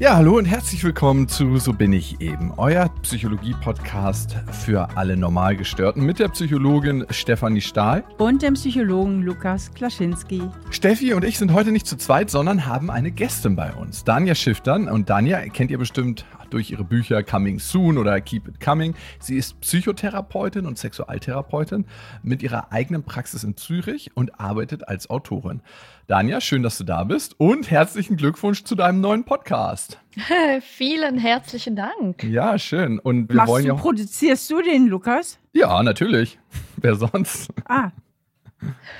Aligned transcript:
Ja, 0.00 0.16
hallo 0.16 0.38
und 0.38 0.44
herzlich 0.44 0.82
willkommen 0.82 1.28
zu 1.28 1.56
So 1.58 1.72
bin 1.72 1.92
ich 1.92 2.20
eben, 2.20 2.52
euer 2.56 2.88
Psychologie-Podcast 3.02 4.34
für 4.50 4.88
alle 4.96 5.16
Normalgestörten 5.16 6.04
mit 6.04 6.18
der 6.18 6.26
Psychologin 6.30 7.06
Stefanie 7.10 7.60
Stahl 7.60 8.02
und 8.18 8.42
dem 8.42 8.54
Psychologen 8.54 9.22
Lukas 9.22 9.72
Klaschinski. 9.72 10.42
Steffi 10.70 11.14
und 11.14 11.24
ich 11.24 11.38
sind 11.38 11.52
heute 11.52 11.70
nicht 11.70 11.86
zu 11.86 11.96
zweit, 11.96 12.28
sondern 12.28 12.66
haben 12.66 12.90
eine 12.90 13.12
Gästin 13.12 13.54
bei 13.54 13.72
uns, 13.72 14.02
Danja 14.02 14.34
Schiftern. 14.34 14.88
Und 14.88 15.10
Danja 15.10 15.38
kennt 15.42 15.70
ihr 15.70 15.78
bestimmt 15.78 16.24
durch 16.50 16.70
ihre 16.70 16.84
Bücher 16.84 17.22
Coming 17.22 17.58
Soon 17.58 17.96
oder 17.96 18.20
Keep 18.20 18.48
It 18.48 18.60
Coming. 18.60 18.94
Sie 19.20 19.36
ist 19.36 19.60
Psychotherapeutin 19.60 20.66
und 20.66 20.78
Sexualtherapeutin 20.78 21.84
mit 22.22 22.42
ihrer 22.42 22.72
eigenen 22.72 23.04
Praxis 23.04 23.44
in 23.44 23.56
Zürich 23.56 24.10
und 24.16 24.40
arbeitet 24.40 24.88
als 24.88 25.10
Autorin. 25.10 25.62
Danja, 26.06 26.42
schön, 26.42 26.62
dass 26.62 26.76
du 26.76 26.84
da 26.84 27.02
bist 27.04 27.40
und 27.40 27.70
herzlichen 27.70 28.18
Glückwunsch 28.18 28.64
zu 28.64 28.74
deinem 28.74 29.00
neuen 29.00 29.24
Podcast. 29.24 29.98
Vielen 30.60 31.16
herzlichen 31.16 31.76
Dank. 31.76 32.22
Ja, 32.24 32.58
schön. 32.58 32.98
Und 32.98 33.30
wir 33.30 33.36
Machst 33.36 33.48
wollen 33.48 33.64
du, 33.64 33.68
ja. 33.68 33.74
produzierst 33.74 34.50
du 34.50 34.60
den, 34.60 34.86
Lukas? 34.86 35.38
Ja, 35.54 35.82
natürlich. 35.82 36.38
Wer 36.76 36.96
sonst? 36.96 37.50
Ah. 37.66 37.90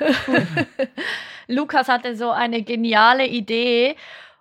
Lukas 1.46 1.88
hatte 1.88 2.16
so 2.16 2.30
eine 2.30 2.62
geniale 2.62 3.26
Idee 3.26 3.96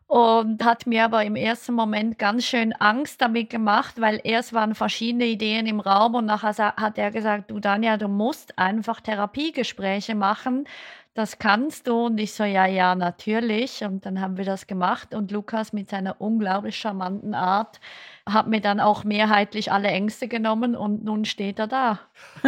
und 0.07 0.63
hat 0.63 0.87
mir 0.87 1.03
aber 1.03 1.25
im 1.25 1.35
ersten 1.35 1.73
Moment 1.73 2.17
ganz 2.17 2.45
schön 2.45 2.71
Angst 2.71 3.21
damit 3.21 3.49
gemacht, 3.49 3.99
weil 3.99 4.21
erst 4.23 4.53
waren 4.53 4.73
verschiedene 4.73 5.25
Ideen 5.25 5.65
im 5.65 5.81
Raum 5.81 6.15
und 6.15 6.27
nachher 6.27 6.75
hat 6.77 6.97
er 6.97 7.11
gesagt, 7.11 7.51
du 7.51 7.59
Danja, 7.59 7.97
du 7.97 8.07
musst 8.07 8.57
einfach 8.57 9.01
Therapiegespräche 9.01 10.15
machen. 10.15 10.65
Das 11.13 11.37
kannst 11.37 11.87
du. 11.87 12.05
Und 12.05 12.17
ich 12.19 12.33
so, 12.33 12.43
ja, 12.43 12.65
ja, 12.65 12.95
natürlich. 12.95 13.83
Und 13.83 14.05
dann 14.05 14.19
haben 14.19 14.37
wir 14.37 14.45
das 14.45 14.65
gemacht. 14.67 15.13
Und 15.13 15.31
Lukas 15.31 15.71
mit 15.73 15.89
seiner 15.89 16.19
unglaublich 16.19 16.77
charmanten 16.77 17.35
Art 17.35 17.79
hat 18.27 18.47
mir 18.47 18.61
dann 18.61 18.79
auch 18.79 19.03
mehrheitlich 19.03 19.71
alle 19.71 19.89
Ängste 19.89 20.27
genommen 20.27 20.75
und 20.75 21.03
nun 21.03 21.25
steht 21.25 21.59
er 21.59 21.67
da. 21.67 21.99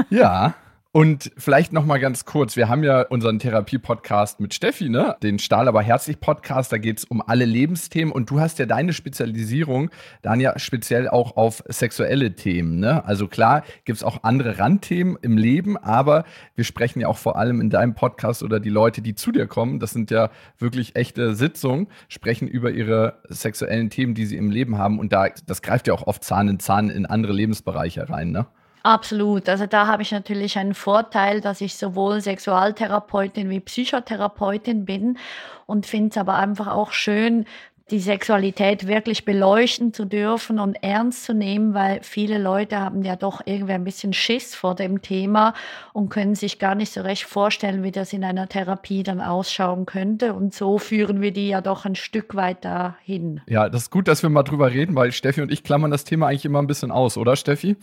Ja, 0.09 0.55
und 0.95 1.29
vielleicht 1.35 1.73
noch 1.73 1.85
mal 1.85 1.97
ganz 1.97 2.23
kurz, 2.23 2.55
wir 2.55 2.69
haben 2.69 2.81
ja 2.81 3.01
unseren 3.01 3.37
Therapie-Podcast 3.37 4.39
mit 4.39 4.53
Steffi, 4.53 4.87
ne? 4.87 5.17
den 5.21 5.39
Stahl 5.39 5.67
aber 5.67 5.81
herzlich 5.81 6.21
Podcast, 6.21 6.71
da 6.71 6.77
geht 6.77 6.99
es 6.99 7.03
um 7.03 7.21
alle 7.21 7.43
Lebensthemen 7.43 8.13
und 8.13 8.29
du 8.29 8.39
hast 8.39 8.59
ja 8.59 8.65
deine 8.65 8.93
Spezialisierung, 8.93 9.89
dann 10.21 10.39
ja 10.39 10.57
speziell 10.57 11.09
auch 11.09 11.35
auf 11.35 11.61
sexuelle 11.67 12.35
Themen. 12.35 12.79
Ne? 12.79 13.03
Also 13.05 13.27
klar 13.27 13.65
gibt 13.83 13.97
es 13.97 14.03
auch 14.05 14.23
andere 14.23 14.57
Randthemen 14.57 15.17
im 15.21 15.37
Leben, 15.37 15.75
aber 15.75 16.23
wir 16.55 16.63
sprechen 16.63 17.01
ja 17.01 17.09
auch 17.09 17.17
vor 17.17 17.35
allem 17.35 17.59
in 17.59 17.69
deinem 17.69 17.93
Podcast 17.93 18.41
oder 18.41 18.61
die 18.61 18.69
Leute, 18.69 19.01
die 19.01 19.15
zu 19.15 19.33
dir 19.33 19.47
kommen, 19.47 19.81
das 19.81 19.91
sind 19.91 20.11
ja 20.11 20.29
wirklich 20.59 20.95
echte 20.95 21.35
Sitzungen, 21.35 21.87
sprechen 22.07 22.47
über 22.47 22.71
ihre 22.71 23.19
sexuellen 23.27 23.89
Themen, 23.89 24.13
die 24.13 24.25
sie 24.25 24.37
im 24.37 24.49
Leben 24.49 24.77
haben 24.77 24.99
und 24.99 25.11
da, 25.11 25.27
das 25.45 25.61
greift 25.61 25.87
ja 25.87 25.93
auch 25.93 26.07
oft 26.07 26.23
Zahn 26.23 26.47
in 26.47 26.59
Zahn 26.61 26.89
in 26.89 27.05
andere 27.05 27.33
Lebensbereiche 27.33 28.07
rein, 28.07 28.31
ne? 28.31 28.47
Absolut. 28.85 29.49
Also 29.49 29.65
da 29.65 29.87
habe 29.87 30.03
ich 30.03 30.11
natürlich 30.11 30.59
einen 30.59 30.75
Vorteil, 30.75 31.41
dass 31.41 31.59
ich 31.59 31.75
sowohl 31.75 32.21
Sexualtherapeutin 32.21 33.49
wie 33.49 33.59
Psychotherapeutin 33.59 34.85
bin 34.85 35.17
und 35.65 35.87
finde 35.87 36.09
es 36.09 36.17
aber 36.17 36.35
einfach 36.35 36.67
auch 36.67 36.91
schön, 36.91 37.45
die 37.89 37.99
Sexualität 37.99 38.85
wirklich 38.85 39.25
beleuchten 39.25 39.91
zu 39.91 40.05
dürfen 40.05 40.59
und 40.59 40.75
ernst 40.83 41.25
zu 41.25 41.33
nehmen, 41.33 41.73
weil 41.73 42.01
viele 42.03 42.37
Leute 42.37 42.79
haben 42.79 43.01
ja 43.01 43.15
doch 43.15 43.41
irgendwie 43.45 43.73
ein 43.73 43.83
bisschen 43.83 44.13
Schiss 44.13 44.53
vor 44.53 44.75
dem 44.75 45.01
Thema 45.01 45.55
und 45.93 46.09
können 46.09 46.35
sich 46.35 46.59
gar 46.59 46.75
nicht 46.75 46.93
so 46.93 47.01
recht 47.01 47.23
vorstellen, 47.23 47.81
wie 47.81 47.91
das 47.91 48.13
in 48.13 48.23
einer 48.23 48.47
Therapie 48.47 49.01
dann 49.01 49.19
ausschauen 49.19 49.87
könnte. 49.87 50.35
Und 50.35 50.53
so 50.53 50.77
führen 50.77 51.21
wir 51.21 51.31
die 51.31 51.47
ja 51.47 51.61
doch 51.61 51.85
ein 51.85 51.95
Stück 51.95 52.35
weit 52.35 52.63
dahin. 52.63 53.41
Ja, 53.47 53.67
das 53.67 53.83
ist 53.83 53.91
gut, 53.91 54.07
dass 54.07 54.21
wir 54.21 54.29
mal 54.29 54.43
drüber 54.43 54.71
reden, 54.71 54.95
weil 54.95 55.11
Steffi 55.11 55.41
und 55.41 55.51
ich 55.51 55.63
klammern 55.63 55.89
das 55.89 56.03
Thema 56.03 56.27
eigentlich 56.27 56.45
immer 56.45 56.61
ein 56.61 56.67
bisschen 56.67 56.91
aus, 56.91 57.17
oder 57.17 57.35
Steffi? 57.35 57.77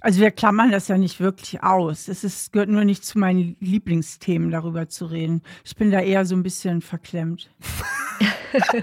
Also 0.00 0.20
wir 0.20 0.30
klammern 0.30 0.70
das 0.70 0.88
ja 0.88 0.96
nicht 0.96 1.20
wirklich 1.20 1.62
aus. 1.62 2.08
Es 2.08 2.24
ist, 2.24 2.52
gehört 2.52 2.70
nur 2.70 2.84
nicht 2.84 3.04
zu 3.04 3.18
meinen 3.18 3.56
Lieblingsthemen, 3.60 4.50
darüber 4.50 4.88
zu 4.88 5.06
reden. 5.06 5.42
Ich 5.64 5.76
bin 5.76 5.90
da 5.90 6.00
eher 6.00 6.24
so 6.24 6.34
ein 6.34 6.42
bisschen 6.42 6.80
verklemmt. 6.80 7.50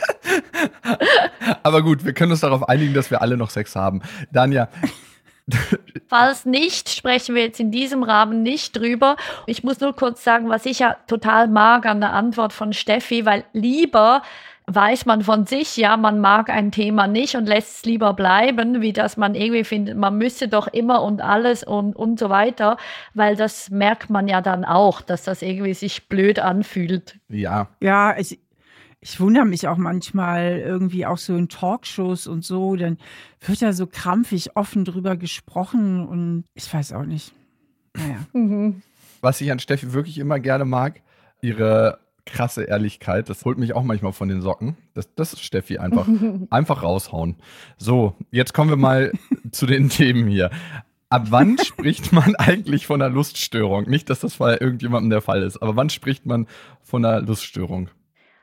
Aber 1.64 1.82
gut, 1.82 2.06
wir 2.06 2.14
können 2.14 2.32
uns 2.32 2.42
darauf 2.42 2.70
einigen, 2.70 2.94
dass 2.94 3.10
wir 3.12 3.22
alle 3.22 3.38
noch 3.38 3.50
Sex 3.50 3.76
haben. 3.76 4.02
Danja. 4.32 4.70
Falls 6.08 6.46
nicht, 6.46 6.90
sprechen 6.90 7.36
wir 7.36 7.44
jetzt 7.44 7.60
in 7.60 7.72
diesem 7.72 8.04
Rahmen 8.04 8.44
nicht 8.44 8.76
drüber. 8.76 9.16
Ich 9.46 9.64
muss 9.64 9.80
nur 9.80 9.96
kurz 9.96 10.24
sagen, 10.24 10.50
was 10.50 10.66
ich 10.66 10.80
ja 10.80 10.98
total 11.08 11.48
mag 11.48 11.86
an 11.86 12.02
der 12.02 12.14
Antwort 12.14 12.54
von 12.54 12.74
Steffi, 12.74 13.26
weil 13.26 13.46
lieber 13.54 14.22
weiß 14.68 15.06
man 15.06 15.22
von 15.22 15.46
sich, 15.46 15.78
ja, 15.78 15.96
man 15.96 16.20
mag 16.20 16.50
ein 16.50 16.72
Thema 16.72 17.08
nicht 17.08 17.36
und 17.36 17.48
lässt 17.48 17.78
es 17.78 17.86
lieber 17.86 18.14
bleiben, 18.14 18.82
wie 18.82 18.92
dass 18.92 19.16
man 19.16 19.34
irgendwie 19.34 19.64
findet, 19.64 19.98
man 19.98 20.18
müsse 20.18 20.50
doch 20.50 20.68
immer 20.68 21.04
und 21.04 21.22
alles 21.22 21.64
und, 21.64 21.96
und 21.96 22.20
so 22.20 22.30
weiter, 22.30 22.78
weil 23.14 23.38
das 23.38 23.70
merkt 23.70 24.10
man 24.10 24.28
ja 24.28 24.42
dann 24.42 24.66
auch, 24.66 25.02
dass 25.02 25.24
das 25.24 25.42
irgendwie 25.42 25.74
sich 25.74 26.10
blöd 26.10 26.40
anfühlt. 26.40 27.18
Ja. 27.30 27.70
Ja, 27.80 28.18
ich, 28.18 28.40
ich 29.00 29.20
wundere 29.22 29.46
mich 29.46 29.70
auch 29.70 29.78
manchmal 29.78 30.60
irgendwie 30.60 31.06
auch 31.06 31.18
so 31.18 31.38
in 31.38 31.48
Talkshows 31.48 32.28
und 32.28 32.44
so, 32.44 32.76
dann 32.76 32.98
wird 33.46 33.62
da 33.62 33.72
so 33.72 33.88
krampfig 33.88 34.58
offen 34.58 34.84
drüber 34.84 35.16
gesprochen 35.16 36.06
und 36.06 36.44
ich 36.56 36.72
weiß 36.72 36.92
auch 36.92 37.06
nicht. 37.06 37.34
Naja. 37.96 38.18
Mhm. 38.34 38.82
Was 39.20 39.42
ich 39.42 39.52
an 39.52 39.58
Steffi 39.58 39.94
wirklich 39.94 40.20
immer 40.20 40.40
gerne 40.40 40.64
mag, 40.64 41.02
ihre 41.42 42.00
krasse 42.28 42.64
Ehrlichkeit. 42.64 43.30
Das 43.30 43.44
holt 43.46 43.58
mich 43.58 43.74
auch 43.74 43.84
manchmal 43.84 44.14
von 44.14 44.30
den 44.30 44.42
Socken. 44.42 44.78
Das, 44.94 45.14
das 45.16 45.34
ist 45.34 45.44
Steffi 45.44 45.80
einfach. 45.80 46.08
einfach 46.50 46.84
raushauen. 46.84 47.38
So, 47.78 48.16
jetzt 48.30 48.54
kommen 48.54 48.70
wir 48.70 48.78
mal 48.78 49.12
zu 49.52 49.66
den 49.66 49.90
Themen 49.90 50.28
hier. 50.28 50.52
Ab 51.10 51.28
wann 51.30 51.58
spricht 51.58 52.12
man 52.12 52.36
eigentlich 52.36 52.86
von 52.86 53.02
einer 53.02 53.14
Luststörung? 53.14 53.90
Nicht, 53.90 54.10
dass 54.10 54.20
das 54.20 54.36
bei 54.36 54.58
irgendjemandem 54.60 55.10
der 55.10 55.22
Fall 55.22 55.42
ist, 55.42 55.58
aber 55.58 55.76
wann 55.76 55.90
spricht 55.90 56.26
man 56.26 56.48
von 56.84 57.04
einer 57.06 57.22
Luststörung? 57.22 57.90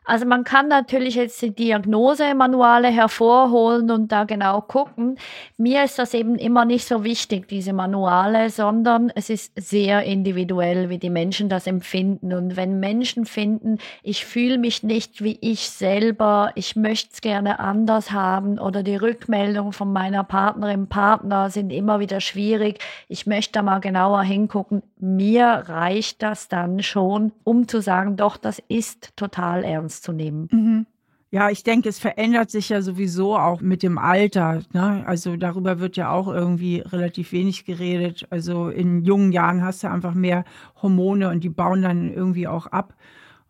Also 0.06 0.26
man 0.26 0.44
kann 0.44 0.68
natürlich 0.68 1.14
jetzt 1.14 1.40
die 1.40 1.54
Diagnosemanuale 1.54 2.88
hervorholen 2.88 3.90
und 3.90 4.12
da 4.12 4.24
genau 4.24 4.60
gucken. 4.60 5.16
Mir 5.56 5.82
ist 5.82 5.98
das 5.98 6.12
eben 6.12 6.36
immer 6.36 6.66
nicht 6.66 6.86
so 6.86 7.04
wichtig, 7.04 7.48
diese 7.48 7.72
Manuale, 7.72 8.50
sondern 8.50 9.10
es 9.14 9.30
ist 9.30 9.52
sehr 9.56 10.02
individuell, 10.02 10.90
wie 10.90 10.98
die 10.98 11.08
Menschen 11.08 11.48
das 11.48 11.66
empfinden. 11.66 12.34
Und 12.34 12.54
wenn 12.54 12.80
Menschen 12.80 13.24
finden, 13.24 13.78
ich 14.02 14.26
fühle 14.26 14.58
mich 14.58 14.82
nicht 14.82 15.24
wie 15.24 15.38
ich 15.40 15.70
selber, 15.70 16.52
ich 16.54 16.76
möchte 16.76 17.08
es 17.14 17.20
gerne 17.22 17.58
anders 17.58 18.12
haben 18.12 18.58
oder 18.58 18.82
die 18.82 18.96
Rückmeldung 18.96 19.72
von 19.72 19.90
meiner 19.90 20.22
Partnerin, 20.22 20.86
Partner 20.86 21.48
sind 21.48 21.70
immer 21.70 21.98
wieder 21.98 22.20
schwierig, 22.20 22.78
ich 23.08 23.26
möchte 23.26 23.52
da 23.52 23.62
mal 23.62 23.78
genauer 23.78 24.22
hingucken, 24.22 24.82
mir 24.98 25.46
reicht 25.46 26.22
das 26.22 26.48
dann 26.48 26.82
schon, 26.82 27.32
um 27.42 27.68
zu 27.68 27.80
sagen, 27.80 28.16
doch, 28.16 28.36
das 28.36 28.62
ist 28.68 29.16
total 29.16 29.64
ernst 29.64 29.93
ernst 29.94 30.04
zu 30.04 30.12
nehmen. 30.12 30.48
Mhm. 30.50 30.86
Ja, 31.30 31.50
ich 31.50 31.64
denke, 31.64 31.88
es 31.88 31.98
verändert 31.98 32.50
sich 32.50 32.68
ja 32.68 32.80
sowieso 32.80 33.36
auch 33.36 33.60
mit 33.60 33.82
dem 33.82 33.98
Alter. 33.98 34.62
Ne? 34.72 35.02
Also 35.04 35.36
darüber 35.36 35.80
wird 35.80 35.96
ja 35.96 36.10
auch 36.10 36.28
irgendwie 36.28 36.78
relativ 36.78 37.32
wenig 37.32 37.64
geredet. 37.64 38.24
Also 38.30 38.68
in 38.68 39.04
jungen 39.04 39.32
Jahren 39.32 39.64
hast 39.64 39.82
du 39.82 39.90
einfach 39.90 40.14
mehr 40.14 40.44
Hormone 40.80 41.28
und 41.30 41.42
die 41.42 41.48
bauen 41.48 41.82
dann 41.82 42.12
irgendwie 42.12 42.46
auch 42.46 42.66
ab. 42.66 42.94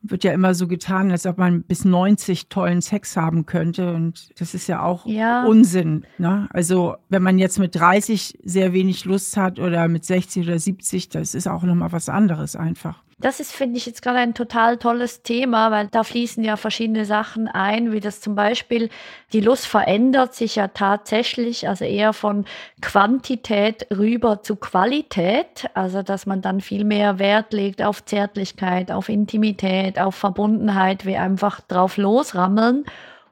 Wird 0.01 0.25
ja 0.25 0.33
immer 0.33 0.55
so 0.55 0.67
getan, 0.67 1.11
als 1.11 1.27
ob 1.27 1.37
man 1.37 1.63
bis 1.63 1.85
90 1.85 2.49
tollen 2.49 2.81
Sex 2.81 3.19
haben 3.19 3.45
könnte. 3.45 3.93
Und 3.93 4.41
das 4.41 4.55
ist 4.55 4.67
ja 4.67 4.83
auch 4.83 5.05
ja. 5.05 5.45
Unsinn. 5.45 6.07
Ne? 6.17 6.49
Also 6.55 6.97
wenn 7.11 7.23
man 7.23 7.39
jetzt 7.39 7.59
mit 7.59 7.75
30 7.75 8.39
sehr 8.43 8.73
wenig 8.73 9.05
Lust 9.05 9.37
hat 9.37 9.59
oder 9.59 9.89
mit 9.89 10.07
60 10.07 10.47
oder 10.47 10.59
70, 10.59 11.11
das 11.11 11.35
ist 11.35 11.49
auch 11.49 11.65
nochmal 11.65 11.93
was 11.93 12.09
anderes 12.09 12.57
einfach. 12.57 13.05
Das 13.25 13.41
ist, 13.41 13.53
finde 13.53 13.79
ich, 13.79 13.87
jetzt 13.87 14.03
gerade 14.03 14.19
ein 14.19 14.35
total 14.35 14.77
tolles 14.77 15.23
Thema, 15.23 15.71
weil 15.71 15.89
da 15.89 16.05
fließen 16.05 16.45
ja 16.45 16.59
verschiedene 16.59 17.07
Sachen 17.07 17.49
ein, 17.49 17.91
wie 17.91 18.01
das 18.01 18.21
zum 18.21 18.35
Beispiel, 18.35 18.91
die 19.33 19.41
Lust 19.41 19.67
verändert 19.67 20.35
sich 20.35 20.57
ja 20.57 20.69
tatsächlich, 20.69 21.67
also 21.67 21.87
eher 21.87 22.13
von 22.13 22.45
Quantität 22.83 23.87
rüber 23.91 24.43
zu 24.43 24.57
Qualität, 24.57 25.71
also 25.73 26.03
dass 26.03 26.27
man 26.27 26.43
dann 26.43 26.61
viel 26.61 26.85
mehr 26.85 27.19
Wert 27.19 27.55
legt 27.55 27.81
auf 27.81 28.05
Zärtlichkeit, 28.05 28.93
auf 28.93 29.09
Intimität, 29.09 29.99
auf 29.99 30.17
Verbundenheit, 30.17 31.07
wie 31.07 31.17
einfach 31.17 31.63
drauf 31.63 31.97
losrammeln. 31.97 32.85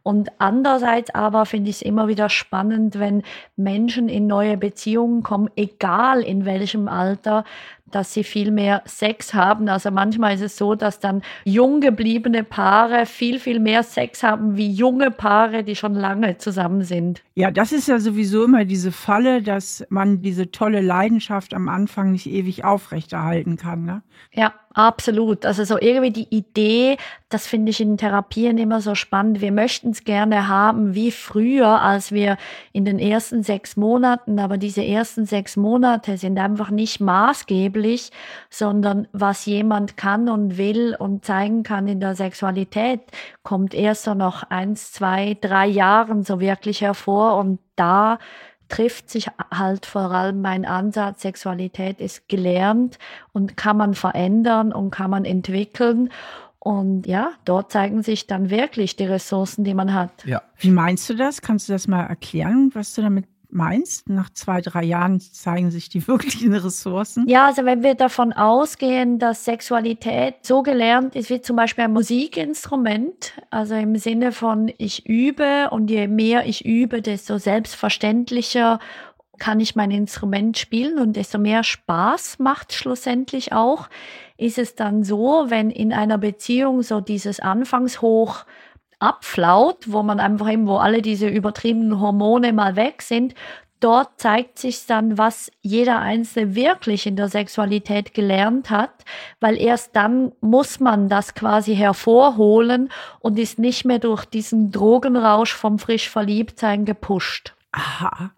Und 0.03 0.31
andererseits 0.39 1.15
aber 1.15 1.47
finde 1.47 1.71
ich 1.71 1.77
es 1.77 1.83
immer 1.83 2.09
wieder 2.09 2.29
spannend, 2.29 2.99
wenn 2.99 3.23
Menschen 3.57 4.09
in 4.09 4.27
neue 4.27 4.57
Beziehungen 4.57 5.23
kommen, 5.23 5.51
egal 5.55 6.23
in 6.23 6.45
welchem 6.45 6.89
Alter, 6.89 7.45
dass 7.95 8.13
sie 8.13 8.25
viel 8.25 8.51
mehr 8.51 8.83
Sex 8.85 9.35
haben. 9.35 9.69
Also 9.69 9.91
manchmal 9.91 10.35
ist 10.35 10.41
es 10.41 10.57
so, 10.57 10.75
dass 10.75 11.01
dann 11.01 11.23
jung 11.45 11.81
gebliebene 11.81 12.45
Paare 12.45 13.07
viel, 13.07 13.39
viel 13.39 13.61
mehr 13.61 13.83
Sex 13.83 14.23
haben 14.23 14.57
wie 14.57 14.71
junge 14.71 15.11
Paare, 15.11 15.65
die 15.65 15.77
schon 15.77 15.95
lange 15.95 16.39
zusammen 16.39 16.83
sind. 16.83 17.23
Ja, 17.35 17.51
das 17.51 17.73
ist 17.73 17.89
ja 17.89 17.99
sowieso 17.99 18.45
immer 18.45 18.65
diese 18.65 18.93
Falle, 18.93 19.43
dass 19.43 19.85
man 19.89 20.23
diese 20.23 20.51
tolle 20.51 20.81
Leidenschaft 20.81 21.55
am 21.55 21.69
Anfang 21.69 22.13
nicht 22.13 22.27
ewig 22.27 22.65
aufrechterhalten 22.65 23.57
kann. 23.57 23.85
Ne? 23.85 24.03
Ja, 24.33 24.53
Absolut. 24.75 25.45
Also 25.45 25.65
so 25.65 25.79
irgendwie 25.79 26.11
die 26.11 26.35
Idee, 26.35 26.97
das 27.29 27.47
finde 27.47 27.71
ich 27.71 27.81
in 27.81 27.99
Therapien 27.99 28.57
immer 28.57 28.81
so 28.81 28.95
spannend. 28.95 29.43
Wir 29.43 29.53
möchten 29.53 29.91
es 29.91 30.05
gerne 30.05 30.49
haben 30.49 30.95
wie 30.95 31.11
früher, 31.11 31.83
als 31.83 32.11
wir 32.11 32.39
in 32.73 32.87
den 32.87 32.99
ersten 32.99 33.43
sechs 33.43 33.77
Monaten, 33.77 34.39
aber 34.39 34.57
diese 34.57 34.83
ersten 34.83 35.27
sechs 35.27 35.57
Monate 35.57 36.17
sind 36.17 36.39
einfach 36.39 36.71
nicht 36.71 37.01
maßgeblich, 37.01 38.13
sondern 38.49 39.09
was 39.13 39.45
jemand 39.45 39.99
kann 39.99 40.31
und 40.31 40.57
will 40.57 40.97
und 40.99 41.25
zeigen 41.25 41.65
kann 41.65 41.87
in 41.87 42.01
der 42.01 42.15
Sexualität, 42.15 43.01
kommt 43.43 43.75
erst 43.75 44.05
so 44.05 44.15
noch 44.15 44.43
eins, 44.45 44.93
zwei, 44.93 45.37
drei 45.39 45.67
Jahren 45.67 46.23
so 46.23 46.41
wirklich 46.41 46.81
hervor 46.81 47.37
und 47.37 47.59
da 47.77 48.19
trifft 48.73 49.11
sich 49.11 49.29
halt 49.53 49.85
vor 49.85 50.11
allem 50.11 50.41
mein 50.41 50.65
Ansatz, 50.65 51.23
Sexualität 51.23 52.01
ist 52.01 52.29
gelernt 52.29 52.99
und 53.33 53.57
kann 53.57 53.77
man 53.77 53.95
verändern 53.95 54.73
und 54.73 54.91
kann 54.91 55.11
man 55.11 55.27
entwickeln. 55.27 56.09
Und 56.59 57.07
ja, 57.07 57.33
dort 57.45 57.71
zeigen 57.71 58.03
sich 58.03 58.27
dann 58.27 58.49
wirklich 58.49 58.97
die 58.97 59.05
Ressourcen, 59.05 59.65
die 59.65 59.75
man 59.75 59.93
hat. 59.93 60.25
Ja. 60.25 60.43
Wie 60.59 60.71
meinst 60.71 61.11
du 61.11 61.15
das? 61.15 61.43
Kannst 61.43 61.69
du 61.69 61.73
das 61.75 61.87
mal 61.87 62.05
erklären, 62.05 62.71
was 62.73 62.95
du 62.95 63.03
damit 63.03 63.27
meinst? 63.53 64.09
Nach 64.09 64.31
zwei, 64.31 64.61
drei 64.61 64.83
Jahren 64.85 65.21
zeigen 65.21 65.71
sich 65.71 65.89
die 65.89 66.07
wirklichen 66.09 66.55
Ressourcen? 66.55 67.27
Ja, 67.29 67.47
also 67.47 67.65
wenn 67.65 67.83
wir 67.83 67.95
davon 67.95 68.33
ausgehen, 68.33 69.19
dass 69.19 69.45
Sexualität 69.45 70.35
so 70.43 70.63
gelernt 70.63 71.15
ist 71.15 71.31
wie 71.31 71.41
zum 71.41 71.57
Beispiel 71.57 71.85
ein 71.85 71.93
Musikinstrument, 71.93 73.33
also 73.51 73.75
im 73.75 73.97
Sinne 73.97 74.33
von 74.33 74.73
ich 74.79 75.07
übe 75.07 75.69
und 75.71 75.91
je 75.91 76.09
mehr 76.09 76.47
ich 76.47 76.65
übe, 76.65 77.03
desto 77.03 77.39
selbstverständlicher 77.39 78.79
kann 79.39 79.61
ich 79.61 79.75
mein 79.75 79.91
Instrument 79.91 80.57
spielen 80.57 80.99
und 80.99 81.17
desto 81.17 81.39
mehr 81.39 81.65
Spaß 81.65 82.39
macht 82.39 82.73
schlussendlich 82.73 83.53
auch, 83.53 83.89
ist 84.37 84.59
es 84.59 84.75
dann 84.75 85.05
so, 85.05 85.47
wenn 85.49 85.71
in 85.71 85.93
einer 85.93 86.19
Beziehung 86.19 86.83
so 86.83 87.01
dieses 87.01 87.41
Anfangshoch 87.41 88.45
abflaut, 89.03 89.93
wo 89.93 90.03
man 90.03 90.21
einfach 90.21 90.51
eben, 90.51 90.67
wo 90.67 90.77
alle 90.77 91.03
diese 91.03 91.29
übertriebenen 91.29 92.01
Hormone 92.01 92.53
mal 92.53 92.77
weg 92.77 93.03
sind, 93.03 93.35
dort 93.81 94.21
zeigt 94.21 94.59
sich 94.59 94.87
dann, 94.87 95.19
was 95.19 95.51
jeder 95.61 95.99
Einzelne 95.99 96.55
wirklich 96.55 97.07
in 97.07 97.17
der 97.17 97.29
Sexualität 97.29 98.15
gelernt 98.15 98.71
hat, 98.71 99.05
weil 99.41 99.57
erst 99.57 99.97
dann 99.97 100.33
muss 100.41 100.81
man 100.81 101.09
das 101.09 101.35
quasi 101.35 101.75
hervorholen 101.75 102.91
und 103.21 103.39
ist 103.39 103.59
nicht 103.59 103.85
mehr 103.85 103.99
durch 103.99 104.25
diesen 104.25 104.71
Drogenrausch 104.71 105.53
vom 105.55 105.79
frisch 105.79 106.09
Verliebtsein 106.09 106.85
gepusht. 106.85 107.55
Aha. 107.73 108.31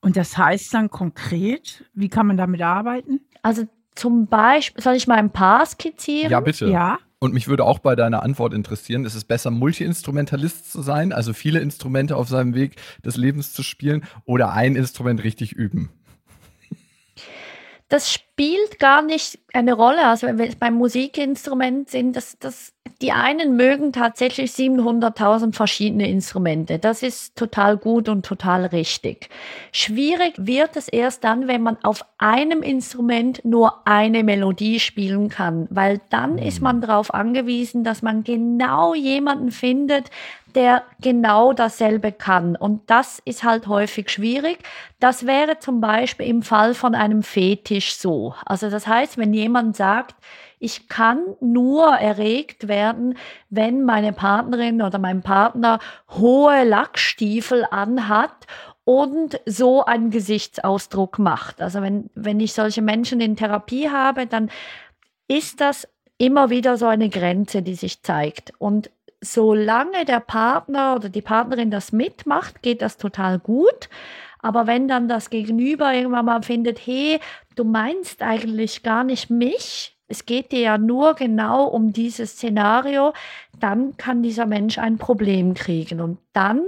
Und 0.00 0.16
das 0.16 0.36
heißt 0.36 0.74
dann 0.74 0.90
konkret, 0.90 1.84
wie 1.94 2.08
kann 2.08 2.26
man 2.26 2.36
damit 2.36 2.60
arbeiten? 2.60 3.20
Also 3.42 3.64
zum 3.94 4.26
Beispiel, 4.26 4.82
soll 4.82 4.94
ich 4.94 5.06
mal 5.06 5.18
ein 5.18 5.30
paar 5.30 5.64
skizzieren? 5.64 6.30
Ja, 6.30 6.40
bitte. 6.40 6.66
Ja. 6.66 6.98
Und 7.22 7.34
mich 7.34 7.46
würde 7.46 7.62
auch 7.62 7.78
bei 7.78 7.94
deiner 7.94 8.24
Antwort 8.24 8.52
interessieren, 8.52 9.04
ist 9.04 9.14
es 9.14 9.22
besser, 9.22 9.52
Multi-Instrumentalist 9.52 10.72
zu 10.72 10.82
sein, 10.82 11.12
also 11.12 11.32
viele 11.32 11.60
Instrumente 11.60 12.16
auf 12.16 12.28
seinem 12.28 12.52
Weg 12.52 12.74
des 13.04 13.16
Lebens 13.16 13.52
zu 13.52 13.62
spielen 13.62 14.02
oder 14.24 14.52
ein 14.54 14.74
Instrument 14.74 15.22
richtig 15.22 15.52
üben? 15.52 15.90
Das 17.92 18.10
spielt 18.10 18.78
gar 18.78 19.02
nicht 19.02 19.38
eine 19.52 19.74
Rolle. 19.74 20.06
Also 20.06 20.26
wenn 20.26 20.38
wir 20.38 20.48
beim 20.58 20.72
Musikinstrument 20.72 21.90
sind, 21.90 22.16
das, 22.16 22.38
das, 22.40 22.72
die 23.02 23.12
einen 23.12 23.54
mögen 23.54 23.92
tatsächlich 23.92 24.52
700.000 24.52 25.52
verschiedene 25.54 26.08
Instrumente. 26.08 26.78
Das 26.78 27.02
ist 27.02 27.36
total 27.36 27.76
gut 27.76 28.08
und 28.08 28.24
total 28.24 28.64
richtig. 28.64 29.28
Schwierig 29.72 30.32
wird 30.38 30.74
es 30.76 30.88
erst 30.88 31.22
dann, 31.22 31.48
wenn 31.48 31.60
man 31.60 31.76
auf 31.84 32.06
einem 32.16 32.62
Instrument 32.62 33.44
nur 33.44 33.86
eine 33.86 34.24
Melodie 34.24 34.80
spielen 34.80 35.28
kann, 35.28 35.66
weil 35.68 36.00
dann 36.08 36.38
ist 36.38 36.62
man 36.62 36.80
darauf 36.80 37.12
angewiesen, 37.12 37.84
dass 37.84 38.00
man 38.00 38.24
genau 38.24 38.94
jemanden 38.94 39.50
findet, 39.50 40.08
der 40.56 40.84
genau 41.00 41.52
dasselbe 41.52 42.12
kann. 42.12 42.56
Und 42.56 42.88
das 42.90 43.20
ist 43.24 43.44
halt 43.44 43.66
häufig 43.66 44.10
schwierig. 44.10 44.58
Das 45.00 45.26
wäre 45.26 45.58
zum 45.58 45.80
Beispiel 45.80 46.26
im 46.26 46.42
Fall 46.42 46.74
von 46.74 46.94
einem 46.94 47.22
Fetisch 47.22 47.96
so. 47.96 48.34
Also 48.44 48.70
das 48.70 48.86
heißt, 48.86 49.18
wenn 49.18 49.34
jemand 49.34 49.76
sagt, 49.76 50.16
ich 50.58 50.88
kann 50.88 51.24
nur 51.40 51.88
erregt 51.88 52.68
werden, 52.68 53.18
wenn 53.50 53.82
meine 53.82 54.12
Partnerin 54.12 54.80
oder 54.80 54.98
mein 54.98 55.22
Partner 55.22 55.80
hohe 56.10 56.62
Lackstiefel 56.62 57.66
anhat 57.70 58.46
und 58.84 59.40
so 59.44 59.84
einen 59.84 60.10
Gesichtsausdruck 60.10 61.18
macht. 61.18 61.60
Also 61.60 61.82
wenn, 61.82 62.10
wenn 62.14 62.38
ich 62.40 62.52
solche 62.52 62.82
Menschen 62.82 63.20
in 63.20 63.36
Therapie 63.36 63.90
habe, 63.90 64.26
dann 64.26 64.50
ist 65.26 65.60
das 65.60 65.88
immer 66.18 66.50
wieder 66.50 66.76
so 66.76 66.86
eine 66.86 67.08
Grenze, 67.08 67.62
die 67.62 67.74
sich 67.74 68.02
zeigt. 68.02 68.52
Und 68.58 68.90
solange 69.22 70.04
der 70.04 70.20
Partner 70.20 70.96
oder 70.96 71.08
die 71.08 71.22
Partnerin 71.22 71.70
das 71.70 71.92
mitmacht, 71.92 72.60
geht 72.60 72.82
das 72.82 72.98
total 72.98 73.38
gut. 73.38 73.88
Aber 74.40 74.66
wenn 74.66 74.88
dann 74.88 75.08
das 75.08 75.30
Gegenüber 75.30 75.94
irgendwann 75.94 76.26
mal 76.26 76.42
findet, 76.42 76.84
hey, 76.84 77.20
du 77.54 77.64
meinst 77.64 78.22
eigentlich 78.22 78.82
gar 78.82 79.04
nicht 79.04 79.30
mich, 79.30 79.96
es 80.08 80.26
geht 80.26 80.52
dir 80.52 80.60
ja 80.60 80.78
nur 80.78 81.14
genau 81.14 81.64
um 81.64 81.92
dieses 81.92 82.32
Szenario, 82.32 83.14
dann 83.58 83.96
kann 83.96 84.22
dieser 84.22 84.44
Mensch 84.44 84.76
ein 84.78 84.98
Problem 84.98 85.54
kriegen. 85.54 86.00
Und 86.00 86.18
dann 86.32 86.62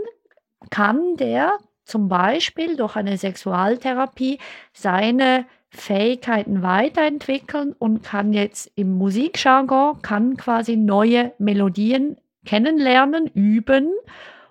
kann 0.70 1.16
der 1.16 1.58
zum 1.84 2.08
Beispiel 2.08 2.76
durch 2.76 2.96
eine 2.96 3.18
Sexualtherapie 3.18 4.38
seine 4.72 5.44
Fähigkeiten 5.68 6.62
weiterentwickeln 6.62 7.74
und 7.78 8.04
kann 8.04 8.32
jetzt 8.32 8.70
im 8.76 8.96
Musikjargon, 8.96 10.00
kann 10.02 10.36
quasi 10.36 10.76
neue 10.76 11.32
Melodien 11.38 12.16
kennenlernen, 12.44 13.26
üben 13.26 13.90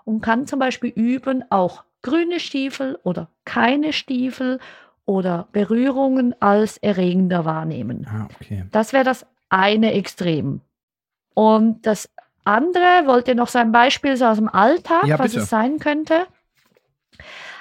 und 0.05 0.21
kann 0.21 0.47
zum 0.47 0.59
Beispiel 0.59 0.91
üben, 0.91 1.43
auch 1.49 1.83
grüne 2.01 2.39
Stiefel 2.39 2.99
oder 3.03 3.29
keine 3.45 3.93
Stiefel 3.93 4.59
oder 5.05 5.47
Berührungen 5.51 6.35
als 6.41 6.77
erregender 6.77 7.45
wahrnehmen. 7.45 8.07
Ah, 8.09 8.27
okay. 8.35 8.65
Das 8.71 8.93
wäre 8.93 9.03
das 9.03 9.25
eine 9.49 9.93
Extrem. 9.93 10.61
Und 11.33 11.85
das 11.85 12.09
andere, 12.45 13.05
wollt 13.05 13.27
ihr 13.27 13.35
noch 13.35 13.47
so 13.47 13.59
ein 13.59 13.71
Beispiel 13.71 14.17
so 14.17 14.25
aus 14.25 14.37
dem 14.37 14.49
Alltag, 14.49 15.05
ja, 15.05 15.17
was 15.17 15.35
es 15.35 15.49
sein 15.49 15.79
könnte? 15.79 16.27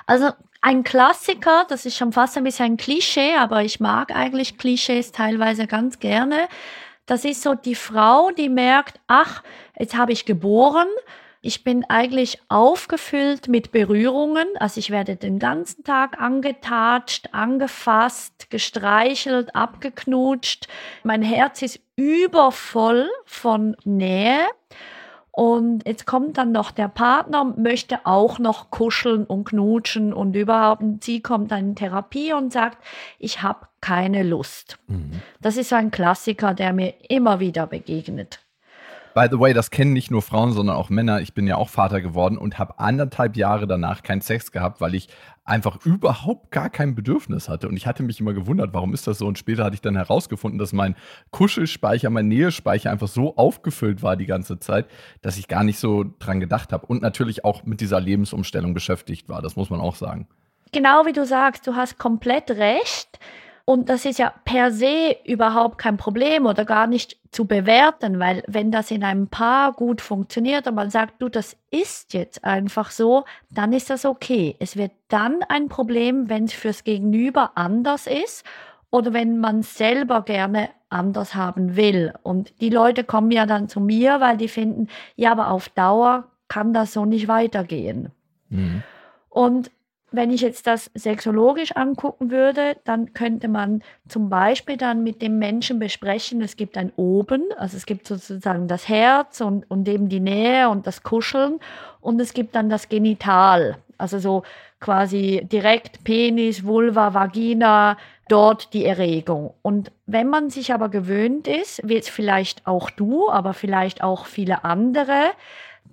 Also 0.06 0.30
ein 0.60 0.84
Klassiker, 0.84 1.66
das 1.68 1.86
ist 1.86 1.96
schon 1.96 2.12
fast 2.12 2.36
ein 2.36 2.44
bisschen 2.44 2.72
ein 2.72 2.76
Klischee, 2.76 3.34
aber 3.36 3.62
ich 3.62 3.80
mag 3.80 4.14
eigentlich 4.14 4.58
Klischees 4.58 5.12
teilweise 5.12 5.66
ganz 5.66 5.98
gerne. 5.98 6.48
Das 7.06 7.24
ist 7.24 7.42
so 7.42 7.54
die 7.54 7.74
Frau, 7.74 8.30
die 8.30 8.48
merkt, 8.48 9.00
ach, 9.08 9.42
jetzt 9.82 9.96
habe 9.96 10.12
ich 10.12 10.24
geboren, 10.26 10.86
ich 11.40 11.64
bin 11.64 11.84
eigentlich 11.88 12.40
aufgefüllt 12.48 13.48
mit 13.48 13.72
Berührungen. 13.72 14.46
Also 14.60 14.78
ich 14.78 14.90
werde 14.90 15.16
den 15.16 15.40
ganzen 15.40 15.82
Tag 15.82 16.20
angetatscht, 16.20 17.30
angefasst, 17.32 18.48
gestreichelt, 18.48 19.56
abgeknutscht. 19.56 20.68
Mein 21.02 21.22
Herz 21.22 21.60
ist 21.62 21.80
übervoll 21.96 23.10
von 23.24 23.76
Nähe. 23.84 24.46
Und 25.32 25.84
jetzt 25.84 26.06
kommt 26.06 26.38
dann 26.38 26.52
noch 26.52 26.70
der 26.70 26.88
Partner, 26.88 27.42
möchte 27.42 28.06
auch 28.06 28.38
noch 28.38 28.70
kuscheln 28.70 29.24
und 29.24 29.46
knutschen 29.46 30.12
und 30.12 30.36
überhaupt. 30.36 30.82
Und 30.82 31.02
sie 31.02 31.22
kommt 31.22 31.50
dann 31.50 31.70
in 31.70 31.74
Therapie 31.74 32.34
und 32.34 32.52
sagt, 32.52 32.78
ich 33.18 33.42
habe 33.42 33.66
keine 33.80 34.22
Lust. 34.22 34.78
Mhm. 34.86 35.22
Das 35.40 35.56
ist 35.56 35.72
ein 35.72 35.90
Klassiker, 35.90 36.54
der 36.54 36.72
mir 36.72 36.94
immer 37.08 37.40
wieder 37.40 37.66
begegnet. 37.66 38.38
By 39.14 39.26
the 39.30 39.38
way, 39.38 39.52
das 39.52 39.70
kennen 39.70 39.92
nicht 39.92 40.10
nur 40.10 40.22
Frauen, 40.22 40.52
sondern 40.52 40.74
auch 40.74 40.88
Männer. 40.88 41.20
Ich 41.20 41.34
bin 41.34 41.46
ja 41.46 41.56
auch 41.56 41.68
Vater 41.68 42.00
geworden 42.00 42.38
und 42.38 42.58
habe 42.58 42.78
anderthalb 42.78 43.36
Jahre 43.36 43.66
danach 43.66 44.02
keinen 44.02 44.22
Sex 44.22 44.52
gehabt, 44.52 44.80
weil 44.80 44.94
ich 44.94 45.08
einfach 45.44 45.84
überhaupt 45.84 46.50
gar 46.50 46.70
kein 46.70 46.94
Bedürfnis 46.94 47.50
hatte. 47.50 47.68
Und 47.68 47.76
ich 47.76 47.86
hatte 47.86 48.02
mich 48.02 48.20
immer 48.20 48.32
gewundert, 48.32 48.72
warum 48.72 48.94
ist 48.94 49.06
das 49.06 49.18
so? 49.18 49.26
Und 49.26 49.38
später 49.38 49.64
hatte 49.64 49.74
ich 49.74 49.82
dann 49.82 49.96
herausgefunden, 49.96 50.58
dass 50.58 50.72
mein 50.72 50.94
Kuschelspeicher, 51.30 52.08
mein 52.08 52.28
Nähespeicher 52.28 52.90
einfach 52.90 53.08
so 53.08 53.36
aufgefüllt 53.36 54.02
war 54.02 54.16
die 54.16 54.26
ganze 54.26 54.58
Zeit, 54.58 54.86
dass 55.20 55.36
ich 55.36 55.46
gar 55.46 55.62
nicht 55.62 55.78
so 55.78 56.04
dran 56.18 56.40
gedacht 56.40 56.72
habe. 56.72 56.86
Und 56.86 57.02
natürlich 57.02 57.44
auch 57.44 57.64
mit 57.64 57.82
dieser 57.82 58.00
Lebensumstellung 58.00 58.72
beschäftigt 58.72 59.28
war. 59.28 59.42
Das 59.42 59.56
muss 59.56 59.68
man 59.68 59.80
auch 59.80 59.96
sagen. 59.96 60.26
Genau 60.72 61.04
wie 61.04 61.12
du 61.12 61.26
sagst, 61.26 61.66
du 61.66 61.74
hast 61.74 61.98
komplett 61.98 62.50
recht. 62.50 63.18
Und 63.64 63.88
das 63.88 64.04
ist 64.04 64.18
ja 64.18 64.32
per 64.44 64.72
se 64.72 65.16
überhaupt 65.24 65.78
kein 65.78 65.96
Problem 65.96 66.46
oder 66.46 66.64
gar 66.64 66.86
nicht 66.86 67.18
zu 67.30 67.46
bewerten, 67.46 68.18
weil 68.18 68.42
wenn 68.46 68.70
das 68.70 68.90
in 68.90 69.04
einem 69.04 69.28
Paar 69.28 69.72
gut 69.72 70.00
funktioniert 70.00 70.66
und 70.66 70.74
man 70.74 70.90
sagt, 70.90 71.22
du, 71.22 71.28
das 71.28 71.56
ist 71.70 72.12
jetzt 72.12 72.44
einfach 72.44 72.90
so, 72.90 73.24
dann 73.50 73.72
ist 73.72 73.88
das 73.88 74.04
okay. 74.04 74.56
Es 74.58 74.76
wird 74.76 74.92
dann 75.08 75.42
ein 75.48 75.68
Problem, 75.68 76.28
wenn 76.28 76.44
es 76.44 76.52
fürs 76.52 76.84
Gegenüber 76.84 77.52
anders 77.54 78.06
ist 78.06 78.44
oder 78.90 79.12
wenn 79.12 79.38
man 79.38 79.62
selber 79.62 80.22
gerne 80.22 80.68
anders 80.90 81.34
haben 81.34 81.76
will. 81.76 82.12
Und 82.22 82.60
die 82.60 82.68
Leute 82.68 83.04
kommen 83.04 83.30
ja 83.30 83.46
dann 83.46 83.68
zu 83.68 83.80
mir, 83.80 84.20
weil 84.20 84.36
die 84.36 84.48
finden, 84.48 84.88
ja, 85.16 85.32
aber 85.32 85.50
auf 85.50 85.68
Dauer 85.70 86.28
kann 86.48 86.74
das 86.74 86.92
so 86.92 87.06
nicht 87.06 87.28
weitergehen. 87.28 88.10
Mhm. 88.50 88.82
Und 89.30 89.70
wenn 90.12 90.30
ich 90.30 90.42
jetzt 90.42 90.66
das 90.66 90.90
sexologisch 90.94 91.72
angucken 91.72 92.30
würde, 92.30 92.76
dann 92.84 93.14
könnte 93.14 93.48
man 93.48 93.82
zum 94.08 94.28
Beispiel 94.28 94.76
dann 94.76 95.02
mit 95.02 95.22
dem 95.22 95.38
Menschen 95.38 95.78
besprechen, 95.78 96.42
es 96.42 96.56
gibt 96.56 96.76
ein 96.76 96.92
Oben, 96.96 97.42
also 97.56 97.76
es 97.76 97.86
gibt 97.86 98.06
sozusagen 98.06 98.68
das 98.68 98.88
Herz 98.88 99.40
und, 99.40 99.70
und 99.70 99.88
eben 99.88 100.08
die 100.08 100.20
Nähe 100.20 100.68
und 100.68 100.86
das 100.86 101.02
Kuscheln 101.02 101.58
und 102.00 102.20
es 102.20 102.34
gibt 102.34 102.54
dann 102.54 102.68
das 102.68 102.88
Genital, 102.88 103.76
also 103.98 104.18
so 104.18 104.42
quasi 104.80 105.46
direkt 105.50 106.04
Penis, 106.04 106.64
Vulva, 106.64 107.14
Vagina, 107.14 107.96
dort 108.28 108.72
die 108.72 108.84
Erregung. 108.84 109.54
Und 109.62 109.92
wenn 110.06 110.28
man 110.28 110.50
sich 110.50 110.72
aber 110.72 110.88
gewöhnt 110.88 111.46
ist, 111.46 111.80
wie 111.84 111.94
jetzt 111.94 112.10
vielleicht 112.10 112.66
auch 112.66 112.90
du, 112.90 113.30
aber 113.30 113.54
vielleicht 113.54 114.02
auch 114.02 114.26
viele 114.26 114.64
andere, 114.64 115.32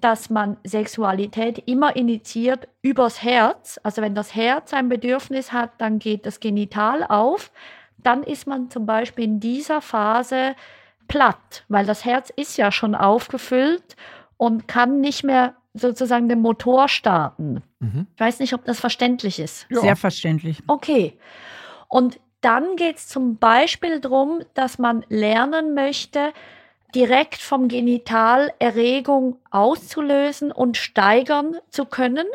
dass 0.01 0.29
man 0.29 0.57
Sexualität 0.63 1.63
immer 1.67 1.95
initiiert 1.95 2.67
übers 2.81 3.23
Herz. 3.23 3.79
Also 3.83 4.01
wenn 4.01 4.15
das 4.15 4.35
Herz 4.35 4.73
ein 4.73 4.89
Bedürfnis 4.89 5.51
hat, 5.51 5.71
dann 5.77 5.99
geht 5.99 6.25
das 6.25 6.39
Genital 6.39 7.03
auf. 7.03 7.51
Dann 7.97 8.23
ist 8.23 8.47
man 8.47 8.69
zum 8.69 8.85
Beispiel 8.85 9.25
in 9.25 9.39
dieser 9.39 9.81
Phase 9.81 10.55
platt, 11.07 11.65
weil 11.67 11.85
das 11.85 12.05
Herz 12.05 12.29
ist 12.35 12.57
ja 12.57 12.71
schon 12.71 12.95
aufgefüllt 12.95 13.95
und 14.37 14.67
kann 14.67 15.01
nicht 15.01 15.23
mehr 15.23 15.55
sozusagen 15.73 16.29
den 16.29 16.41
Motor 16.41 16.87
starten. 16.87 17.61
Mhm. 17.79 18.07
Ich 18.15 18.19
weiß 18.19 18.39
nicht, 18.39 18.53
ob 18.53 18.65
das 18.65 18.79
verständlich 18.79 19.39
ist. 19.39 19.67
Ja. 19.69 19.81
Sehr 19.81 19.95
verständlich. 19.95 20.61
Okay. 20.67 21.17
Und 21.87 22.19
dann 22.41 22.75
geht 22.75 22.97
es 22.97 23.07
zum 23.07 23.37
Beispiel 23.37 23.99
darum, 23.99 24.41
dass 24.53 24.79
man 24.79 25.05
lernen 25.09 25.73
möchte, 25.73 26.31
direkt 26.95 27.37
vom 27.37 27.67
Genital 27.67 28.51
Erregung 28.59 29.37
auszulösen 29.51 30.51
und 30.51 30.77
steigern 30.77 31.57
zu 31.69 31.85
können, 31.85 32.27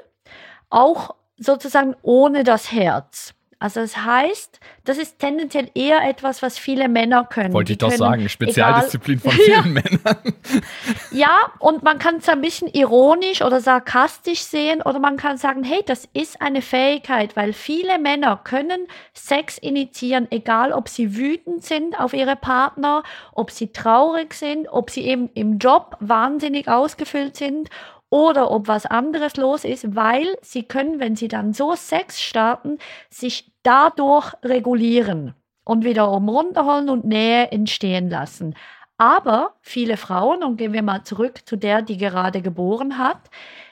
auch 0.71 1.15
sozusagen 1.37 1.97
ohne 2.03 2.45
das 2.45 2.73
Herz. 2.73 3.35
Also 3.65 3.81
das 3.81 3.97
heißt, 3.97 4.61
das 4.85 4.99
ist 4.99 5.19
tendenziell 5.19 5.71
eher 5.75 6.07
etwas, 6.07 6.43
was 6.43 6.59
viele 6.59 6.87
Männer 6.87 7.25
können. 7.25 7.55
Wollte 7.55 7.73
ich 7.73 7.79
doch 7.79 7.91
sagen, 7.91 8.29
Spezialdisziplin 8.29 9.19
egal, 9.21 9.33
von 9.33 9.41
vielen 9.41 9.49
ja. 9.55 9.63
Männern. 9.63 10.35
ja, 11.11 11.39
und 11.61 11.83
man 11.83 11.99
kann 11.99 12.17
es 12.17 12.29
ein 12.29 12.43
bisschen 12.43 12.69
ironisch 12.69 13.41
oder 13.41 13.63
sarkastisch 13.63 14.41
sehen 14.41 14.83
oder 14.83 14.99
man 14.99 15.17
kann 15.17 15.39
sagen, 15.39 15.65
hey, 15.65 15.83
das 15.87 16.07
ist 16.13 16.43
eine 16.43 16.61
Fähigkeit, 16.61 17.37
weil 17.37 17.55
viele 17.55 17.99
Männer 17.99 18.39
können 18.45 18.87
Sex 19.15 19.57
initiieren, 19.57 20.31
egal 20.31 20.71
ob 20.71 20.91
sie 20.91 21.17
wütend 21.17 21.65
sind 21.65 21.99
auf 21.99 22.13
ihre 22.13 22.37
Partner, 22.37 23.03
ob 23.33 23.51
sie 23.51 23.73
traurig 23.73 24.35
sind, 24.35 24.69
ob 24.69 24.91
sie 24.91 25.07
eben 25.07 25.31
im 25.33 25.57
Job 25.57 25.97
wahnsinnig 26.01 26.69
ausgefüllt 26.69 27.35
sind 27.35 27.71
oder 28.15 28.53
ob 28.53 28.69
was 28.69 28.87
anderes 28.87 29.37
los 29.37 29.65
ist, 29.65 29.97
weil 29.97 30.39
sie 30.41 30.63
können, 30.63 31.01
wenn 31.01 31.17
sie 31.17 31.27
dann 31.27 31.53
so 31.53 31.75
Sex 31.75 32.23
starten, 32.23 32.79
sich 33.11 33.51
dadurch 33.65 34.35
regulieren 34.45 35.35
und 35.65 35.85
wiederum 35.85 36.29
runterholen 36.29 36.91
und 36.91 37.05
Nähe 37.05 37.51
entstehen 37.51 38.09
lassen. 38.09 38.55
Aber 38.99 39.55
viele 39.63 39.97
Frauen, 39.97 40.45
und 40.45 40.59
gehen 40.59 40.73
wir 40.73 40.83
mal 40.83 41.03
zurück 41.03 41.41
zu 41.45 41.57
der, 41.57 41.83
die 41.83 41.97
gerade 41.97 42.41
geboren 42.41 42.99
hat, 42.99 43.19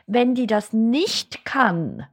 wenn 0.08 0.34
die 0.34 0.48
das 0.48 0.72
nicht 0.72 1.44
kann 1.44 2.08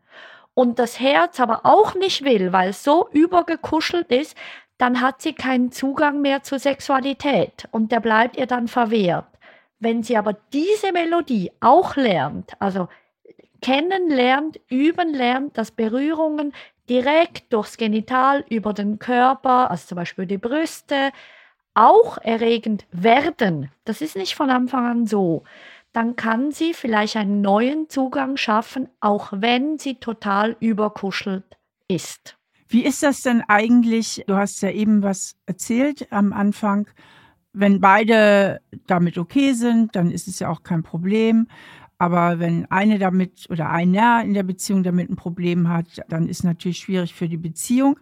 und 0.54 0.78
das 0.78 1.00
Herz 1.00 1.40
aber 1.40 1.62
auch 1.64 1.96
nicht 1.96 2.24
will, 2.24 2.54
weil 2.54 2.70
es 2.70 2.84
so 2.84 3.10
übergekuschelt 3.12 4.12
ist, 4.12 4.38
dann 4.78 5.02
hat 5.02 5.24
sie 5.24 5.34
keinen 5.34 5.72
Zugang 5.72 6.22
mehr 6.22 6.44
zur 6.44 6.60
Sexualität 6.60 7.68
und 7.72 7.92
der 7.92 8.02
bleibt 8.02 8.38
ihr 8.38 8.46
dann 8.46 8.68
verwehrt. 8.68 9.26
Wenn 9.80 10.04
sie 10.04 10.18
aber 10.18 10.34
diese 10.54 10.92
Melodie 10.92 11.52
auch 11.62 11.96
lernt, 11.96 12.54
also 12.60 12.88
kennenlernt, 13.62 14.60
üben 14.70 15.14
lernt, 15.14 15.58
dass 15.58 15.72
Berührungen 15.72 16.54
direkt 16.90 17.54
durchs 17.54 17.78
Genital 17.78 18.46
über 18.50 18.74
den 18.74 19.00
Körper, 19.00 19.72
also 19.72 19.88
zum 19.88 19.96
Beispiel 19.98 20.26
die 20.26 20.38
Brüste, 20.38 21.12
auch 21.74 22.18
erregend 22.18 22.86
werden, 22.92 23.72
das 23.86 24.02
ist 24.02 24.16
nicht 24.16 24.36
von 24.36 24.50
Anfang 24.50 24.86
an 24.86 25.08
so, 25.08 25.44
dann 25.94 26.16
kann 26.16 26.52
sie 26.52 26.74
vielleicht 26.74 27.16
einen 27.16 27.42
neuen 27.42 27.90
Zugang 27.90 28.38
schaffen, 28.38 28.90
auch 29.00 29.30
wenn 29.32 29.78
sie 29.78 29.96
total 29.96 30.56
überkuschelt 30.60 31.58
ist. 31.88 32.38
Wie 32.68 32.86
ist 32.86 33.02
das 33.02 33.22
denn 33.22 33.44
eigentlich? 33.48 34.24
Du 34.28 34.36
hast 34.36 34.62
ja 34.62 34.70
eben 34.70 35.02
was 35.02 35.36
erzählt 35.48 36.12
am 36.12 36.34
Anfang 36.34 36.88
wenn 37.54 37.82
beide 37.82 38.62
damit 38.88 39.18
okay 39.18 39.54
sind, 39.54 39.96
dann 39.96 40.12
ist 40.12 40.28
es 40.28 40.40
ja 40.40 40.50
auch 40.50 40.64
kein 40.64 40.84
Problem. 40.84 41.48
Aber 41.98 42.40
wenn 42.40 42.66
eine 42.72 42.98
damit 42.98 43.48
oder 43.50 43.70
einer 43.70 44.24
in 44.24 44.34
der 44.34 44.44
Beziehung 44.44 44.84
damit 44.84 45.10
ein 45.10 45.18
Problem 45.18 45.68
hat, 45.68 46.02
dann 46.08 46.30
ist 46.30 46.44
natürlich 46.44 46.78
schwierig 46.78 47.14
für 47.14 47.28
die 47.28 47.38
Beziehung. 47.38 48.00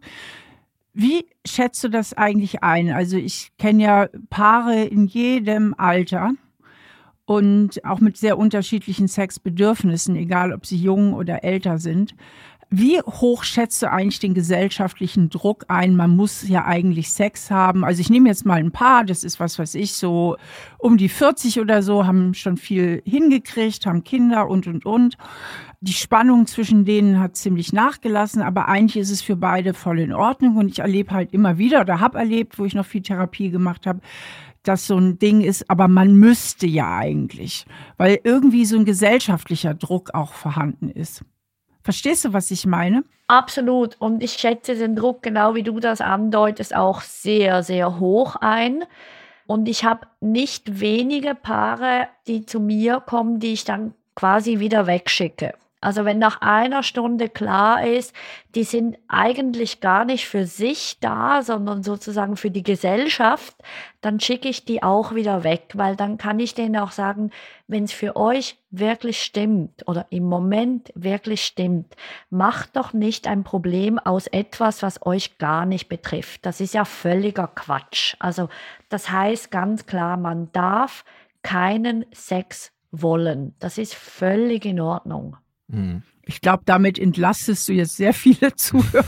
Wie 0.94 1.26
schätzt 1.46 1.84
du 1.84 1.90
das 1.90 2.14
eigentlich 2.14 2.64
ein? 2.64 2.92
Also 2.92 3.18
ich 3.18 3.52
kenne 3.58 3.84
ja 3.84 4.08
Paare 4.30 4.84
in 4.84 5.08
jedem 5.08 5.74
Alter 5.78 6.34
und 7.26 7.84
auch 7.86 8.00
mit 8.00 8.18
sehr 8.18 8.38
unterschiedlichen 8.38 9.08
Sexbedürfnissen, 9.08 10.16
egal 10.16 10.54
ob 10.54 10.66
sie 10.66 10.78
jung 10.78 11.14
oder 11.14 11.44
älter 11.44 11.78
sind. 11.78 12.16
Wie 12.70 13.00
hoch 13.00 13.46
schätzt 13.46 13.82
du 13.82 13.90
eigentlich 13.90 14.20
den 14.20 14.34
gesellschaftlichen 14.34 15.30
Druck 15.30 15.64
ein? 15.70 15.96
Man 15.96 16.18
muss 16.18 16.46
ja 16.46 16.66
eigentlich 16.66 17.14
Sex 17.14 17.50
haben. 17.50 17.86
Also 17.86 18.02
ich 18.02 18.10
nehme 18.10 18.28
jetzt 18.28 18.46
mal 18.46 18.60
ein 18.60 18.72
paar, 18.72 19.06
das 19.06 19.24
ist 19.24 19.40
was 19.40 19.58
weiß 19.58 19.76
ich, 19.76 19.94
so 19.94 20.36
um 20.78 20.98
die 20.98 21.08
40 21.08 21.62
oder 21.62 21.82
so, 21.82 22.06
haben 22.06 22.34
schon 22.34 22.58
viel 22.58 23.02
hingekriegt, 23.06 23.86
haben 23.86 24.04
Kinder 24.04 24.50
und, 24.50 24.68
und, 24.68 24.86
und. 24.86 25.18
Die 25.80 25.94
Spannung 25.94 26.46
zwischen 26.46 26.84
denen 26.84 27.22
hat 27.22 27.38
ziemlich 27.38 27.72
nachgelassen, 27.72 28.42
aber 28.42 28.68
eigentlich 28.68 28.98
ist 28.98 29.12
es 29.12 29.22
für 29.22 29.38
beide 29.38 29.74
voll 29.74 30.00
in 30.00 30.12
Ordnung. 30.12 30.58
Und 30.58 30.68
ich 30.68 30.80
erlebe 30.80 31.12
halt 31.12 31.34
immer 31.34 31.58
wieder 31.58 31.80
oder 31.80 32.02
habe 32.02 32.18
erlebt, 32.18 32.60
wo 32.60 32.66
ich 32.66 32.76
noch 32.76 32.86
viel 32.86 33.02
Therapie 33.02 33.50
gemacht 33.50 33.88
habe, 33.88 34.02
dass 34.64 34.88
so 34.88 34.98
ein 34.98 35.20
Ding 35.20 35.40
ist, 35.40 35.70
aber 35.70 35.88
man 35.88 36.16
müsste 36.16 36.68
ja 36.68 36.98
eigentlich, 36.98 37.66
weil 37.96 38.20
irgendwie 38.26 38.66
so 38.66 38.78
ein 38.78 38.84
gesellschaftlicher 38.84 39.74
Druck 39.74 40.14
auch 40.14 40.34
vorhanden 40.34 40.90
ist. 40.90 41.24
Verstehst 41.88 42.26
du, 42.26 42.34
was 42.34 42.52
ich 42.52 42.66
meine? 42.66 43.06
Absolut. 43.28 43.96
Und 44.00 44.22
ich 44.22 44.34
schätze 44.34 44.76
den 44.76 44.98
Druck, 44.98 45.24
genau 45.24 45.56
wie 45.56 45.64
du 45.64 45.80
das 45.80 46.02
andeutest, 46.02 46.76
auch 46.76 47.00
sehr, 47.00 47.64
sehr 47.64 47.98
hoch 47.98 48.36
ein. 48.36 48.84
Und 49.46 49.70
ich 49.70 49.86
habe 49.86 50.06
nicht 50.20 50.82
wenige 50.82 51.34
Paare, 51.34 52.10
die 52.28 52.46
zu 52.46 52.60
mir 52.60 53.00
kommen, 53.00 53.40
die 53.40 53.54
ich 53.54 53.64
dann 53.64 53.94
quasi 54.16 54.60
wieder 54.60 54.86
wegschicke. 54.86 55.54
Also 55.80 56.06
wenn 56.06 56.18
nach 56.18 56.42
einer 56.42 56.82
Stunde 56.82 57.30
klar 57.30 57.86
ist, 57.86 58.16
die 58.56 58.64
sind 58.64 58.98
eigentlich 59.08 59.80
gar 59.80 60.06
nicht 60.06 60.28
für 60.28 60.48
sich 60.48 60.98
da, 61.02 61.44
sondern 61.44 61.84
sozusagen 61.84 62.36
für 62.36 62.50
die 62.50 62.64
Gesellschaft, 62.64 63.56
dann 64.02 64.20
schicke 64.20 64.50
ich 64.50 64.66
die 64.66 64.82
auch 64.82 65.14
wieder 65.14 65.44
weg, 65.44 65.74
weil 65.76 65.96
dann 65.96 66.18
kann 66.18 66.40
ich 66.40 66.56
denen 66.56 66.78
auch 66.78 66.90
sagen, 66.90 67.30
wenn 67.68 67.84
es 67.84 67.94
für 67.94 68.16
euch 68.16 68.58
wirklich 68.72 69.22
stimmt 69.22 69.88
oder 69.88 70.08
im 70.10 70.24
Moment 70.24 70.92
wirklich 70.96 71.46
stimmt, 71.46 71.96
macht 72.32 72.76
doch 72.76 72.94
nicht 72.94 73.28
ein 73.28 73.44
Problem 73.44 74.00
aus 74.00 74.26
etwas, 74.26 74.82
was 74.82 75.06
euch 75.06 75.38
gar 75.38 75.68
nicht 75.68 75.90
betrifft. 75.90 76.44
Das 76.48 76.60
ist 76.60 76.74
ja 76.74 76.86
völliger 76.86 77.48
Quatsch. 77.48 78.16
Also 78.18 78.50
das 78.90 79.12
heißt 79.12 79.52
ganz 79.52 79.86
klar, 79.86 80.18
man 80.18 80.52
darf 80.54 81.06
keinen 81.44 82.06
Sex 82.12 82.72
wollen. 82.92 83.54
Das 83.60 83.78
ist 83.78 83.94
völlig 83.94 84.66
in 84.66 84.80
Ordnung. 84.80 85.38
Hm. 85.72 86.04
Ich 86.30 86.42
glaube, 86.42 86.64
damit 86.66 87.00
entlastest 87.00 87.70
du 87.70 87.74
jetzt 87.74 87.96
sehr 87.96 88.14
viele 88.14 88.54
Zuhörer. 88.56 89.06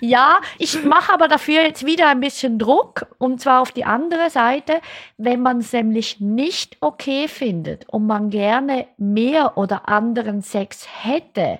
ja, 0.00 0.40
ich 0.58 0.84
mache 0.84 1.12
aber 1.12 1.28
dafür 1.28 1.62
jetzt 1.62 1.84
wieder 1.84 2.08
ein 2.08 2.20
bisschen 2.20 2.58
Druck 2.58 3.06
und 3.18 3.40
zwar 3.40 3.60
auf 3.60 3.72
die 3.72 3.84
andere 3.84 4.30
Seite, 4.30 4.80
wenn 5.18 5.42
man 5.42 5.58
es 5.58 5.72
nämlich 5.72 6.20
nicht 6.20 6.78
okay 6.80 7.28
findet 7.28 7.88
und 7.90 8.06
man 8.06 8.30
gerne 8.30 8.86
mehr 8.96 9.58
oder 9.58 9.88
anderen 9.88 10.40
Sex 10.40 10.86
hätte, 11.02 11.58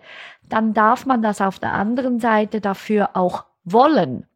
dann 0.49 0.73
darf 0.73 1.05
man 1.05 1.21
das 1.21 1.41
auf 1.43 1.59
der 1.59 1.73
anderen 1.73 2.21
Seite 2.21 2.61
dafür 2.61 3.11
auch 3.15 3.45
wollen. 3.65 4.27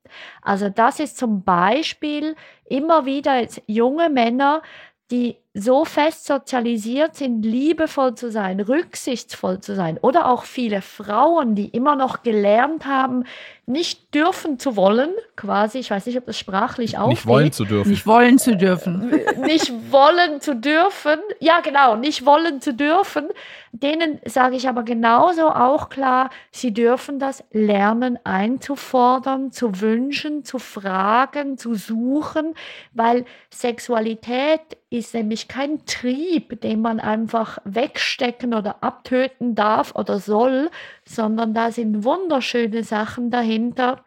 Also 0.43 0.69
das 0.69 1.01
ist 1.01 1.17
zum 1.17 1.43
Beispiel 1.43 2.37
immer 2.65 3.07
wieder 3.07 3.41
jetzt 3.41 3.63
junge 3.67 4.09
Männer, 4.11 4.63
die 5.11 5.37
so 5.59 5.87
fest 5.87 6.27
sozialisiert 6.27 7.17
sind, 7.17 7.43
liebevoll 7.43 8.15
zu 8.15 8.31
sein, 8.31 8.61
rücksichtsvoll 8.61 9.61
zu 9.61 9.75
sein. 9.75 9.99
Oder 10.03 10.29
auch 10.31 10.45
viele 10.45 10.83
Frauen, 10.83 11.55
die 11.55 11.69
immer 11.69 11.97
noch 11.97 12.23
gelernt 12.23 12.85
haben, 12.85 13.25
nicht 13.65 14.15
dürfen 14.15 14.61
zu 14.61 14.77
wollen, 14.77 15.11
quasi, 15.35 15.79
ich 15.79 15.91
weiß 15.91 16.07
nicht, 16.07 16.17
ob 16.19 16.27
das 16.27 16.39
sprachlich 16.39 16.99
auch. 16.99 17.09
Nicht 17.09 17.27
wollen 17.27 17.51
zu 17.51 17.65
dürfen. 17.65 17.91
Nicht 17.91 18.07
wollen 18.07 18.39
zu 18.39 18.57
dürfen. 18.57 19.11
nicht 19.45 19.73
wollen 19.91 20.41
zu 20.41 20.55
dürfen. 20.55 21.19
Ja, 21.41 21.61
genau, 21.61 21.97
nicht 21.97 22.25
wollen 22.25 22.61
zu 22.61 22.75
dürfen. 22.75 23.27
Denen 23.73 24.21
sage 24.25 24.57
ich 24.57 24.69
aber 24.69 24.85
genauso 24.85 25.49
auch 25.49 25.89
klar, 25.89 26.31
sie 26.53 26.73
dürfen 26.73 27.19
das 27.19 27.43
lernen 27.51 28.19
einzufordern, 28.23 29.51
zu 29.51 29.81
wünschen, 29.81 30.45
zu 30.45 30.59
fragen, 30.59 31.59
zu 31.59 31.75
suchen, 31.75 32.55
weil 32.93 33.25
Sexualität 33.51 34.61
ist 34.91 35.13
nämlich 35.13 35.46
kein 35.49 35.85
Trieb, 35.87 36.61
den 36.61 36.81
man 36.81 37.01
einfach 37.01 37.59
wegstecken 37.65 38.55
oder 38.55 38.83
abtöten 38.83 39.55
darf 39.55 39.95
oder 39.95 40.19
soll, 40.19 40.71
sondern 41.05 41.55
da 41.55 41.71
sind 41.71 42.05
wunderschöne 42.05 42.85
Sachen 42.85 43.31
dahinter, 43.31 44.05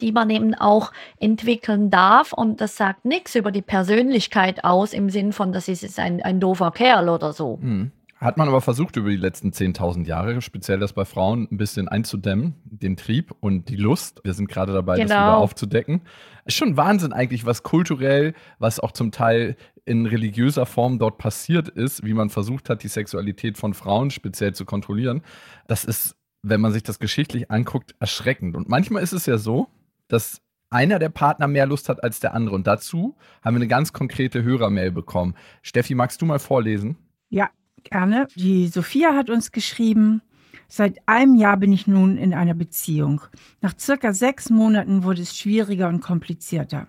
die 0.00 0.12
man 0.12 0.30
eben 0.30 0.54
auch 0.54 0.92
entwickeln 1.18 1.90
darf. 1.90 2.32
Und 2.32 2.60
das 2.60 2.76
sagt 2.76 3.04
nichts 3.04 3.34
über 3.34 3.50
die 3.50 3.62
Persönlichkeit 3.62 4.64
aus, 4.64 4.92
im 4.92 5.10
Sinn 5.10 5.32
von, 5.32 5.52
das 5.52 5.68
ist 5.68 5.98
ein, 5.98 6.22
ein 6.22 6.40
doofer 6.40 6.70
Kerl 6.70 7.08
oder 7.08 7.32
so. 7.32 7.58
Hm. 7.60 7.92
Hat 8.20 8.36
man 8.36 8.48
aber 8.48 8.60
versucht, 8.60 8.96
über 8.96 9.10
die 9.10 9.16
letzten 9.16 9.50
10.000 9.50 10.04
Jahre, 10.04 10.40
speziell 10.42 10.80
das 10.80 10.92
bei 10.92 11.04
Frauen, 11.04 11.46
ein 11.52 11.56
bisschen 11.56 11.86
einzudämmen, 11.86 12.54
den 12.64 12.96
Trieb 12.96 13.32
und 13.38 13.68
die 13.68 13.76
Lust. 13.76 14.20
Wir 14.24 14.34
sind 14.34 14.48
gerade 14.48 14.72
dabei, 14.72 14.96
genau. 14.96 15.08
das 15.08 15.16
wieder 15.16 15.36
aufzudecken. 15.36 16.02
Ist 16.44 16.56
schon 16.56 16.76
Wahnsinn 16.76 17.12
eigentlich, 17.12 17.46
was 17.46 17.62
kulturell, 17.62 18.34
was 18.58 18.80
auch 18.80 18.90
zum 18.90 19.12
Teil 19.12 19.56
in 19.84 20.04
religiöser 20.04 20.66
Form 20.66 20.98
dort 20.98 21.18
passiert 21.18 21.68
ist, 21.68 22.04
wie 22.04 22.12
man 22.12 22.28
versucht 22.28 22.68
hat, 22.68 22.82
die 22.82 22.88
Sexualität 22.88 23.56
von 23.56 23.72
Frauen 23.72 24.10
speziell 24.10 24.52
zu 24.52 24.64
kontrollieren. 24.64 25.22
Das 25.68 25.84
ist, 25.84 26.16
wenn 26.42 26.60
man 26.60 26.72
sich 26.72 26.82
das 26.82 26.98
geschichtlich 26.98 27.52
anguckt, 27.52 27.94
erschreckend. 28.00 28.56
Und 28.56 28.68
manchmal 28.68 29.04
ist 29.04 29.12
es 29.12 29.26
ja 29.26 29.38
so, 29.38 29.68
dass 30.08 30.42
einer 30.70 30.98
der 30.98 31.08
Partner 31.08 31.46
mehr 31.46 31.66
Lust 31.66 31.88
hat 31.88 32.02
als 32.02 32.18
der 32.18 32.34
andere. 32.34 32.56
Und 32.56 32.66
dazu 32.66 33.16
haben 33.44 33.54
wir 33.54 33.60
eine 33.60 33.68
ganz 33.68 33.92
konkrete 33.92 34.42
Hörermail 34.42 34.90
bekommen. 34.90 35.36
Steffi, 35.62 35.94
magst 35.94 36.20
du 36.20 36.26
mal 36.26 36.40
vorlesen? 36.40 36.98
Ja, 37.30 37.50
gerne. 37.90 38.26
Die 38.34 38.68
Sophia 38.68 39.14
hat 39.14 39.30
uns 39.30 39.52
geschrieben, 39.52 40.22
seit 40.68 40.98
einem 41.06 41.34
Jahr 41.34 41.56
bin 41.56 41.72
ich 41.72 41.86
nun 41.86 42.16
in 42.16 42.34
einer 42.34 42.54
Beziehung. 42.54 43.22
Nach 43.60 43.74
circa 43.78 44.12
sechs 44.12 44.50
Monaten 44.50 45.02
wurde 45.02 45.22
es 45.22 45.36
schwieriger 45.36 45.88
und 45.88 46.00
komplizierter. 46.00 46.86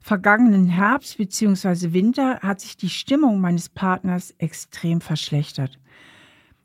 Vergangenen 0.00 0.66
Herbst 0.66 1.18
bzw. 1.18 1.92
Winter 1.92 2.40
hat 2.40 2.60
sich 2.60 2.76
die 2.76 2.88
Stimmung 2.90 3.40
meines 3.40 3.68
Partners 3.68 4.34
extrem 4.38 5.00
verschlechtert. 5.00 5.78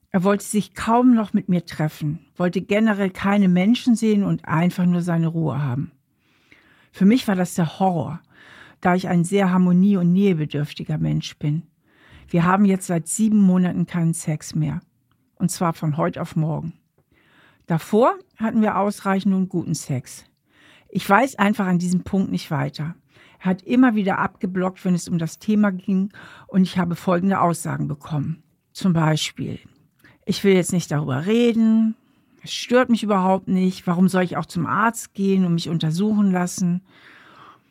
Er 0.10 0.24
wollte 0.24 0.44
sich 0.44 0.74
kaum 0.74 1.14
noch 1.14 1.34
mit 1.34 1.48
mir 1.48 1.66
treffen, 1.66 2.26
wollte 2.36 2.62
generell 2.62 3.12
keine 3.12 3.48
Menschen 3.48 3.96
sehen 3.96 4.24
und 4.24 4.46
einfach 4.48 4.86
nur 4.86 5.02
seine 5.02 5.28
Ruhe 5.28 5.62
haben. 5.62 5.92
Für 6.92 7.06
mich 7.06 7.28
war 7.28 7.36
das 7.36 7.54
der 7.54 7.80
Horror, 7.80 8.22
da 8.82 8.96
ich 8.96 9.08
ein 9.08 9.24
sehr 9.24 9.52
harmonie- 9.52 9.98
und 9.98 10.14
nähebedürftiger 10.14 10.98
Mensch 10.98 11.38
bin. 11.38 11.64
Wir 12.30 12.44
haben 12.44 12.66
jetzt 12.66 12.88
seit 12.88 13.08
sieben 13.08 13.40
Monaten 13.40 13.86
keinen 13.86 14.14
Sex 14.14 14.54
mehr. 14.54 14.82
Und 15.36 15.52
zwar 15.52 15.74
von 15.74 15.98
heute 15.98 16.22
auf 16.22 16.36
morgen. 16.36 16.74
Davor 17.68 18.16
hatten 18.38 18.62
wir 18.62 18.78
ausreichend 18.78 19.34
und 19.34 19.50
guten 19.50 19.76
Sex. 19.76 20.26
Ich 20.90 21.08
weiß 21.08 21.36
einfach 21.36 21.68
an 21.68 21.80
diesem 21.80 22.04
Punkt 22.04 22.32
nicht 22.32 22.50
weiter. 22.50 22.96
Er 23.40 23.46
hat 23.46 23.62
immer 23.64 23.96
wieder 23.96 24.20
abgeblockt, 24.20 24.84
wenn 24.84 24.96
es 24.96 25.08
um 25.08 25.18
das 25.18 25.40
Thema 25.40 25.72
ging, 25.72 26.12
und 26.48 26.64
ich 26.64 26.78
habe 26.78 26.96
folgende 26.96 27.40
Aussagen 27.40 27.88
bekommen. 27.88 28.42
Zum 28.74 28.94
Beispiel, 28.94 29.60
ich 30.26 30.44
will 30.44 30.54
jetzt 30.54 30.74
nicht 30.74 30.92
darüber 30.92 31.26
reden, 31.26 31.96
es 32.44 32.54
stört 32.54 32.90
mich 32.90 33.04
überhaupt 33.04 33.48
nicht, 33.48 33.88
warum 33.88 34.08
soll 34.08 34.24
ich 34.24 34.38
auch 34.38 34.46
zum 34.46 34.66
Arzt 34.66 35.14
gehen 35.14 35.46
und 35.46 35.54
mich 35.54 35.70
untersuchen 35.70 36.32
lassen? 36.32 36.82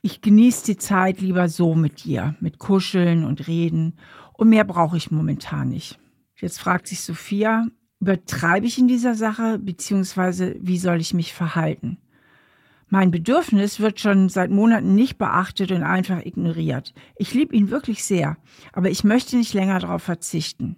Ich 0.02 0.20
genieße 0.20 0.66
die 0.66 0.76
Zeit 0.76 1.20
lieber 1.20 1.48
so 1.48 1.74
mit 1.74 2.04
dir, 2.04 2.36
mit 2.40 2.58
Kuscheln 2.58 3.24
und 3.24 3.48
Reden 3.48 3.94
und 4.36 4.48
mehr 4.48 4.64
brauche 4.64 4.96
ich 4.96 5.10
momentan 5.10 5.68
nicht. 5.68 5.98
Jetzt 6.36 6.60
fragt 6.60 6.86
sich 6.86 7.00
Sophia, 7.00 7.66
übertreibe 8.00 8.66
ich 8.66 8.78
in 8.78 8.88
dieser 8.88 9.14
Sache, 9.14 9.58
beziehungsweise 9.58 10.56
wie 10.60 10.78
soll 10.78 11.00
ich 11.00 11.14
mich 11.14 11.32
verhalten? 11.32 11.98
Mein 12.88 13.10
Bedürfnis 13.10 13.80
wird 13.80 13.98
schon 13.98 14.28
seit 14.28 14.50
Monaten 14.50 14.94
nicht 14.94 15.18
beachtet 15.18 15.72
und 15.72 15.82
einfach 15.82 16.24
ignoriert. 16.24 16.94
Ich 17.16 17.34
liebe 17.34 17.56
ihn 17.56 17.70
wirklich 17.70 18.04
sehr, 18.04 18.36
aber 18.72 18.90
ich 18.90 19.02
möchte 19.02 19.36
nicht 19.36 19.54
länger 19.54 19.80
darauf 19.80 20.02
verzichten. 20.02 20.76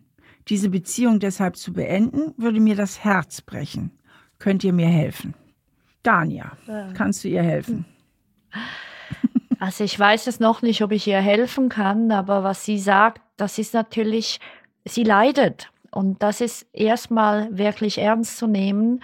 Diese 0.48 0.70
Beziehung 0.70 1.20
deshalb 1.20 1.56
zu 1.56 1.74
beenden, 1.74 2.32
würde 2.38 2.60
mir 2.60 2.76
das 2.76 3.04
Herz 3.04 3.42
brechen. 3.42 3.90
Könnt 4.38 4.64
ihr 4.64 4.72
mir 4.72 4.86
helfen? 4.86 5.34
Dania, 6.02 6.52
kannst 6.94 7.24
du 7.24 7.28
ihr 7.28 7.42
helfen? 7.42 7.84
Also 9.58 9.84
ich 9.84 9.98
weiß 9.98 10.28
es 10.28 10.40
noch 10.40 10.62
nicht, 10.62 10.82
ob 10.82 10.92
ich 10.92 11.06
ihr 11.06 11.20
helfen 11.20 11.68
kann, 11.68 12.12
aber 12.12 12.44
was 12.44 12.64
sie 12.64 12.78
sagt, 12.78 13.20
das 13.38 13.59
ist 13.59 13.73
natürlich, 13.73 14.40
sie 14.85 15.04
leidet. 15.04 15.71
Und 15.91 16.23
das 16.23 16.43
ist 16.43 16.67
erstmal 16.75 17.56
wirklich 17.56 17.97
ernst 17.97 18.36
zu 18.36 18.47
nehmen 18.47 19.02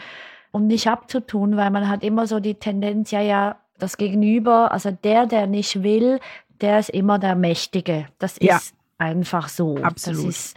und 0.51 0.67
nicht 0.67 0.87
abzutun, 0.87 1.57
weil 1.57 1.71
man 1.71 1.89
hat 1.89 2.05
immer 2.05 2.27
so 2.27 2.41
die 2.41 2.57
Tendenz, 2.57 3.11
ja, 3.11 3.23
ja, 3.23 3.57
das 3.79 3.97
Gegenüber, 3.97 4.71
also 4.71 4.91
der, 4.91 5.27
der 5.27 5.47
nicht 5.47 5.83
will, 5.83 6.21
der 6.61 6.79
ist 6.79 6.91
immer 6.91 7.19
der 7.19 7.35
Mächtige. 7.35 8.07
Das 8.19 8.37
ja. 8.41 8.57
ist 8.57 8.75
einfach 8.99 9.49
so. 9.49 9.79
Absolut. 9.79 10.29
Das 10.29 10.37
ist, 10.37 10.57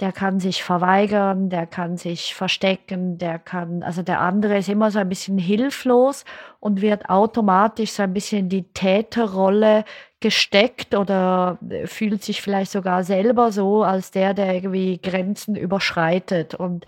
der 0.00 0.12
kann 0.12 0.40
sich 0.40 0.62
verweigern, 0.62 1.48
der 1.48 1.66
kann 1.66 1.96
sich 1.96 2.34
verstecken, 2.34 3.18
der 3.18 3.38
kann, 3.38 3.82
also 3.82 4.02
der 4.02 4.20
andere 4.20 4.58
ist 4.58 4.68
immer 4.68 4.90
so 4.90 4.98
ein 4.98 5.08
bisschen 5.08 5.38
hilflos 5.38 6.24
und 6.60 6.82
wird 6.82 7.08
automatisch 7.08 7.92
so 7.92 8.02
ein 8.02 8.12
bisschen 8.12 8.40
in 8.40 8.48
die 8.48 8.64
Täterrolle 8.64 9.84
gesteckt 10.20 10.94
oder 10.94 11.58
fühlt 11.84 12.22
sich 12.22 12.42
vielleicht 12.42 12.72
sogar 12.72 13.04
selber 13.04 13.52
so 13.52 13.84
als 13.84 14.10
der, 14.10 14.34
der 14.34 14.54
irgendwie 14.54 14.98
Grenzen 14.98 15.56
überschreitet. 15.56 16.54
Und 16.54 16.84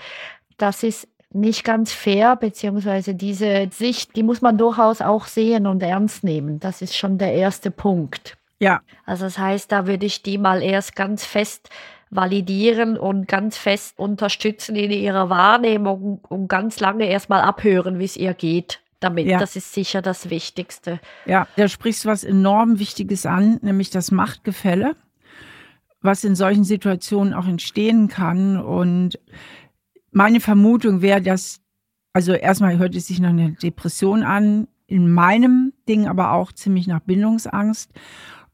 das 0.59 0.83
ist 0.83 1.09
nicht 1.33 1.65
ganz 1.65 1.93
fair, 1.93 2.37
beziehungsweise 2.37 3.15
diese 3.15 3.69
Sicht, 3.71 4.17
die 4.17 4.23
muss 4.23 4.41
man 4.41 4.59
durchaus 4.59 5.01
auch 5.01 5.27
sehen 5.27 5.67
und 5.67 5.83
ernst 5.83 6.25
nehmen. 6.25 6.61
Das 6.61 6.83
ist 6.83 6.97
schon 6.97 7.19
der 7.19 7.33
erste 7.33 7.71
Punkt. 7.71 8.37
Ja. 8.61 8.81
Also 9.05 9.25
das 9.25 9.39
heißt, 9.39 9.71
da 9.71 9.87
würde 9.87 10.07
ich 10.07 10.23
die 10.23 10.39
mal 10.39 10.63
erst 10.63 10.97
ganz 10.97 11.25
fest 11.25 11.71
validieren 12.11 12.97
und 12.97 13.29
ganz 13.29 13.57
fest 13.57 13.99
unterstützen 13.99 14.77
in 14.77 14.91
ihrer 14.91 15.31
Wahrnehmung 15.31 16.21
und 16.29 16.49
ganz 16.49 16.81
lange 16.81 17.07
erstmal 17.07 17.43
abhören, 17.43 17.99
wie 17.99 18.05
es 18.05 18.17
ihr 18.17 18.35
geht 18.35 18.81
damit. 19.01 19.27
Ja. 19.27 19.39
Das 19.39 19.57
ist 19.57 19.73
sicher 19.73 20.03
das 20.03 20.31
Wichtigste. 20.31 21.01
Ja, 21.27 21.47
da 21.57 21.69
sprichst 21.69 22.05
du 22.05 22.09
was 22.09 22.25
enorm 22.25 22.79
Wichtiges 22.79 23.27
an, 23.27 23.59
nämlich 23.63 23.91
das 23.91 24.11
Machtgefälle, 24.11 24.97
was 26.01 26.25
in 26.25 26.35
solchen 26.35 26.65
Situationen 26.65 27.35
auch 27.35 27.47
entstehen 27.47 28.09
kann. 28.09 28.61
Und 28.61 29.19
meine 30.11 30.41
Vermutung 30.41 31.03
wäre, 31.03 31.21
dass, 31.21 31.61
also 32.13 32.33
erstmal 32.33 32.79
hört 32.79 32.95
es 32.95 33.07
sich 33.07 33.21
nach 33.21 33.31
einer 33.31 33.51
Depression 33.51 34.23
an, 34.23 34.69
in 34.87 35.13
meinem 35.13 35.75
Ding 35.87 36.09
aber 36.09 36.33
auch 36.33 36.51
ziemlich 36.51 36.87
nach 36.87 37.01
Bindungsangst. 37.01 37.91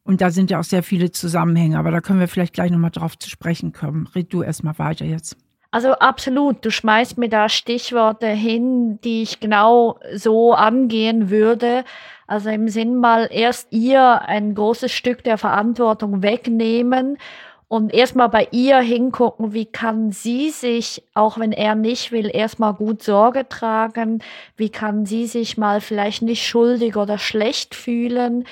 Und 0.05 0.21
da 0.21 0.31
sind 0.31 0.51
ja 0.51 0.61
auch 0.61 0.65
sehr 0.65 0.83
viele 0.83 1.11
Zusammenhänge, 1.11 1.79
aber 1.79 1.91
da 1.91 2.01
können 2.01 2.21
wir 2.21 2.29
vielleicht 2.29 2.53
gleich 2.53 2.71
nochmal 2.71 2.91
drauf 2.91 3.19
zu 3.19 3.31
sprechen 3.31 3.73
kommen. 3.73 4.07
Red 4.15 4.33
du 4.33 4.43
erstmal 4.43 4.79
weiter 4.79 5.05
jetzt. 5.05 5.37
Also 5.71 5.93
absolut, 5.95 6.65
du 6.65 6.71
schmeißt 6.71 7.19
mir 7.19 7.29
da 7.29 7.49
Stichworte 7.49 8.29
hin, 8.29 9.01
die 9.03 9.23
ich 9.23 9.41
genau 9.41 9.99
so 10.15 10.53
angehen 10.53 11.31
würde. 11.31 11.85
Also 12.29 12.51
im 12.51 12.69
Sinn 12.69 12.97
mal 12.97 13.29
erst 13.31 13.73
ihr 13.73 14.23
ein 14.23 14.55
großes 14.55 14.93
Stück 14.93 15.25
der 15.25 15.37
Verantwortung 15.37 16.23
wegnehmen 16.23 17.19
und 17.67 17.93
erstmal 17.93 18.29
bei 18.29 18.47
ihr 18.53 18.79
hingucken, 18.79 19.53
wie 19.53 19.67
kann 19.67 20.13
sie 20.13 20.51
sich, 20.51 21.03
auch 21.15 21.39
wenn 21.39 21.51
er 21.51 21.75
nicht 21.75 22.13
will, 22.13 22.31
erstmal 22.33 22.75
gut 22.75 23.03
Sorge 23.03 23.49
tragen, 23.49 24.23
wie 24.57 24.69
kann 24.69 25.07
sie 25.07 25.27
sich 25.27 25.59
mal 25.59 25.81
vielleicht 25.81 26.23
nicht 26.23 26.47
schuldig 26.47 26.95
oder 26.97 27.19
schlecht 27.19 27.75
fühlen, 27.75 28.45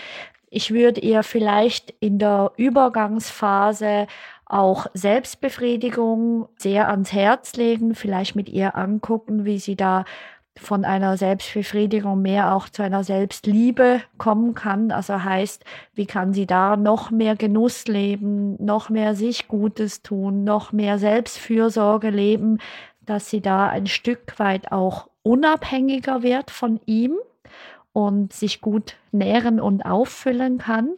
ich 0.55 0.71
würde 0.71 1.01
ihr 1.01 1.23
vielleicht 1.23 1.95
in 2.01 2.19
der 2.19 2.53
Übergangsphase 2.57 4.07
auch 4.45 4.87
Selbstbefriedigung 4.93 6.47
sehr 6.59 6.89
ans 6.89 7.11
Herz 7.11 7.57
legen, 7.57 7.95
vielleicht 7.95 8.37
mit 8.37 8.51
ihr 8.51 8.77
angucken, 8.77 9.47
wie 9.47 9.59
sie 9.59 9.77
da 9.77 10.05
von 10.59 10.85
einer 10.85 11.17
Selbstbefriedigung 11.17 12.21
mehr 12.21 12.55
auch 12.55 12.69
zu 12.69 12.83
einer 12.83 13.03
Selbstliebe 13.03 14.03
kommen 14.19 14.53
kann. 14.53 14.91
Also 14.91 15.25
heißt, 15.25 15.65
wie 15.95 16.05
kann 16.05 16.35
sie 16.35 16.47
da 16.47 16.77
noch 16.77 17.11
mehr 17.11 17.35
Genuss 17.35 17.87
leben, 17.87 18.63
noch 18.63 18.91
mehr 18.91 19.15
sich 19.15 19.49
Gutes 19.49 20.03
tun, 20.03 20.45
noch 20.45 20.71
mehr 20.71 20.99
Selbstfürsorge 20.99 22.11
leben, 22.11 22.59
dass 23.01 23.31
sie 23.31 23.41
da 23.41 23.69
ein 23.69 23.87
Stück 23.87 24.39
weit 24.39 24.71
auch 24.71 25.09
unabhängiger 25.23 26.23
wird 26.23 26.51
von 26.51 26.79
ihm 26.85 27.17
und 27.93 28.33
sich 28.33 28.61
gut 28.61 28.97
nähren 29.11 29.61
und 29.61 29.85
auffüllen 29.85 30.59
kann. 30.59 30.91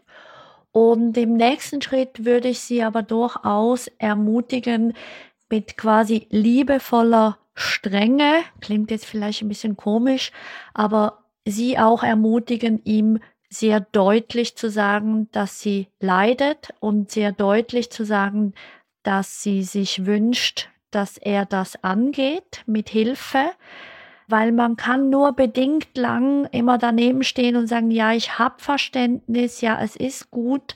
Und 0.73 1.17
im 1.17 1.35
nächsten 1.35 1.81
Schritt 1.83 2.25
würde 2.25 2.49
ich 2.49 2.61
Sie 2.61 2.83
aber 2.83 3.03
durchaus 3.03 3.89
ermutigen, 3.99 4.95
mit 5.49 5.77
quasi 5.77 6.27
liebevoller 6.31 7.39
Strenge, 7.55 8.43
klingt 8.61 8.91
jetzt 8.91 9.07
vielleicht 9.07 9.43
ein 9.43 9.49
bisschen 9.49 9.77
komisch, 9.77 10.33
aber 10.73 11.25
Sie 11.45 11.79
auch 11.79 12.03
ermutigen, 12.03 12.81
ihm 12.85 13.21
sehr 13.55 13.81
deutlich 13.81 14.57
zu 14.57 14.69
sagen, 14.69 15.29
dass 15.33 15.61
sie 15.61 15.89
leidet 16.01 16.75
und 16.81 17.11
sehr 17.11 17.33
deutlich 17.33 17.91
zu 17.91 18.05
sagen, 18.05 18.55
dass 19.03 19.43
sie 19.43 19.63
sich 19.63 20.07
wünscht, 20.07 20.69
dass 20.91 21.19
er 21.19 21.47
das 21.47 21.83
angeht 21.83 22.63
mit 22.67 22.89
Hilfe, 22.89 23.51
weil 24.29 24.53
man 24.53 24.77
kann 24.77 25.11
nur 25.11 25.33
bedingt 25.33 25.97
lang 25.97 26.47
immer 26.47 26.79
daneben 26.79 27.23
stehen 27.23 27.57
und 27.57 27.67
sagen, 27.67 27.91
ja, 27.91 28.13
ich 28.13 28.39
habe 28.39 28.55
Verständnis, 28.59 29.61
ja, 29.61 29.79
es 29.83 29.97
ist 29.97 30.31
gut, 30.31 30.75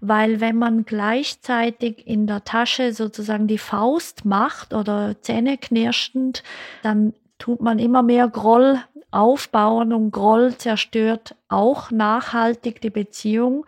weil 0.00 0.40
wenn 0.40 0.56
man 0.56 0.84
gleichzeitig 0.84 2.06
in 2.06 2.26
der 2.26 2.44
Tasche 2.44 2.92
sozusagen 2.92 3.46
die 3.46 3.58
Faust 3.58 4.24
macht 4.24 4.74
oder 4.74 5.16
Zähne 5.22 5.58
knirschend, 5.58 6.42
dann 6.82 7.14
tut 7.38 7.60
man 7.60 7.78
immer 7.78 8.02
mehr 8.02 8.28
Groll 8.28 8.80
aufbauen 9.10 9.92
und 9.92 10.10
Groll 10.12 10.56
zerstört 10.56 11.34
auch 11.48 11.90
nachhaltig 11.90 12.80
die 12.80 12.90
Beziehung. 12.90 13.66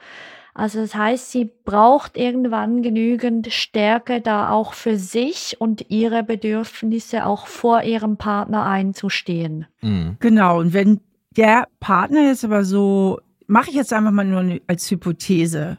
Also 0.55 0.81
das 0.81 0.95
heißt, 0.95 1.31
sie 1.31 1.51
braucht 1.65 2.17
irgendwann 2.17 2.83
genügend 2.83 3.51
Stärke, 3.53 4.21
da 4.21 4.51
auch 4.51 4.75
für 4.75 4.99
sich 4.99 5.57
und 5.59 5.87
ihre 5.89 6.23
Bedürfnisse 6.23 7.25
auch 7.25 7.47
vor 7.47 7.83
ihrem 7.83 8.19
Partner 8.19 8.67
einzustehen. 8.67 9.67
Mhm. 9.81 10.17
Genau, 10.21 10.61
und 10.61 10.75
wenn 10.75 11.01
der 11.37 11.69
Partner 11.81 12.27
jetzt 12.27 12.45
aber 12.45 12.65
so, 12.65 13.19
mache 13.47 13.71
ich 13.71 13.77
jetzt 13.77 13.95
einfach 13.95 14.11
mal 14.11 14.27
nur 14.27 14.61
als 14.67 14.91
Hypothese, 14.91 15.79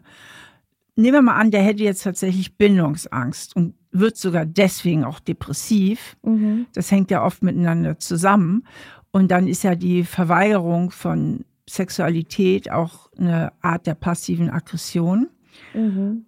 nehmen 0.95 1.13
wir 1.13 1.21
mal 1.21 1.35
an, 1.35 1.51
der 1.51 1.61
hätte 1.61 1.83
jetzt 1.83 2.03
tatsächlich 2.03 2.57
Bindungsangst 2.57 3.55
und 3.55 3.75
wird 3.91 4.17
sogar 4.17 4.45
deswegen 4.45 5.03
auch 5.03 5.19
depressiv. 5.19 6.17
Mhm. 6.23 6.65
Das 6.73 6.91
hängt 6.91 7.11
ja 7.11 7.23
oft 7.23 7.43
miteinander 7.43 7.99
zusammen. 7.99 8.65
Und 9.11 9.29
dann 9.29 9.47
ist 9.47 9.63
ja 9.63 9.75
die 9.75 10.03
Verweigerung 10.03 10.89
von 10.89 11.45
Sexualität 11.69 12.71
auch 12.71 13.11
eine 13.17 13.53
Art 13.61 13.87
der 13.87 13.95
passiven 13.95 14.49
Aggression. 14.49 15.29
Mhm. 15.73 16.25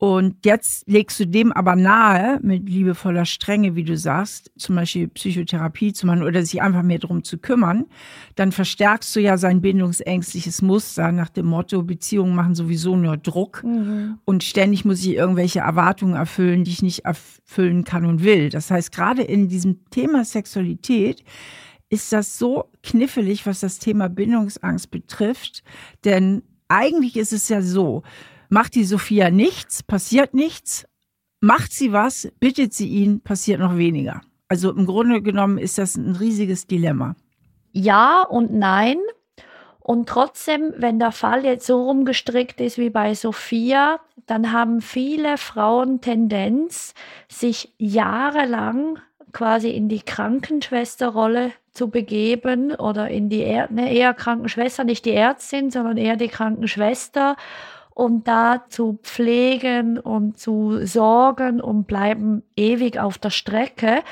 Und 0.00 0.46
jetzt 0.46 0.88
legst 0.88 1.18
du 1.18 1.26
dem 1.26 1.50
aber 1.50 1.74
nahe, 1.74 2.38
mit 2.40 2.68
liebevoller 2.68 3.24
Strenge, 3.24 3.74
wie 3.74 3.82
du 3.82 3.96
sagst, 3.96 4.52
zum 4.56 4.76
Beispiel 4.76 5.08
Psychotherapie 5.08 5.92
zu 5.92 6.06
machen 6.06 6.22
oder 6.22 6.44
sich 6.44 6.62
einfach 6.62 6.84
mehr 6.84 7.00
darum 7.00 7.24
zu 7.24 7.36
kümmern, 7.36 7.86
dann 8.36 8.52
verstärkst 8.52 9.14
du 9.16 9.20
ja 9.20 9.36
sein 9.36 9.60
bindungsängstliches 9.60 10.62
Muster 10.62 11.10
nach 11.10 11.30
dem 11.30 11.46
Motto, 11.46 11.82
Beziehungen 11.82 12.36
machen 12.36 12.54
sowieso 12.54 12.94
nur 12.94 13.16
Druck 13.16 13.64
mhm. 13.64 14.18
und 14.24 14.44
ständig 14.44 14.84
muss 14.84 15.00
ich 15.00 15.16
irgendwelche 15.16 15.60
Erwartungen 15.60 16.14
erfüllen, 16.14 16.62
die 16.62 16.70
ich 16.70 16.82
nicht 16.82 17.04
erfüllen 17.04 17.82
kann 17.82 18.06
und 18.06 18.22
will. 18.22 18.50
Das 18.50 18.70
heißt, 18.70 18.92
gerade 18.92 19.22
in 19.22 19.48
diesem 19.48 19.90
Thema 19.90 20.24
Sexualität 20.24 21.24
ist 21.90 22.12
das 22.12 22.38
so 22.38 22.70
knifflig, 22.82 23.46
was 23.46 23.60
das 23.60 23.78
Thema 23.78 24.08
Bindungsangst 24.08 24.90
betrifft. 24.90 25.62
Denn 26.04 26.42
eigentlich 26.68 27.16
ist 27.16 27.32
es 27.32 27.48
ja 27.48 27.62
so, 27.62 28.02
macht 28.48 28.74
die 28.74 28.84
Sophia 28.84 29.30
nichts, 29.30 29.82
passiert 29.82 30.34
nichts, 30.34 30.86
macht 31.40 31.72
sie 31.72 31.92
was, 31.92 32.30
bittet 32.40 32.74
sie 32.74 32.88
ihn, 32.88 33.20
passiert 33.20 33.60
noch 33.60 33.76
weniger. 33.76 34.20
Also 34.48 34.70
im 34.70 34.86
Grunde 34.86 35.22
genommen 35.22 35.58
ist 35.58 35.78
das 35.78 35.96
ein 35.96 36.16
riesiges 36.16 36.66
Dilemma. 36.66 37.16
Ja 37.72 38.22
und 38.22 38.52
nein. 38.52 38.98
Und 39.78 40.08
trotzdem, 40.08 40.74
wenn 40.76 40.98
der 40.98 41.12
Fall 41.12 41.44
jetzt 41.44 41.66
so 41.66 41.82
rumgestrickt 41.84 42.60
ist 42.60 42.76
wie 42.76 42.90
bei 42.90 43.14
Sophia, 43.14 44.00
dann 44.26 44.52
haben 44.52 44.82
viele 44.82 45.38
Frauen 45.38 46.02
Tendenz, 46.02 46.92
sich 47.28 47.74
jahrelang 47.78 48.98
quasi 49.32 49.70
in 49.70 49.88
die 49.88 50.02
Krankenschwesterrolle 50.02 51.52
zu 51.72 51.90
begeben 51.90 52.74
oder 52.74 53.08
in 53.08 53.28
die 53.28 53.42
er 53.42 53.70
ne, 53.70 53.92
eher 53.92 54.14
Krankenschwester, 54.14 54.84
nicht 54.84 55.04
die 55.04 55.14
Ärztin, 55.14 55.70
sondern 55.70 55.96
eher 55.96 56.16
die 56.16 56.28
Krankenschwester 56.28 57.36
und 57.94 58.28
da 58.28 58.64
zu 58.68 58.98
pflegen 59.02 59.98
und 59.98 60.38
zu 60.38 60.86
sorgen 60.86 61.60
und 61.60 61.86
bleiben 61.86 62.42
ewig 62.56 62.98
auf 62.98 63.18
der 63.18 63.30
Strecke. 63.30 64.02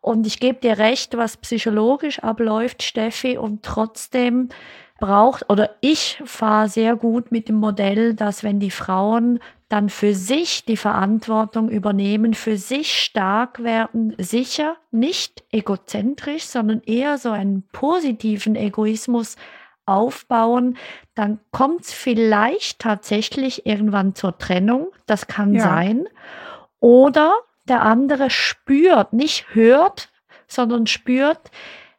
Und 0.00 0.26
ich 0.26 0.40
gebe 0.40 0.60
dir 0.60 0.78
recht, 0.78 1.16
was 1.16 1.36
psychologisch 1.36 2.20
abläuft, 2.20 2.82
Steffi, 2.82 3.36
und 3.36 3.62
trotzdem 3.62 4.48
braucht, 4.98 5.48
oder 5.50 5.70
ich 5.80 6.22
fahre 6.24 6.68
sehr 6.68 6.96
gut 6.96 7.32
mit 7.32 7.48
dem 7.48 7.56
Modell, 7.56 8.14
dass 8.14 8.42
wenn 8.42 8.60
die 8.60 8.70
Frauen 8.70 9.40
dann 9.68 9.88
für 9.88 10.14
sich 10.14 10.64
die 10.64 10.76
Verantwortung 10.76 11.68
übernehmen, 11.68 12.34
für 12.34 12.56
sich 12.56 13.02
stark 13.02 13.62
werden, 13.62 14.14
sicher 14.18 14.76
nicht 14.92 15.42
egozentrisch, 15.50 16.44
sondern 16.44 16.82
eher 16.82 17.18
so 17.18 17.30
einen 17.30 17.62
positiven 17.72 18.54
Egoismus 18.54 19.36
aufbauen, 19.86 20.76
dann 21.14 21.40
kommt 21.50 21.82
es 21.82 21.92
vielleicht 21.92 22.80
tatsächlich 22.80 23.66
irgendwann 23.66 24.14
zur 24.14 24.38
Trennung, 24.38 24.88
das 25.06 25.26
kann 25.26 25.54
ja. 25.54 25.62
sein. 25.62 26.08
Oder 26.80 27.34
der 27.68 27.82
andere 27.82 28.30
spürt, 28.30 29.12
nicht 29.12 29.54
hört, 29.54 30.10
sondern 30.46 30.86
spürt, 30.86 31.50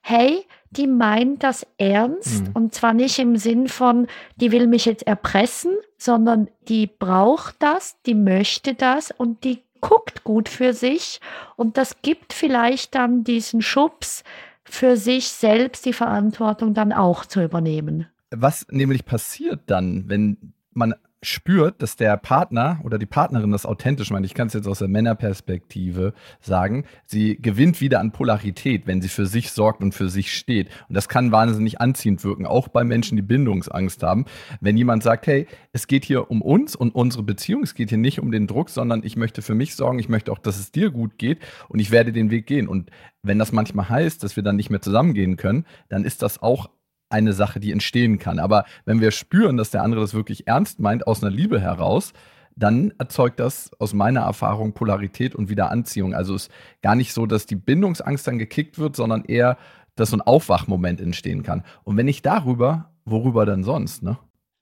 hey, 0.01 0.45
die 0.77 0.87
meint 0.87 1.43
das 1.43 1.65
ernst 1.77 2.47
mhm. 2.47 2.51
und 2.53 2.73
zwar 2.73 2.93
nicht 2.93 3.19
im 3.19 3.37
Sinn 3.37 3.67
von, 3.67 4.07
die 4.35 4.51
will 4.51 4.67
mich 4.67 4.85
jetzt 4.85 5.05
erpressen, 5.05 5.73
sondern 5.97 6.49
die 6.67 6.87
braucht 6.87 7.55
das, 7.59 8.01
die 8.05 8.13
möchte 8.13 8.73
das 8.73 9.11
und 9.11 9.43
die 9.43 9.63
guckt 9.81 10.23
gut 10.23 10.49
für 10.49 10.73
sich 10.73 11.19
und 11.55 11.77
das 11.77 12.01
gibt 12.01 12.33
vielleicht 12.33 12.95
dann 12.95 13.23
diesen 13.23 13.61
Schubs 13.61 14.23
für 14.63 14.97
sich 14.97 15.29
selbst 15.29 15.85
die 15.85 15.93
Verantwortung 15.93 16.73
dann 16.73 16.91
auch 16.91 17.25
zu 17.25 17.41
übernehmen. 17.41 18.07
Was 18.31 18.65
nämlich 18.69 19.05
passiert 19.05 19.61
dann, 19.67 20.05
wenn 20.07 20.53
man 20.73 20.93
spürt, 21.23 21.81
dass 21.81 21.95
der 21.95 22.15
Partner 22.17 22.79
oder 22.83 22.99
die 22.99 23.07
Partnerin 23.07 23.51
das 23.51 23.65
authentisch 23.65 24.11
meint, 24.11 24.25
ich 24.25 24.35
kann 24.35 24.47
es 24.47 24.53
jetzt 24.53 24.67
aus 24.67 24.79
der 24.79 24.87
Männerperspektive 24.87 26.13
sagen, 26.39 26.85
sie 27.05 27.41
gewinnt 27.41 27.81
wieder 27.81 27.99
an 27.99 28.11
Polarität, 28.11 28.85
wenn 28.85 29.01
sie 29.01 29.09
für 29.09 29.25
sich 29.25 29.51
sorgt 29.51 29.81
und 29.81 29.93
für 29.93 30.09
sich 30.09 30.31
steht. 30.33 30.69
Und 30.87 30.95
das 30.95 31.09
kann 31.09 31.31
wahnsinnig 31.31 31.81
anziehend 31.81 32.23
wirken, 32.23 32.45
auch 32.45 32.67
bei 32.67 32.83
Menschen, 32.83 33.15
die 33.15 33.23
Bindungsangst 33.23 34.03
haben. 34.03 34.25
Wenn 34.61 34.77
jemand 34.77 35.01
sagt, 35.01 35.25
hey, 35.25 35.47
es 35.73 35.87
geht 35.87 36.05
hier 36.05 36.29
um 36.29 36.41
uns 36.41 36.75
und 36.75 36.93
unsere 36.93 37.23
Beziehung, 37.23 37.63
es 37.63 37.73
geht 37.73 37.89
hier 37.89 37.97
nicht 37.97 38.19
um 38.19 38.31
den 38.31 38.45
Druck, 38.45 38.69
sondern 38.69 39.03
ich 39.03 39.15
möchte 39.15 39.41
für 39.41 39.55
mich 39.55 39.75
sorgen, 39.75 39.97
ich 39.99 40.09
möchte 40.09 40.31
auch, 40.31 40.39
dass 40.39 40.59
es 40.59 40.71
dir 40.71 40.91
gut 40.91 41.17
geht 41.17 41.39
und 41.67 41.79
ich 41.79 41.89
werde 41.89 42.11
den 42.11 42.29
Weg 42.29 42.45
gehen. 42.45 42.67
Und 42.67 42.91
wenn 43.23 43.39
das 43.39 43.51
manchmal 43.51 43.89
heißt, 43.89 44.23
dass 44.23 44.35
wir 44.35 44.43
dann 44.43 44.55
nicht 44.55 44.69
mehr 44.69 44.81
zusammengehen 44.81 45.35
können, 45.35 45.65
dann 45.89 46.05
ist 46.05 46.21
das 46.21 46.41
auch 46.41 46.69
eine 47.09 47.33
Sache, 47.33 47.59
die 47.59 47.71
entstehen 47.71 48.19
kann. 48.19 48.39
Aber 48.39 48.65
wenn 48.85 49.01
wir 49.01 49.11
spüren, 49.11 49.57
dass 49.57 49.71
der 49.71 49.83
andere 49.83 50.01
das 50.01 50.13
wirklich 50.13 50.47
ernst 50.47 50.79
meint, 50.79 51.07
aus 51.07 51.23
einer 51.23 51.31
Liebe 51.31 51.59
heraus, 51.59 52.13
dann 52.55 52.91
erzeugt 52.97 53.39
das 53.39 53.71
aus 53.79 53.93
meiner 53.93 54.21
Erfahrung 54.21 54.73
Polarität 54.73 55.35
und 55.35 55.49
wieder 55.49 55.71
Anziehung. 55.71 56.13
Also 56.13 56.33
es 56.35 56.43
ist 56.43 56.51
gar 56.81 56.95
nicht 56.95 57.13
so, 57.13 57.25
dass 57.25 57.45
die 57.45 57.55
Bindungsangst 57.55 58.27
dann 58.27 58.39
gekickt 58.39 58.79
wird, 58.79 58.95
sondern 58.95 59.25
eher, 59.25 59.57
dass 59.95 60.09
so 60.09 60.17
ein 60.17 60.21
Aufwachmoment 60.21 60.99
entstehen 60.99 61.43
kann. 61.43 61.63
Und 61.83 61.97
wenn 61.97 62.05
nicht 62.07 62.25
darüber, 62.25 62.91
worüber 63.05 63.45
denn 63.45 63.63
sonst, 63.63 64.03
ne? 64.03 64.17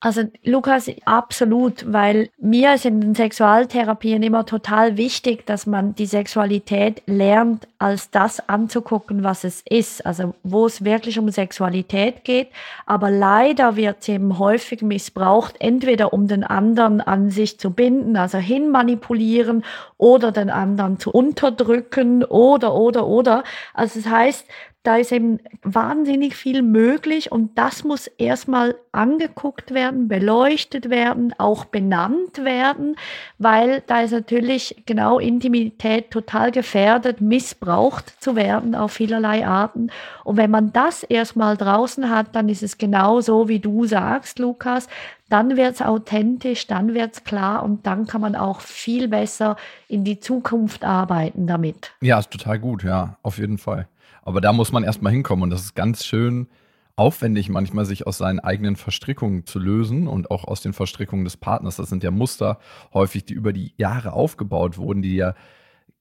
Also 0.06 0.22
Lukas, 0.44 0.88
absolut, 1.06 1.92
weil 1.92 2.30
mir 2.38 2.76
ist 2.76 2.86
in 2.86 3.02
den 3.02 3.16
Sexualtherapien 3.16 4.22
immer 4.22 4.46
total 4.46 4.98
wichtig, 4.98 5.48
dass 5.48 5.66
man 5.66 5.96
die 5.96 6.06
Sexualität 6.06 7.02
lernt, 7.08 7.68
als 7.80 8.12
das 8.12 8.48
anzugucken, 8.48 9.24
was 9.24 9.44
es 9.44 9.64
ist. 9.68 10.06
Also 10.06 10.36
wo 10.44 10.68
es 10.68 10.84
wirklich 10.84 11.18
um 11.18 11.30
Sexualität 11.30 12.24
geht. 12.24 12.50
Aber 12.86 13.10
leider 13.10 13.78
wird 13.78 14.04
sie 14.04 14.12
eben 14.12 14.38
häufig 14.38 14.84
missbraucht, 14.84 15.56
entweder 15.58 16.14
um 16.14 16.28
den 16.28 16.44
anderen 16.44 17.02
an 17.02 17.32
sich 17.32 17.60
zu 17.60 17.72
binden, 17.72 18.16
also 18.16 18.38
hinmanipulieren 18.38 19.66
oder 19.98 20.32
den 20.32 20.52
anderen 20.52 21.00
zu 21.00 21.10
unterdrücken 21.10 22.24
oder, 22.24 22.76
oder, 22.76 23.08
oder. 23.08 23.44
Also 23.74 24.02
das 24.02 24.12
heißt, 24.12 24.46
da 24.86 24.98
ist 24.98 25.12
eben 25.12 25.40
wahnsinnig 25.64 26.36
viel 26.36 26.62
möglich 26.62 27.32
und 27.32 27.58
das 27.58 27.84
muss 27.84 28.08
erstmal 28.08 28.76
angeguckt 28.92 29.74
werden, 29.74 30.08
beleuchtet 30.08 30.90
werden, 30.90 31.34
auch 31.38 31.66
benannt 31.66 32.44
werden, 32.44 32.96
weil 33.40 33.84
da 33.88 34.02
ist 34.02 34.12
natürlich 34.12 34.84
genau 34.86 35.20
Intimität 35.20 36.12
total 36.12 36.52
gefährdet, 36.52 37.20
missbraucht 37.20 38.22
zu 38.22 38.36
werden 38.36 38.76
auf 38.76 38.94
vielerlei 38.94 39.46
Arten. 39.46 39.90
Und 40.24 40.38
wenn 40.38 40.52
man 40.52 40.72
das 40.72 41.04
erstmal 41.04 41.58
draußen 41.58 42.10
hat, 42.10 42.36
dann 42.36 42.48
ist 42.48 42.64
es 42.64 42.78
genau 42.78 43.22
so, 43.22 43.48
wie 43.48 43.60
du 43.60 43.86
sagst, 43.86 44.40
Lukas, 44.40 44.88
dann 45.30 45.58
wird 45.58 45.76
es 45.76 45.82
authentisch, 45.82 46.68
dann 46.68 46.94
wird 46.94 47.14
es 47.14 47.24
klar 47.24 47.64
und 47.64 47.88
dann 47.88 48.06
kann 48.06 48.22
man 48.22 48.36
auch 48.36 48.62
viel 48.62 49.08
besser 49.08 49.56
in 49.88 50.04
die 50.04 50.20
Zukunft 50.20 50.84
arbeiten 50.84 51.48
damit. 51.48 51.94
Ja, 52.02 52.20
ist 52.20 52.32
total 52.32 52.60
gut, 52.60 52.84
ja, 52.84 53.18
auf 53.24 53.38
jeden 53.38 53.58
Fall. 53.58 53.88
Aber 54.22 54.42
da 54.42 54.54
muss 54.54 54.72
man 54.72 54.84
erstmal 54.84 55.14
hinkommen 55.14 55.44
und 55.44 55.50
das 55.50 55.62
ist 55.62 55.76
ganz 55.76 56.06
schön 56.06 56.48
aufwendig, 56.96 57.50
manchmal 57.50 57.86
sich 57.86 58.08
aus 58.08 58.18
seinen 58.18 58.40
eigenen 58.40 58.76
Verstrickungen 58.76 59.46
zu 59.46 59.60
lösen 59.60 60.08
und 60.08 60.32
auch 60.32 60.46
aus 60.46 60.62
den 60.62 60.74
Verstrickungen 60.74 61.26
des 61.26 61.38
Partners. 61.38 61.76
Das 61.76 61.90
sind 61.90 62.04
ja 62.04 62.12
Muster 62.12 62.60
häufig, 62.94 63.26
die 63.26 63.34
über 63.34 63.52
die 63.52 63.74
Jahre 63.78 64.14
aufgebaut 64.14 64.78
wurden, 64.78 65.02
die 65.02 65.16
ja 65.16 65.36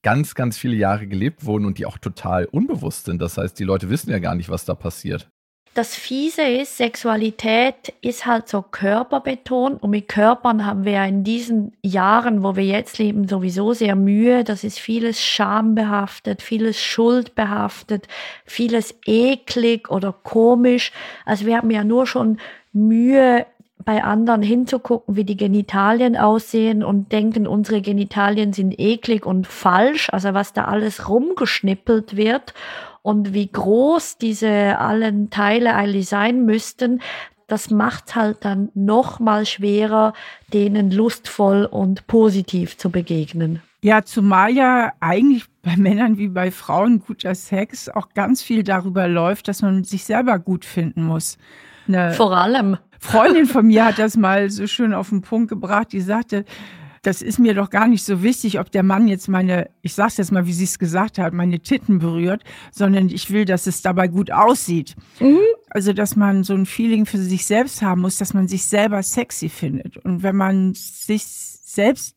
ganz, 0.03 0.35
ganz 0.35 0.57
viele 0.57 0.77
Jahre 0.77 1.07
gelebt 1.07 1.45
wurden 1.45 1.65
und 1.65 1.79
die 1.79 1.87
auch 1.87 1.99
total 1.99 2.45
unbewusst 2.45 3.07
sind. 3.07 3.21
Das 3.21 3.39
heißt, 3.39 3.59
die 3.59 3.65
Leute 3.65 3.91
wissen 3.91 4.11
ja 4.11 4.19
gar 4.19 4.35
nicht, 4.35 4.51
was 4.51 4.65
da 4.65 4.75
passiert. 4.75 5.31
Das 5.75 5.97
Fiese 5.97 6.43
ist, 6.43 6.77
Sexualität 6.77 7.93
ist 8.01 8.27
halt 8.27 8.49
so 8.49 8.63
körperbetont 8.63 9.83
und 9.83 9.91
mit 9.91 10.07
Körpern 10.07 10.65
haben 10.65 10.85
wir 10.85 10.93
ja 10.93 11.05
in 11.05 11.25
diesen 11.25 11.73
Jahren, 11.83 12.45
wo 12.45 12.55
wir 12.55 12.65
jetzt 12.65 12.99
leben, 12.99 13.27
sowieso 13.27 13.73
sehr 13.73 13.97
Mühe. 13.97 14.45
Das 14.45 14.63
ist 14.63 14.79
vieles 14.79 15.21
schambehaftet, 15.21 16.43
vieles 16.43 16.81
schuldbehaftet, 16.81 18.07
vieles 18.45 18.95
eklig 19.05 19.91
oder 19.91 20.13
komisch. 20.13 20.93
Also 21.25 21.45
wir 21.45 21.57
haben 21.57 21.71
ja 21.73 21.83
nur 21.83 22.07
schon 22.07 22.39
Mühe, 22.73 23.45
bei 23.85 24.03
anderen 24.03 24.41
hinzugucken, 24.41 25.17
wie 25.17 25.25
die 25.25 25.37
Genitalien 25.37 26.17
aussehen 26.17 26.83
und 26.83 27.13
denken, 27.13 27.47
unsere 27.47 27.83
Genitalien 27.83 28.55
sind 28.55 28.79
eklig 28.79 29.27
und 29.27 29.47
falsch, 29.47 30.09
also 30.11 30.33
was 30.33 30.55
da 30.55 30.65
alles 30.65 31.09
rumgeschnippelt 31.09 32.17
wird 32.17 32.55
und 33.05 33.35
wie 33.35 33.53
groß 33.53 34.17
diese 34.17 34.79
allen 34.79 35.29
Teile 35.29 35.75
eigentlich 35.75 36.09
sein 36.09 36.47
müssten, 36.47 37.03
das 37.47 37.69
macht 37.69 38.17
halt 38.17 38.39
dann 38.47 38.71
noch 38.73 39.21
mal 39.21 39.45
schwerer, 39.45 40.15
denen 40.55 40.91
lustvoll 40.91 41.67
und 41.67 42.07
positiv 42.07 42.79
zu 42.79 42.89
begegnen. 42.89 43.61
Ja, 43.83 44.05
zumal 44.05 44.53
ja 44.53 44.95
eigentlich 45.01 45.45
bei 45.63 45.77
Männern 45.77 46.17
wie 46.17 46.29
bei 46.29 46.51
Frauen 46.51 47.01
guter 47.01 47.35
Sex 47.35 47.91
auch 47.91 48.09
ganz 48.15 48.43
viel 48.43 48.63
darüber 48.63 49.07
läuft, 49.07 49.49
dass 49.49 49.61
man 49.61 49.85
sich 49.85 50.05
selber 50.07 50.39
gut 50.39 50.65
finden 50.65 51.05
muss. 51.05 51.37
Eine 51.87 52.13
Vor 52.13 52.35
allem. 52.35 52.79
Freundin 52.99 53.45
von 53.45 53.67
mir 53.67 53.85
hat 53.85 53.99
das 53.99 54.17
mal 54.17 54.49
so 54.49 54.67
schön 54.67 54.95
auf 54.95 55.11
den 55.11 55.21
Punkt 55.21 55.51
gebracht. 55.51 55.93
Die 55.93 56.01
sagte, 56.01 56.47
das 57.07 57.23
ist 57.23 57.39
mir 57.39 57.55
doch 57.55 57.71
gar 57.71 57.87
nicht 57.87 58.05
so 58.05 58.23
wichtig, 58.23 58.59
ob 58.59 58.71
der 58.71 58.83
Mann 58.83 59.09
jetzt 59.09 59.29
meine, 59.29 59.71
ich 59.83 59.95
sag's 59.95 60.17
jetzt 60.17 60.33
mal, 60.33 60.47
wie 60.47 60.53
sie 60.53 60.65
es 60.65 60.79
gesagt 60.79 61.19
hat, 61.19 61.33
meine 61.33 61.61
Titten 61.61 61.99
berührt, 61.99 62.43
sondern 62.73 63.09
ich 63.09 63.31
will, 63.31 63.45
dass 63.45 63.67
es 63.67 63.83
dabei 63.83 64.09
gut 64.09 64.31
aussieht. 64.31 64.97
Mhm. 65.21 65.39
Also, 65.69 65.93
dass 65.93 66.17
man 66.17 66.45
so 66.45 66.55
ein 66.55 66.67
Feeling 66.67 67.07
für 67.07 67.19
sich 67.19 67.45
selbst 67.47 67.83
haben 67.83 68.01
muss, 68.01 68.19
dass 68.19 68.35
man 68.35 68.49
sich 68.49 68.65
selber 68.65 69.03
sexy 69.03 69.49
findet. 69.49 69.99
Und 69.99 70.23
wenn 70.23 70.37
man 70.37 70.75
sich 70.75 71.25
selbst 71.25 72.17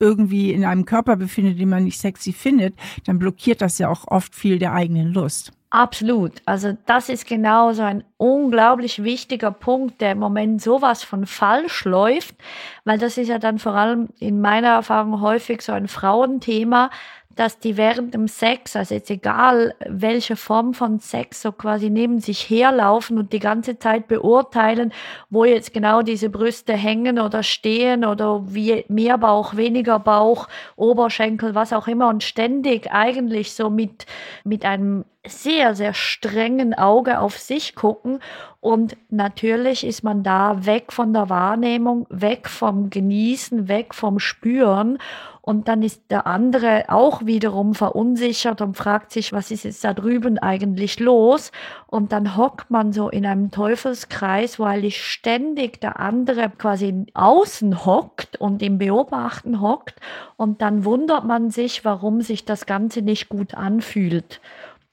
irgendwie 0.00 0.52
in 0.52 0.64
einem 0.64 0.84
Körper 0.84 1.16
befindet, 1.16 1.58
den 1.58 1.68
man 1.68 1.84
nicht 1.84 1.98
sexy 1.98 2.32
findet, 2.32 2.74
dann 3.04 3.18
blockiert 3.18 3.60
das 3.60 3.78
ja 3.78 3.88
auch 3.88 4.06
oft 4.08 4.34
viel 4.34 4.58
der 4.58 4.72
eigenen 4.72 5.12
Lust. 5.12 5.52
Absolut. 5.74 6.34
Also 6.46 6.78
das 6.86 7.08
ist 7.08 7.26
genau 7.26 7.72
so 7.72 7.82
ein 7.82 8.04
unglaublich 8.16 9.02
wichtiger 9.02 9.50
Punkt, 9.50 10.00
der 10.00 10.12
im 10.12 10.18
Moment 10.20 10.62
sowas 10.62 11.02
von 11.02 11.26
falsch 11.26 11.84
läuft, 11.84 12.36
weil 12.84 12.96
das 12.96 13.18
ist 13.18 13.26
ja 13.26 13.40
dann 13.40 13.58
vor 13.58 13.74
allem 13.74 14.08
in 14.20 14.40
meiner 14.40 14.68
Erfahrung 14.68 15.20
häufig 15.20 15.62
so 15.62 15.72
ein 15.72 15.88
Frauenthema, 15.88 16.90
dass 17.36 17.58
die 17.58 17.76
während 17.76 18.14
dem 18.14 18.28
Sex, 18.28 18.76
also 18.76 18.94
jetzt 18.94 19.10
egal 19.10 19.74
welche 19.86 20.36
Form 20.36 20.74
von 20.74 21.00
Sex, 21.00 21.42
so 21.42 21.52
quasi 21.52 21.90
neben 21.90 22.20
sich 22.20 22.48
herlaufen 22.48 23.18
und 23.18 23.32
die 23.32 23.38
ganze 23.38 23.78
Zeit 23.78 24.08
beurteilen, 24.08 24.92
wo 25.30 25.44
jetzt 25.44 25.72
genau 25.72 26.02
diese 26.02 26.30
Brüste 26.30 26.74
hängen 26.74 27.18
oder 27.18 27.42
stehen 27.42 28.04
oder 28.04 28.42
wie 28.46 28.84
mehr 28.88 29.18
Bauch, 29.18 29.56
weniger 29.56 29.98
Bauch, 29.98 30.48
Oberschenkel, 30.76 31.54
was 31.54 31.72
auch 31.72 31.88
immer 31.88 32.08
und 32.08 32.22
ständig 32.22 32.90
eigentlich 32.92 33.54
so 33.54 33.70
mit, 33.70 34.06
mit 34.44 34.64
einem 34.64 35.04
sehr, 35.26 35.74
sehr 35.74 35.94
strengen 35.94 36.74
Auge 36.74 37.18
auf 37.18 37.38
sich 37.38 37.74
gucken. 37.74 38.20
Und 38.60 38.96
natürlich 39.10 39.86
ist 39.86 40.04
man 40.04 40.22
da 40.22 40.66
weg 40.66 40.92
von 40.92 41.12
der 41.12 41.28
Wahrnehmung, 41.28 42.06
weg 42.10 42.48
vom 42.48 42.90
Genießen, 42.90 43.68
weg 43.68 43.94
vom 43.94 44.18
Spüren. 44.18 44.98
Und 45.46 45.68
dann 45.68 45.82
ist 45.82 46.10
der 46.10 46.26
andere 46.26 46.84
auch 46.88 47.26
wiederum 47.26 47.74
verunsichert 47.74 48.62
und 48.62 48.78
fragt 48.78 49.12
sich, 49.12 49.30
was 49.34 49.50
ist 49.50 49.64
jetzt 49.64 49.84
da 49.84 49.92
drüben 49.92 50.38
eigentlich 50.38 51.00
los? 51.00 51.52
Und 51.86 52.12
dann 52.12 52.38
hockt 52.38 52.70
man 52.70 52.94
so 52.94 53.10
in 53.10 53.26
einem 53.26 53.50
Teufelskreis, 53.50 54.58
weil 54.58 54.86
ich 54.86 55.04
ständig 55.04 55.82
der 55.82 56.00
andere 56.00 56.48
quasi 56.48 57.04
außen 57.12 57.84
hockt 57.84 58.40
und 58.40 58.62
im 58.62 58.78
Beobachten 58.78 59.60
hockt. 59.60 60.00
Und 60.38 60.62
dann 60.62 60.86
wundert 60.86 61.26
man 61.26 61.50
sich, 61.50 61.84
warum 61.84 62.22
sich 62.22 62.46
das 62.46 62.64
Ganze 62.64 63.02
nicht 63.02 63.28
gut 63.28 63.52
anfühlt. 63.54 64.40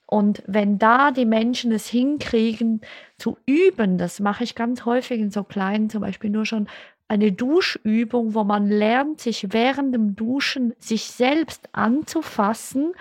Und 0.04 0.42
wenn 0.46 0.78
da 0.78 1.12
die 1.12 1.24
Menschen 1.24 1.72
es 1.72 1.86
hinkriegen 1.86 2.82
zu 3.16 3.38
üben, 3.46 3.96
das 3.96 4.20
mache 4.20 4.44
ich 4.44 4.54
ganz 4.54 4.84
häufig 4.84 5.18
in 5.18 5.30
so 5.30 5.42
kleinen, 5.42 5.88
zum 5.88 6.02
Beispiel 6.02 6.28
nur 6.28 6.44
schon 6.44 6.68
eine 7.12 7.30
Duschübung, 7.30 8.34
wo 8.34 8.42
man 8.42 8.68
lernt, 8.68 9.20
sich 9.20 9.52
während 9.52 9.94
dem 9.94 10.16
Duschen 10.16 10.72
sich 10.78 11.04
selbst 11.04 11.68
anzufassen. 11.72 12.92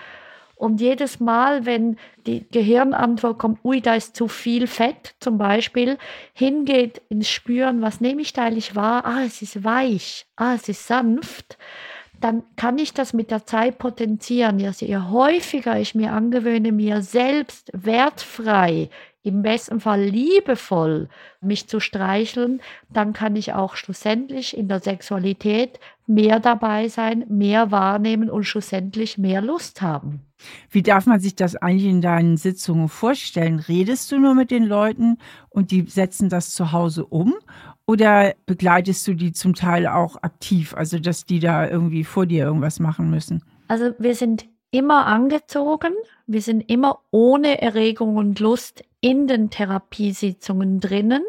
Und 0.55 0.81
jedes 0.81 1.19
Mal, 1.19 1.65
wenn 1.65 1.97
die 2.27 2.45
Gehirnantwort 2.51 3.39
kommt, 3.39 3.59
ui, 3.63 3.81
da 3.81 3.95
ist 3.95 4.15
zu 4.15 4.27
viel 4.27 4.67
Fett 4.67 5.15
zum 5.19 5.37
Beispiel, 5.37 5.97
hingeht 6.33 7.01
ins 7.09 7.29
Spüren, 7.29 7.81
was 7.81 8.01
nehme 8.01 8.21
ich 8.21 8.33
da 8.33 8.43
eigentlich 8.43 8.75
wahr? 8.75 9.05
Ah, 9.05 9.23
es 9.25 9.41
ist 9.41 9.63
weich, 9.63 10.27
ah, 10.35 10.53
es 10.55 10.67
ist 10.69 10.85
sanft 10.85 11.57
dann 12.21 12.43
kann 12.55 12.77
ich 12.77 12.93
das 12.93 13.13
mit 13.13 13.31
der 13.31 13.45
Zeit 13.45 13.79
potenzieren. 13.79 14.59
Je 14.59 14.97
häufiger 14.97 15.79
ich 15.79 15.95
mir 15.95 16.13
angewöhne, 16.13 16.71
mir 16.71 17.01
selbst 17.01 17.71
wertfrei, 17.73 18.89
im 19.23 19.41
besten 19.43 19.79
Fall 19.79 20.03
liebevoll 20.03 21.07
mich 21.41 21.67
zu 21.67 21.79
streicheln, 21.79 22.61
dann 22.89 23.13
kann 23.13 23.35
ich 23.35 23.53
auch 23.53 23.75
schlussendlich 23.75 24.57
in 24.57 24.67
der 24.67 24.79
Sexualität 24.79 25.79
mehr 26.07 26.39
dabei 26.39 26.87
sein, 26.87 27.25
mehr 27.29 27.71
wahrnehmen 27.71 28.29
und 28.29 28.43
schlussendlich 28.43 29.17
mehr 29.17 29.41
Lust 29.41 29.81
haben. 29.81 30.21
Wie 30.69 30.81
darf 30.81 31.05
man 31.05 31.19
sich 31.19 31.35
das 31.35 31.55
eigentlich 31.55 31.89
in 31.89 32.01
deinen 32.01 32.35
Sitzungen 32.37 32.89
vorstellen? 32.89 33.59
Redest 33.59 34.11
du 34.11 34.17
nur 34.17 34.33
mit 34.33 34.49
den 34.49 34.65
Leuten 34.65 35.17
und 35.49 35.71
die 35.71 35.85
setzen 35.87 36.29
das 36.29 36.51
zu 36.51 36.71
Hause 36.71 37.05
um? 37.05 37.35
Oder 37.85 38.33
begleitest 38.45 39.07
du 39.07 39.13
die 39.13 39.33
zum 39.33 39.53
Teil 39.53 39.85
auch 39.85 40.15
aktiv, 40.23 40.73
also 40.73 40.97
dass 40.97 41.25
die 41.25 41.39
da 41.39 41.67
irgendwie 41.67 42.03
vor 42.03 42.25
dir 42.25 42.45
irgendwas 42.45 42.79
machen 42.79 43.09
müssen? 43.09 43.43
Also 43.67 43.91
wir 43.99 44.15
sind 44.15 44.47
immer 44.71 45.05
angezogen, 45.05 45.93
wir 46.27 46.41
sind 46.41 46.69
immer 46.69 46.99
ohne 47.11 47.61
Erregung 47.61 48.15
und 48.17 48.39
Lust 48.39 48.83
in 49.01 49.27
den 49.27 49.49
Therapiesitzungen 49.49 50.79
drinnen. 50.79 51.23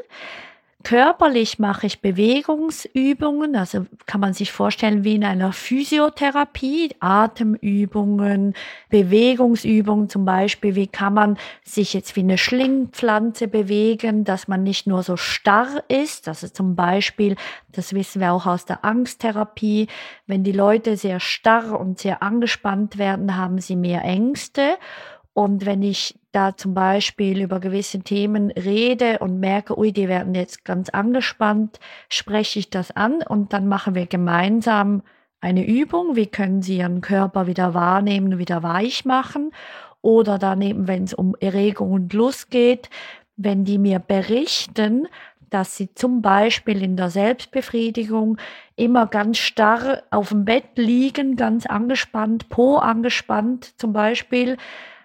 Körperlich 0.84 1.58
mache 1.58 1.86
ich 1.86 2.00
Bewegungsübungen, 2.00 3.54
also 3.56 3.86
kann 4.06 4.20
man 4.20 4.32
sich 4.32 4.50
vorstellen 4.50 5.04
wie 5.04 5.14
in 5.14 5.24
einer 5.24 5.52
Physiotherapie, 5.52 6.96
Atemübungen, 6.98 8.54
Bewegungsübungen 8.88 10.08
zum 10.08 10.24
Beispiel, 10.24 10.74
wie 10.74 10.88
kann 10.88 11.14
man 11.14 11.38
sich 11.64 11.94
jetzt 11.94 12.16
wie 12.16 12.20
eine 12.20 12.38
Schlingpflanze 12.38 13.48
bewegen, 13.48 14.24
dass 14.24 14.48
man 14.48 14.62
nicht 14.62 14.86
nur 14.86 15.02
so 15.02 15.16
starr 15.16 15.84
ist, 15.88 16.26
also 16.26 16.48
zum 16.48 16.74
Beispiel, 16.74 17.36
das 17.70 17.94
wissen 17.94 18.20
wir 18.20 18.32
auch 18.32 18.46
aus 18.46 18.64
der 18.64 18.84
Angsttherapie, 18.84 19.86
wenn 20.26 20.42
die 20.42 20.52
Leute 20.52 20.96
sehr 20.96 21.20
starr 21.20 21.78
und 21.78 21.98
sehr 21.98 22.22
angespannt 22.22 22.98
werden, 22.98 23.36
haben 23.36 23.58
sie 23.58 23.76
mehr 23.76 24.02
Ängste 24.02 24.76
und 25.34 25.64
wenn 25.64 25.82
ich 25.82 26.18
da 26.32 26.56
zum 26.56 26.74
Beispiel 26.74 27.40
über 27.42 27.58
gewisse 27.58 28.00
Themen 28.00 28.50
rede 28.50 29.18
und 29.20 29.40
merke, 29.40 29.78
ui, 29.78 29.92
die 29.92 30.08
werden 30.08 30.34
jetzt 30.34 30.64
ganz 30.64 30.90
angespannt, 30.90 31.80
spreche 32.08 32.58
ich 32.58 32.70
das 32.70 32.90
an 32.90 33.22
und 33.26 33.52
dann 33.52 33.66
machen 33.66 33.94
wir 33.94 34.06
gemeinsam 34.06 35.02
eine 35.40 35.66
Übung. 35.66 36.16
Wie 36.16 36.26
können 36.26 36.62
Sie 36.62 36.78
Ihren 36.78 37.00
Körper 37.00 37.46
wieder 37.46 37.72
wahrnehmen, 37.72 38.38
wieder 38.38 38.62
weich 38.62 39.04
machen? 39.04 39.52
Oder 40.02 40.38
daneben, 40.38 40.86
wenn 40.86 41.04
es 41.04 41.14
um 41.14 41.34
Erregung 41.40 41.92
und 41.92 42.12
Lust 42.12 42.50
geht, 42.50 42.90
wenn 43.36 43.64
die 43.64 43.78
mir 43.78 43.98
berichten, 43.98 45.08
dass 45.48 45.76
sie 45.76 45.94
zum 45.94 46.22
Beispiel 46.22 46.82
in 46.82 46.96
der 46.96 47.10
Selbstbefriedigung 47.10 48.38
immer 48.74 49.06
ganz 49.06 49.38
starr 49.38 50.02
auf 50.10 50.30
dem 50.30 50.44
Bett 50.44 50.76
liegen, 50.76 51.36
ganz 51.36 51.66
angespannt, 51.66 52.48
Po 52.48 52.76
angespannt 52.76 53.78
zum 53.78 53.92
Beispiel, 53.92 54.56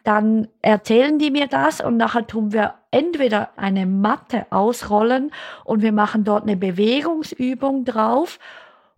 dann 0.08 0.48
erzählen 0.62 1.20
die 1.20 1.32
mir 1.32 1.48
das 1.48 1.82
und 1.82 1.98
nachher 1.98 2.26
tun 2.26 2.54
wir 2.54 2.76
entweder 2.92 3.50
eine 3.58 3.86
Matte 3.86 4.46
ausrollen 4.52 5.32
und 5.66 5.82
wir 5.82 5.92
machen 5.92 6.24
dort 6.24 6.44
eine 6.44 6.56
Bewegungsübung 6.56 7.84
drauf. 7.84 8.40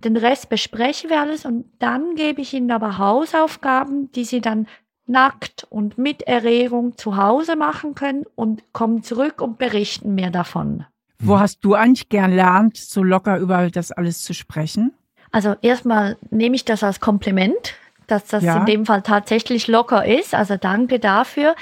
Den 0.03 0.15
Rest 0.15 0.49
besprechen 0.49 1.09
wir 1.09 1.19
alles 1.19 1.45
und 1.45 1.65
dann 1.79 2.13
gebe 2.13 2.41
ich 2.41 2.53
ihnen 2.53 2.69
aber 2.69 2.99
Hausaufgaben, 2.99 4.11
die 4.11 4.23
sie 4.23 4.39
dann 4.39 4.67
nackt 5.07 5.65
und 5.71 5.97
mit 5.97 6.21
Erregung 6.21 6.95
zu 6.95 7.17
Hause 7.17 7.55
machen 7.55 7.95
können 7.95 8.25
und 8.35 8.61
kommen 8.71 9.01
zurück 9.01 9.41
und 9.41 9.57
berichten 9.57 10.13
mir 10.13 10.29
davon. 10.29 10.85
Wo 11.17 11.39
hast 11.39 11.65
du 11.65 11.73
eigentlich 11.73 12.09
gern 12.09 12.31
lernt, 12.31 12.77
so 12.77 13.01
locker 13.01 13.39
über 13.39 13.71
das 13.71 13.91
alles 13.91 14.21
zu 14.21 14.35
sprechen? 14.35 14.93
Also 15.31 15.55
erstmal 15.61 16.17
nehme 16.29 16.55
ich 16.55 16.65
das 16.65 16.83
als 16.83 16.99
Kompliment, 16.99 17.73
dass 18.11 18.25
das 18.25 18.43
ja. 18.43 18.57
in 18.57 18.65
dem 18.65 18.85
Fall 18.85 19.01
tatsächlich 19.01 19.67
locker 19.67 20.05
ist. 20.05 20.33
Also 20.33 20.57
danke 20.57 20.99
dafür. 20.99 21.55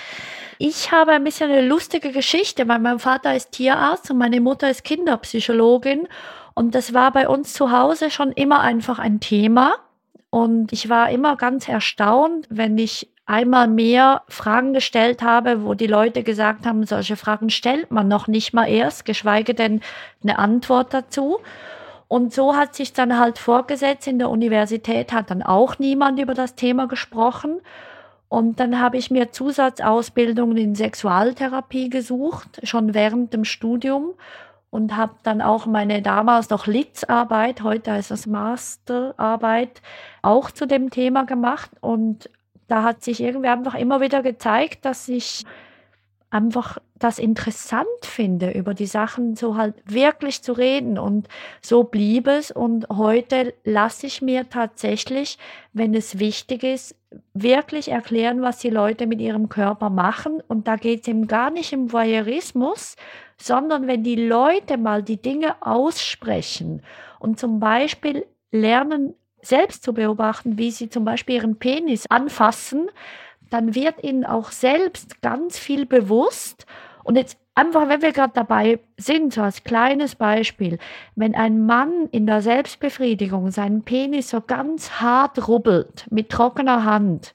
Ich 0.60 0.92
habe 0.92 1.12
ein 1.12 1.24
bisschen 1.24 1.52
eine 1.52 1.68
lustige 1.68 2.12
Geschichte, 2.12 2.68
weil 2.68 2.80
mein 2.80 3.00
Vater 3.00 3.36
ist 3.36 3.52
Tierarzt 3.52 4.10
und 4.10 4.18
meine 4.18 4.42
Mutter 4.42 4.70
ist 4.70 4.84
Kinderpsychologin. 4.84 6.08
Und 6.56 6.74
das 6.74 6.94
war 6.94 7.12
bei 7.12 7.28
uns 7.28 7.54
zu 7.54 7.72
Hause 7.72 8.10
schon 8.10 8.32
immer 8.32 8.62
einfach 8.62 8.98
ein 8.98 9.20
Thema. 9.20 9.76
Und 10.30 10.74
ich 10.74 10.90
war 10.90 11.12
immer 11.12 11.36
ganz 11.36 11.68
erstaunt, 11.70 12.48
wenn 12.50 12.78
ich 12.78 13.10
einmal 13.28 13.68
mehr 13.68 14.24
Fragen 14.30 14.74
gestellt 14.74 15.22
habe, 15.22 15.64
wo 15.64 15.74
die 15.74 15.86
Leute 15.86 16.24
gesagt 16.24 16.66
haben, 16.66 16.86
solche 16.86 17.18
Fragen 17.18 17.50
stellt 17.50 17.92
man 17.92 18.08
noch 18.08 18.28
nicht 18.28 18.54
mal 18.54 18.68
erst, 18.68 19.06
geschweige 19.06 19.54
denn 19.54 19.82
eine 20.24 20.40
Antwort 20.40 20.94
dazu. 20.94 21.40
Und 22.08 22.34
so 22.34 22.56
hat 22.56 22.76
sich 22.76 22.93
dann 22.93 23.20
halt 23.20 23.38
vorgesetzt, 23.38 24.08
in 24.08 24.20
der 24.20 24.30
Universität 24.30 25.12
hat 25.12 25.30
dann 25.30 25.43
auch 25.43 25.78
niemand 25.78 26.20
über 26.20 26.34
das 26.34 26.56
Thema 26.56 26.88
gesprochen. 26.88 27.62
Und 28.30 28.60
dann 28.60 28.80
habe 28.80 28.98
ich 28.98 29.12
mir 29.12 29.32
Zusatzausbildungen 29.32 30.58
in 30.58 30.76
Sexualtherapie 30.76 31.89
gesucht, 31.89 32.60
schon 32.63 32.93
während 32.93 33.34
dem 33.34 33.46
Studium 33.46 34.13
und 34.70 34.96
habe 34.96 35.15
dann 35.24 35.41
auch 35.41 35.65
meine 35.65 36.02
damals 36.02 36.50
noch 36.50 36.67
Litzarbeit, 36.67 37.63
heute 37.63 37.93
heißt 37.93 38.12
das 38.12 38.28
Masterarbeit, 38.28 39.82
auch 40.22 40.52
zu 40.52 40.65
dem 40.65 40.89
Thema 40.89 41.24
gemacht. 41.24 41.72
Und 41.80 42.30
da 42.67 42.84
hat 42.84 43.04
sich 43.04 43.22
irgendwie 43.22 43.48
einfach 43.48 43.76
immer 43.76 44.02
wieder 44.02 44.22
gezeigt, 44.22 44.84
dass 44.84 45.08
ich 45.08 45.46
einfach 46.30 46.78
das 46.96 47.20
interessant 47.20 47.88
finde, 48.04 48.52
über 48.52 48.74
die 48.74 48.86
Sachen 48.86 49.36
so 49.36 49.56
halt 49.56 49.76
wirklich 49.86 50.42
zu 50.42 50.54
reden. 50.54 50.98
Und 50.98 51.28
so 51.62 51.84
blieb 51.84 52.28
es. 52.28 52.52
Und 52.52 52.88
heute 52.90 53.54
lasse 53.63 54.08
ich 54.08 54.22
mir 54.22 54.50
tatsächlich, 54.50 55.38
wenn 55.74 55.94
es 55.94 56.20
wichtig 56.20 56.63
ist, 56.63 56.96
wirklich 57.34 57.90
erklären, 57.90 58.42
was 58.42 58.60
die 58.60 58.70
Leute 58.70 59.08
mit 59.08 59.22
ihrem 59.22 59.48
Körper 59.48 59.90
machen. 59.90 60.42
Und 60.48 60.68
da 60.68 60.76
geht 60.76 61.02
es 61.02 61.08
eben 61.08 61.28
gar 61.28 61.50
nicht 61.50 61.74
um 61.74 61.94
Voyeurismus, 61.94 62.96
sondern 63.38 63.88
wenn 63.88 64.04
die 64.04 64.16
Leute 64.16 64.78
mal 64.78 65.04
die 65.04 65.22
Dinge 65.22 65.56
aussprechen 65.62 66.82
und 67.20 67.40
zum 67.40 67.60
Beispiel 67.60 68.26
lernen, 68.52 69.13
selbst 69.42 69.84
zu 69.84 69.94
beobachten, 69.94 70.58
wie 70.58 70.72
sie 70.72 70.90
zum 70.90 71.06
Beispiel 71.06 71.36
ihren 71.36 71.58
Penis 71.58 72.06
anfassen, 72.10 72.90
dann 73.50 73.76
wird 73.76 74.04
ihnen 74.04 74.26
auch 74.26 74.52
selbst 74.52 75.22
ganz 75.22 75.58
viel 75.58 75.86
bewusst. 75.86 76.66
Und 77.04 77.16
jetzt 77.16 77.38
einfach, 77.56 77.90
wenn 77.90 78.02
wir 78.02 78.12
gerade 78.12 78.34
dabei 78.36 78.80
sind, 78.98 79.34
so 79.34 79.42
als 79.42 79.64
kleines 79.64 80.16
Beispiel, 80.16 80.78
wenn 81.16 81.36
ein 81.36 81.66
Mann 81.66 82.08
in 82.12 82.26
der 82.28 82.42
Selbstbefriedigung 82.42 83.52
seinen 83.52 83.84
Penis 83.84 84.30
so 84.30 84.42
ganz 84.42 84.92
hart 85.02 85.48
rubbelt 85.48 86.06
mit 86.12 86.30
trockener 86.30 86.84
Hand 86.86 87.34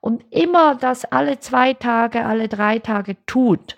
und 0.00 0.24
immer 0.30 0.76
das 0.76 1.04
alle 1.04 1.40
zwei 1.40 1.74
Tage, 1.74 2.24
alle 2.24 2.48
drei 2.48 2.78
Tage 2.78 3.16
tut 3.26 3.76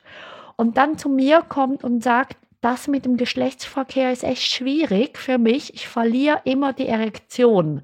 und 0.57 0.77
dann 0.77 0.99
zu 0.99 1.09
mir 1.09 1.43
kommt 1.49 1.85
und 1.85 2.03
sagt, 2.03 2.37
das 2.61 2.89
mit 2.89 3.05
dem 3.05 3.17
Geschlechtsverkehr 3.17 4.13
ist 4.13 4.25
echt 4.25 4.43
schwierig 4.43 5.17
für 5.17 5.39
mich, 5.39 5.73
ich 5.75 5.89
verliere 5.89 6.41
immer 6.45 6.73
die 6.73 6.89
Erektion 6.89 7.83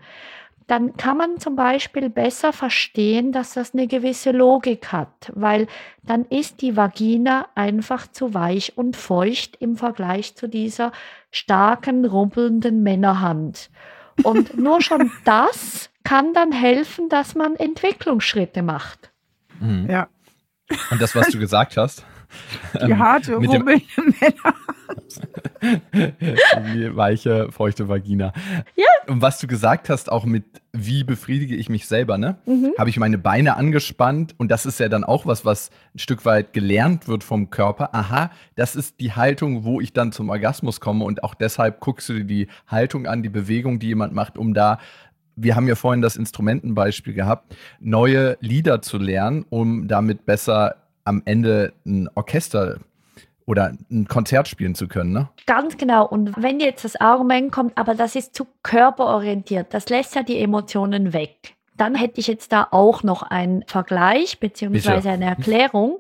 dann 0.67 0.97
kann 0.97 1.19
man 1.19 1.39
zum 1.39 1.57
Beispiel 1.57 2.09
besser 2.09 2.53
verstehen, 2.53 3.33
dass 3.33 3.55
das 3.55 3.75
eine 3.75 3.87
gewisse 3.87 4.31
Logik 4.31 4.93
hat, 4.93 5.31
weil 5.35 5.67
dann 6.03 6.25
ist 6.25 6.63
die 6.63 6.77
Vagina 6.77 7.49
einfach 7.55 8.07
zu 8.11 8.33
weich 8.33 8.77
und 8.77 8.97
feucht 8.97 9.57
im 9.61 9.77
Vergleich 9.77 10.37
zu 10.37 10.49
dieser 10.49 10.93
starken, 11.31 12.05
rumpelnden 12.05 12.83
Männerhand. 12.83 13.71
Und 14.23 14.57
nur 14.59 14.81
schon 14.81 15.11
das 15.25 15.91
kann 16.03 16.33
dann 16.33 16.53
helfen, 16.53 17.09
dass 17.09 17.35
man 17.35 17.57
Entwicklungsschritte 17.57 18.63
macht. 18.63 19.11
Mhm. 19.61 19.89
Ja. 19.91 20.09
Und 20.91 21.03
das, 21.03 21.15
was 21.15 21.29
du 21.29 21.39
gesagt 21.39 21.77
hast, 21.77 22.05
die 22.75 22.91
ähm, 22.91 22.99
harte, 22.99 23.39
mit 23.39 23.51
rummelnde 23.51 23.85
Männer. 24.21 24.55
Die 26.75 26.95
weiche, 26.97 27.51
feuchte 27.51 27.89
Vagina. 27.89 28.33
Ja. 28.77 28.85
Und 29.07 29.23
was 29.23 29.39
du 29.39 29.47
gesagt 29.47 29.89
hast, 29.89 30.11
auch 30.11 30.25
mit 30.25 30.45
wie 30.73 31.05
befriedige 31.05 31.55
ich 31.55 31.69
mich 31.69 31.87
selber, 31.87 32.19
ne? 32.19 32.37
Mhm. 32.47 32.73
Habe 32.77 32.91
ich 32.91 32.99
meine 32.99 33.17
Beine 33.17 33.57
angespannt 33.57 34.35
und 34.39 34.51
das 34.51 34.67
ist 34.67 34.81
ja 34.81 34.89
dann 34.89 35.05
auch 35.05 35.25
was, 35.25 35.45
was 35.45 35.71
ein 35.95 36.01
Stück 36.01 36.25
weit 36.25 36.53
gelernt 36.53 37.07
wird 37.07 37.23
vom 37.23 37.51
Körper. 37.51 37.95
Aha, 37.95 38.31
das 38.57 38.75
ist 38.75 38.99
die 39.01 39.13
Haltung, 39.13 39.65
wo 39.65 39.81
ich 39.81 39.93
dann 39.93 40.11
zum 40.11 40.31
Orgasmus 40.31 40.81
komme 40.81 41.05
und 41.05 41.23
auch 41.23 41.35
deshalb 41.35 41.81
guckst 41.81 42.09
du 42.09 42.15
dir 42.15 42.25
die 42.25 42.49
Haltung 42.67 43.07
an, 43.07 43.23
die 43.23 43.29
Bewegung, 43.29 43.79
die 43.79 43.89
jemand 43.89 44.15
macht, 44.15 44.37
um 44.37 44.53
da 44.53 44.79
wir 45.37 45.57
haben 45.57 45.67
ja 45.67 45.75
vorhin 45.75 46.03
das 46.03 46.17
Instrumentenbeispiel 46.17 47.13
gehabt, 47.13 47.57
neue 47.81 48.37
Lieder 48.41 48.83
zu 48.83 48.99
lernen, 48.99 49.45
um 49.51 49.89
damit 49.89 50.27
besser 50.27 50.84
am 51.05 51.23
Ende 51.25 51.73
ein 51.85 52.09
Orchester 52.15 52.79
oder 53.47 53.73
ein 53.91 54.09
Konzert 54.09 54.49
spielen 54.49 54.75
zu 54.75 54.89
können, 54.89 55.13
ne? 55.13 55.29
Ganz 55.47 55.77
genau. 55.77 56.07
Und 56.07 56.33
wenn 56.43 56.61
jetzt 56.61 56.85
das 56.85 56.97
Argument 56.97 57.53
kommt, 57.53 57.77
aber 57.77 57.95
das 57.95 58.17
ist 58.17 58.35
zu 58.35 58.47
körperorientiert, 58.63 59.73
das 59.75 59.89
lässt 59.89 60.15
ja 60.15 60.23
die 60.23 60.39
Emotionen 60.39 61.13
weg. 61.13 61.55
Dann 61.77 61.95
hätte 61.95 62.21
ich 62.21 62.27
jetzt 62.27 62.53
da 62.53 62.69
auch 62.71 63.03
noch 63.03 63.23
einen 63.23 63.65
Vergleich 63.67 64.39
beziehungsweise 64.39 65.11
eine 65.11 65.27
Erklärung, 65.27 65.99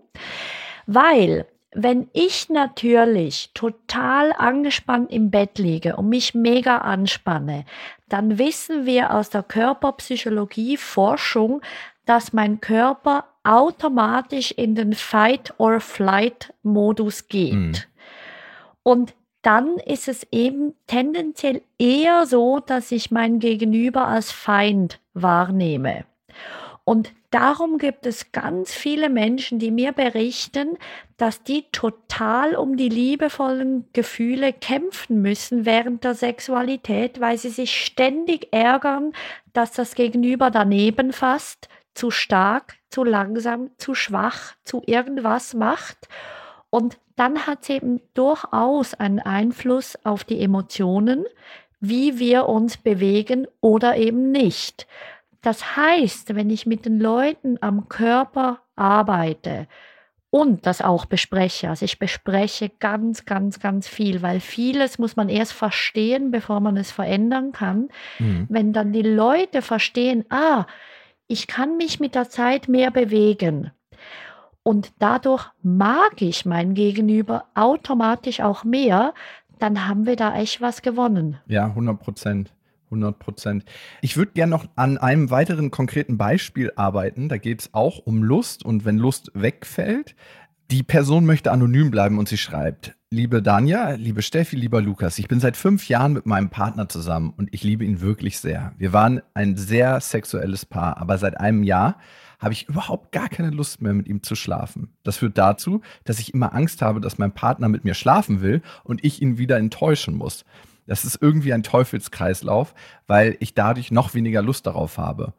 weil 0.87 1.47
wenn 1.75 2.09
ich 2.13 2.49
natürlich 2.49 3.51
total 3.53 4.33
angespannt 4.39 5.11
im 5.11 5.31
Bett 5.31 5.59
liege 5.59 5.97
und 5.97 6.09
mich 6.09 6.33
mega 6.33 6.79
anspanne, 6.79 7.65
dann 8.09 8.39
wissen 8.39 8.87
wir 8.87 9.13
aus 9.13 9.29
der 9.29 9.43
Körperpsychologie 9.43 10.77
Forschung, 10.77 11.61
dass 12.07 12.33
mein 12.33 12.61
Körper 12.61 13.25
automatisch 13.45 14.51
in 14.51 14.75
den 14.75 14.95
Fight-or-Flight-Modus 14.95 17.29
geht. 17.29 17.55
Mhm. 17.55 17.75
Und 18.83 19.15
dann 19.43 19.77
ist 19.77 20.09
es 20.09 20.27
eben 20.33 20.75
tendenziell 20.87 21.61
eher 21.79 22.27
so, 22.27 22.61
dass 22.61 22.91
ich 22.91 23.11
mein 23.11 23.39
Gegenüber 23.39 24.09
als 24.09 24.33
Feind 24.33 24.99
wahrnehme. 25.13 26.07
Und 26.85 27.13
darum 27.31 27.79
gibt 27.79 28.07
es 28.07 28.33
ganz 28.33 28.73
viele 28.73 29.09
Menschen, 29.09 29.59
die 29.59 29.71
mir 29.71 29.93
berichten, 29.93 30.77
dass 31.17 31.43
die 31.43 31.65
total 31.73 32.57
um 32.57 32.77
die 32.77 32.89
liebevollen 32.89 33.87
Gefühle 33.93 34.53
kämpfen 34.53 35.23
müssen 35.23 35.65
während 35.65 36.05
der 36.05 36.15
Sexualität, 36.15 37.21
weil 37.21 37.39
sie 37.39 37.49
sich 37.49 37.85
ständig 37.85 38.53
ärgern, 38.53 39.13
dass 39.53 39.73
das 39.73 39.95
Gegenüber 39.95 40.51
daneben 40.51 41.13
fasst, 41.13 41.69
zu 41.95 42.11
stark, 42.11 42.77
zu 42.95 43.03
langsam, 43.03 43.71
zu 43.77 43.97
schwach, 43.97 44.55
zu 44.63 44.81
irgendwas 44.87 45.53
macht. 45.53 46.07
Und 46.71 46.97
dann 47.17 47.45
hat 47.45 47.65
sie 47.65 47.73
eben 47.73 48.01
durchaus 48.15 48.95
einen 48.95 49.19
Einfluss 49.19 49.99
auf 50.05 50.23
die 50.23 50.41
Emotionen, 50.41 51.25
wie 51.81 52.21
wir 52.21 52.49
uns 52.49 52.77
bewegen 52.77 53.49
oder 53.61 53.97
eben 53.97 54.31
nicht. 54.31 54.87
Das 55.43 55.77
heißt, 55.77 56.37
wenn 56.37 56.51
ich 56.51 56.67
mit 56.67 56.87
den 56.87 57.01
Leuten 57.01 57.59
am 57.61 57.89
Körper 57.89 58.61
arbeite 58.77 59.67
und 60.31 60.65
das 60.65 60.81
auch 60.81 61.05
bespreche, 61.05 61.71
also 61.71 61.85
ich 61.85 61.99
bespreche 61.99 62.71
ganz, 62.79 63.25
ganz, 63.25 63.59
ganz 63.59 63.89
viel, 63.89 64.23
weil 64.23 64.39
vieles 64.39 65.01
muss 65.01 65.17
man 65.17 65.29
erst 65.29 65.53
verstehen, 65.53 66.31
bevor 66.31 66.61
man 66.61 66.77
es 66.77 66.93
verändern 66.93 67.51
kann. 67.51 67.89
Mhm. 68.21 68.47
Wenn 68.49 68.73
dann 68.73 68.93
die 68.93 69.03
Leute 69.03 69.63
verstehen, 69.63 70.25
ah, 70.31 70.67
ich 71.29 71.47
kann 71.47 71.77
mich 71.77 72.01
mit 72.01 72.15
der 72.15 72.29
Zeit 72.29 72.69
mehr 72.69 72.91
bewegen. 72.91 73.71
Und 74.63 74.93
dadurch 74.99 75.47
mag 75.63 76.23
ich 76.23 76.47
mein 76.47 76.75
Gegenüber 76.75 77.45
automatisch 77.55 78.41
auch 78.41 78.65
mehr, 78.65 79.13
dann 79.59 79.87
haben 79.87 80.07
wir 80.07 80.17
da 80.17 80.37
echt 80.37 80.61
was 80.61 80.83
gewonnen. 80.83 81.39
Ja, 81.47 81.67
100 81.67 82.01
Prozent. 82.01 82.53
100 82.87 83.19
Prozent. 83.19 83.65
Ich 84.03 84.17
würde 84.17 84.33
gerne 84.33 84.51
noch 84.51 84.67
an 84.77 84.99
einem 84.99 85.31
weiteren 85.31 85.71
konkreten 85.71 86.17
Beispiel 86.17 86.73
arbeiten. 86.77 87.29
Da 87.29 87.39
geht 87.39 87.61
es 87.61 87.75
auch 87.75 87.99
um 87.99 88.23
Lust 88.23 88.65
und 88.65 88.85
wenn 88.85 88.99
Lust 88.99 89.31
wegfällt, 89.35 90.15
die 90.71 90.83
Person 90.83 91.27
möchte 91.27 91.53
anonym 91.53 91.91
bleiben 91.91 92.19
und 92.19 92.29
sie 92.29 92.39
schreibt, 92.39 92.95
liebe 93.11 93.43
Danja, 93.43 93.91
liebe 93.93 94.23
Steffi, 94.23 94.57
lieber 94.57 94.81
Lukas, 94.81 95.19
ich 95.19 95.29
bin 95.29 95.39
seit 95.41 95.57
fünf 95.57 95.89
Jahren 95.89 96.13
mit 96.13 96.27
meinem 96.27 96.49
Partner 96.49 96.89
zusammen 96.89 97.33
und 97.37 97.49
ich 97.53 97.63
liebe 97.63 97.85
ihn 97.85 98.01
wirklich 98.01 98.39
sehr. 98.39 98.73
Wir 98.79 98.93
waren 98.93 99.21
ein 99.35 99.57
sehr 99.57 100.01
sexuelles 100.01 100.65
Paar, 100.65 100.99
aber 100.99 101.19
seit 101.19 101.39
einem 101.39 101.63
Jahr 101.63 101.99
habe 102.39 102.55
ich 102.55 102.69
überhaupt 102.69 103.13
gar 103.13 103.29
keine 103.29 103.51
Lust 103.51 103.83
mehr, 103.83 103.95
mit 103.95 104.09
ihm 104.09 104.23
zu 104.23 104.35
schlafen. 104.35 104.89
Das 105.03 105.19
führt 105.19 105.39
dazu, 105.39 105.81
dass 106.05 106.19
ich 106.19 106.35
immer 106.35 106.55
Angst 106.55 106.83
habe, 106.83 107.01
dass 107.01 107.19
mein 107.19 107.33
Partner 107.33 107.69
mit 107.69 107.85
mir 107.85 107.95
schlafen 107.95 108.41
will 108.41 108.63
und 108.83 109.05
ich 109.05 109.23
ihn 109.23 109.39
wieder 109.39 109.59
enttäuschen 109.59 110.15
muss. 110.15 110.45
Das 110.87 111.05
ist 111.05 111.19
irgendwie 111.21 111.53
ein 111.53 111.63
Teufelskreislauf, 111.63 112.75
weil 113.07 113.37
ich 113.41 113.55
dadurch 113.55 113.91
noch 113.91 114.15
weniger 114.15 114.43
Lust 114.43 114.67
darauf 114.67 114.99
habe. 114.99 115.35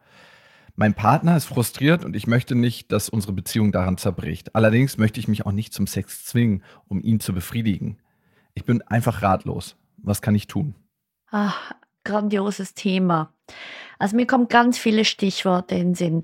Mein 0.76 0.94
Partner 0.94 1.38
ist 1.38 1.46
frustriert 1.46 2.04
und 2.04 2.16
ich 2.16 2.28
möchte 2.28 2.54
nicht, 2.54 2.92
dass 2.92 3.08
unsere 3.08 3.32
Beziehung 3.32 3.72
daran 3.72 3.98
zerbricht. 3.98 4.56
Allerdings 4.56 4.98
möchte 4.98 5.20
ich 5.22 5.28
mich 5.30 5.46
auch 5.46 5.54
nicht 5.54 5.74
zum 5.74 5.88
Sex 5.88 6.26
zwingen, 6.26 6.64
um 6.90 7.02
ihn 7.02 7.22
zu 7.22 7.34
befriedigen. 7.34 7.98
Ich 8.54 8.66
bin 8.66 8.82
einfach 8.82 9.22
ratlos. 9.22 9.78
Was 9.98 10.22
kann 10.22 10.36
ich 10.36 10.48
tun? 10.48 10.76
Ach, 11.32 11.72
grandioses 12.04 12.74
Thema. 12.74 13.34
Also 14.00 14.18
mir 14.18 14.28
kommen 14.28 14.50
ganz 14.50 14.78
viele 14.78 15.06
Stichworte 15.06 15.76
in 15.76 15.90
den 15.90 15.96
Sinn. 15.96 16.24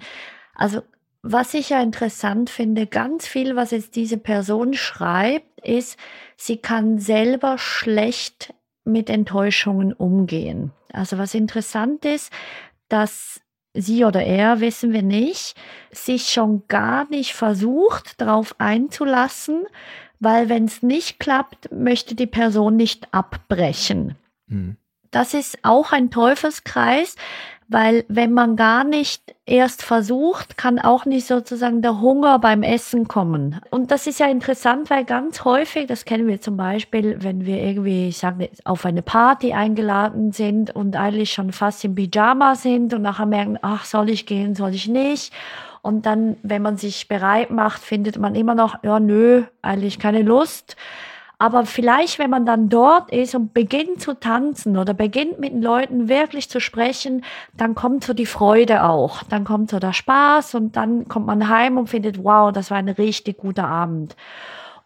Also 0.53 0.81
was 1.23 1.53
ich 1.53 1.69
ja 1.69 1.81
interessant 1.81 2.49
finde, 2.49 2.87
ganz 2.87 3.27
viel, 3.27 3.55
was 3.55 3.71
jetzt 3.71 3.95
diese 3.95 4.17
Person 4.17 4.73
schreibt, 4.73 5.61
ist, 5.61 5.97
sie 6.35 6.57
kann 6.57 6.99
selber 6.99 7.57
schlecht 7.57 8.53
mit 8.83 9.09
Enttäuschungen 9.09 9.93
umgehen. 9.93 10.71
Also 10.91 11.17
was 11.17 11.35
interessant 11.35 12.05
ist, 12.05 12.31
dass 12.89 13.39
sie 13.73 14.05
oder 14.05 14.23
er, 14.23 14.59
wissen 14.59 14.93
wir 14.93 15.03
nicht, 15.03 15.55
sich 15.91 16.29
schon 16.29 16.63
gar 16.67 17.09
nicht 17.09 17.33
versucht, 17.33 18.19
darauf 18.19 18.55
einzulassen, 18.59 19.65
weil 20.19 20.49
wenn 20.49 20.65
es 20.65 20.83
nicht 20.83 21.19
klappt, 21.19 21.71
möchte 21.71 22.15
die 22.15 22.27
Person 22.27 22.75
nicht 22.75 23.13
abbrechen. 23.13 24.15
Mhm. 24.47 24.77
Das 25.11 25.33
ist 25.33 25.59
auch 25.63 25.91
ein 25.91 26.09
Teufelskreis, 26.09 27.15
weil 27.67 28.03
wenn 28.09 28.33
man 28.33 28.57
gar 28.57 28.83
nicht 28.83 29.33
erst 29.45 29.83
versucht, 29.83 30.57
kann 30.57 30.77
auch 30.77 31.05
nicht 31.05 31.25
sozusagen 31.25 31.81
der 31.81 32.01
Hunger 32.01 32.37
beim 32.39 32.63
Essen 32.63 33.07
kommen. 33.07 33.61
Und 33.69 33.91
das 33.91 34.07
ist 34.07 34.19
ja 34.19 34.27
interessant, 34.27 34.89
weil 34.89 35.05
ganz 35.05 35.45
häufig, 35.45 35.87
das 35.87 36.03
kennen 36.03 36.27
wir 36.27 36.41
zum 36.41 36.57
Beispiel, 36.57 37.17
wenn 37.21 37.45
wir 37.45 37.61
irgendwie, 37.61 38.09
ich 38.09 38.17
sage, 38.17 38.49
auf 38.65 38.85
eine 38.85 39.01
Party 39.01 39.53
eingeladen 39.53 40.33
sind 40.33 40.75
und 40.75 40.97
eigentlich 40.97 41.31
schon 41.31 41.53
fast 41.53 41.85
im 41.85 41.95
Pyjama 41.95 42.55
sind 42.55 42.93
und 42.93 43.03
nachher 43.03 43.25
merken, 43.25 43.57
ach, 43.61 43.85
soll 43.85 44.09
ich 44.09 44.25
gehen, 44.25 44.53
soll 44.53 44.73
ich 44.73 44.89
nicht? 44.89 45.33
Und 45.81 46.05
dann, 46.05 46.35
wenn 46.43 46.61
man 46.61 46.75
sich 46.75 47.07
bereit 47.07 47.51
macht, 47.51 47.81
findet 47.81 48.17
man 48.17 48.35
immer 48.35 48.53
noch, 48.53 48.83
ja, 48.83 48.99
nö, 48.99 49.43
eigentlich 49.61 49.97
keine 49.97 50.23
Lust. 50.23 50.75
Aber 51.41 51.65
vielleicht, 51.65 52.19
wenn 52.19 52.29
man 52.29 52.45
dann 52.45 52.69
dort 52.69 53.11
ist 53.11 53.33
und 53.33 53.51
beginnt 53.51 53.99
zu 53.99 54.13
tanzen 54.13 54.77
oder 54.77 54.93
beginnt 54.93 55.39
mit 55.39 55.51
den 55.51 55.63
Leuten 55.63 56.07
wirklich 56.07 56.51
zu 56.51 56.59
sprechen, 56.59 57.25
dann 57.57 57.73
kommt 57.73 58.03
so 58.03 58.13
die 58.13 58.27
Freude 58.27 58.83
auch. 58.83 59.23
Dann 59.23 59.43
kommt 59.43 59.71
so 59.71 59.79
der 59.79 59.91
Spaß 59.91 60.53
und 60.53 60.75
dann 60.75 61.07
kommt 61.07 61.25
man 61.25 61.49
heim 61.49 61.79
und 61.79 61.89
findet, 61.89 62.23
wow, 62.23 62.51
das 62.51 62.69
war 62.69 62.77
ein 62.77 62.89
richtig 62.89 63.39
guter 63.39 63.67
Abend. 63.67 64.15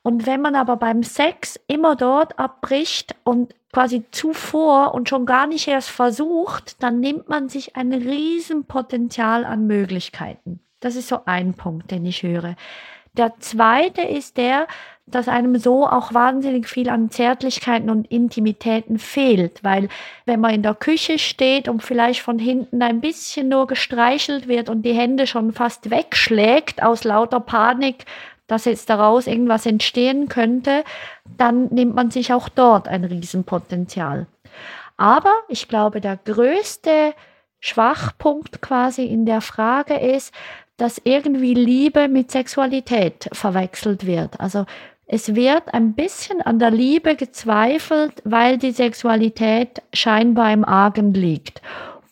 Und 0.01 0.28
wenn 0.28 0.39
man 0.39 0.56
aber 0.56 0.78
beim 0.78 1.03
Sex 1.03 1.60
immer 1.68 1.97
dort 1.97 2.39
abbricht 2.39 3.18
und 3.26 3.53
quasi 3.74 4.06
zuvor 4.12 4.93
und 4.93 5.10
schon 5.10 5.26
gar 5.26 5.47
nicht 5.47 5.68
erst 5.68 5.89
versucht, 5.89 6.82
dann 6.82 7.01
nimmt 7.01 7.28
man 7.28 7.49
sich 7.49 7.76
ein 7.76 7.91
Riesenpotenzial 7.91 9.43
an 9.43 9.68
Möglichkeiten. 9.68 10.62
Das 10.80 10.95
ist 10.95 11.10
so 11.10 11.20
ein 11.26 11.53
Punkt, 11.56 11.91
den 11.91 12.06
ich 12.06 12.24
höre. 12.24 12.56
Der 13.18 13.34
zweite 13.39 14.01
ist 14.01 14.38
der, 14.38 14.68
dass 15.07 15.28
einem 15.28 15.57
so 15.57 15.88
auch 15.88 16.13
wahnsinnig 16.13 16.68
viel 16.68 16.89
an 16.89 17.11
Zärtlichkeiten 17.11 17.89
und 17.89 18.11
Intimitäten 18.11 18.97
fehlt, 18.97 19.63
weil 19.63 19.88
wenn 20.26 20.39
man 20.39 20.53
in 20.53 20.63
der 20.63 20.74
Küche 20.74 21.20
steht 21.20 21.70
und 21.70 21.84
vielleicht 21.84 22.22
von 22.22 22.39
hinten 22.39 22.82
ein 22.82 23.01
bisschen 23.01 23.49
nur 23.49 23.68
gestreichelt 23.68 24.47
wird 24.47 24.68
und 24.68 24.82
die 24.82 24.93
Hände 24.93 25.28
schon 25.28 25.53
fast 25.53 25.91
wegschlägt 25.91 26.82
aus 26.82 27.03
lauter 27.03 27.39
Panik, 27.39 28.05
dass 28.47 28.66
jetzt 28.66 28.89
daraus 28.89 29.28
irgendwas 29.28 29.66
entstehen 29.66 30.28
könnte, 30.28 30.84
dann 31.38 31.68
nimmt 31.68 31.95
man 31.95 32.09
sich 32.09 32.34
auch 32.34 32.49
dort 32.49 32.88
ein 32.88 33.03
Riesenpotenzial. 33.03 34.26
Aber 34.97 35.34
ich 35.49 35.68
glaube, 35.68 36.01
der 36.01 36.18
größte 36.18 37.13
Schwachpunkt 37.59 38.61
quasi 38.61 39.05
in 39.05 39.26
der 39.26 39.41
Frage 39.41 39.95
ist, 39.95 40.34
dass 40.78 41.01
irgendwie 41.03 41.53
Liebe 41.53 42.07
mit 42.07 42.32
Sexualität 42.32 43.30
verwechselt 43.32 44.05
wird. 44.05 44.39
Also 44.39 44.65
es 45.07 45.36
wird 45.36 45.73
ein 45.73 45.93
bisschen 45.93 46.41
an 46.41 46.59
der 46.59 46.71
Liebe 46.71 47.15
gezweifelt, 47.15 48.21
weil 48.26 48.57
die 48.57 48.71
Sexualität 48.71 49.82
scheinbar 49.93 50.51
im 50.51 50.65
Argen 50.65 51.13
liegt. 51.13 51.61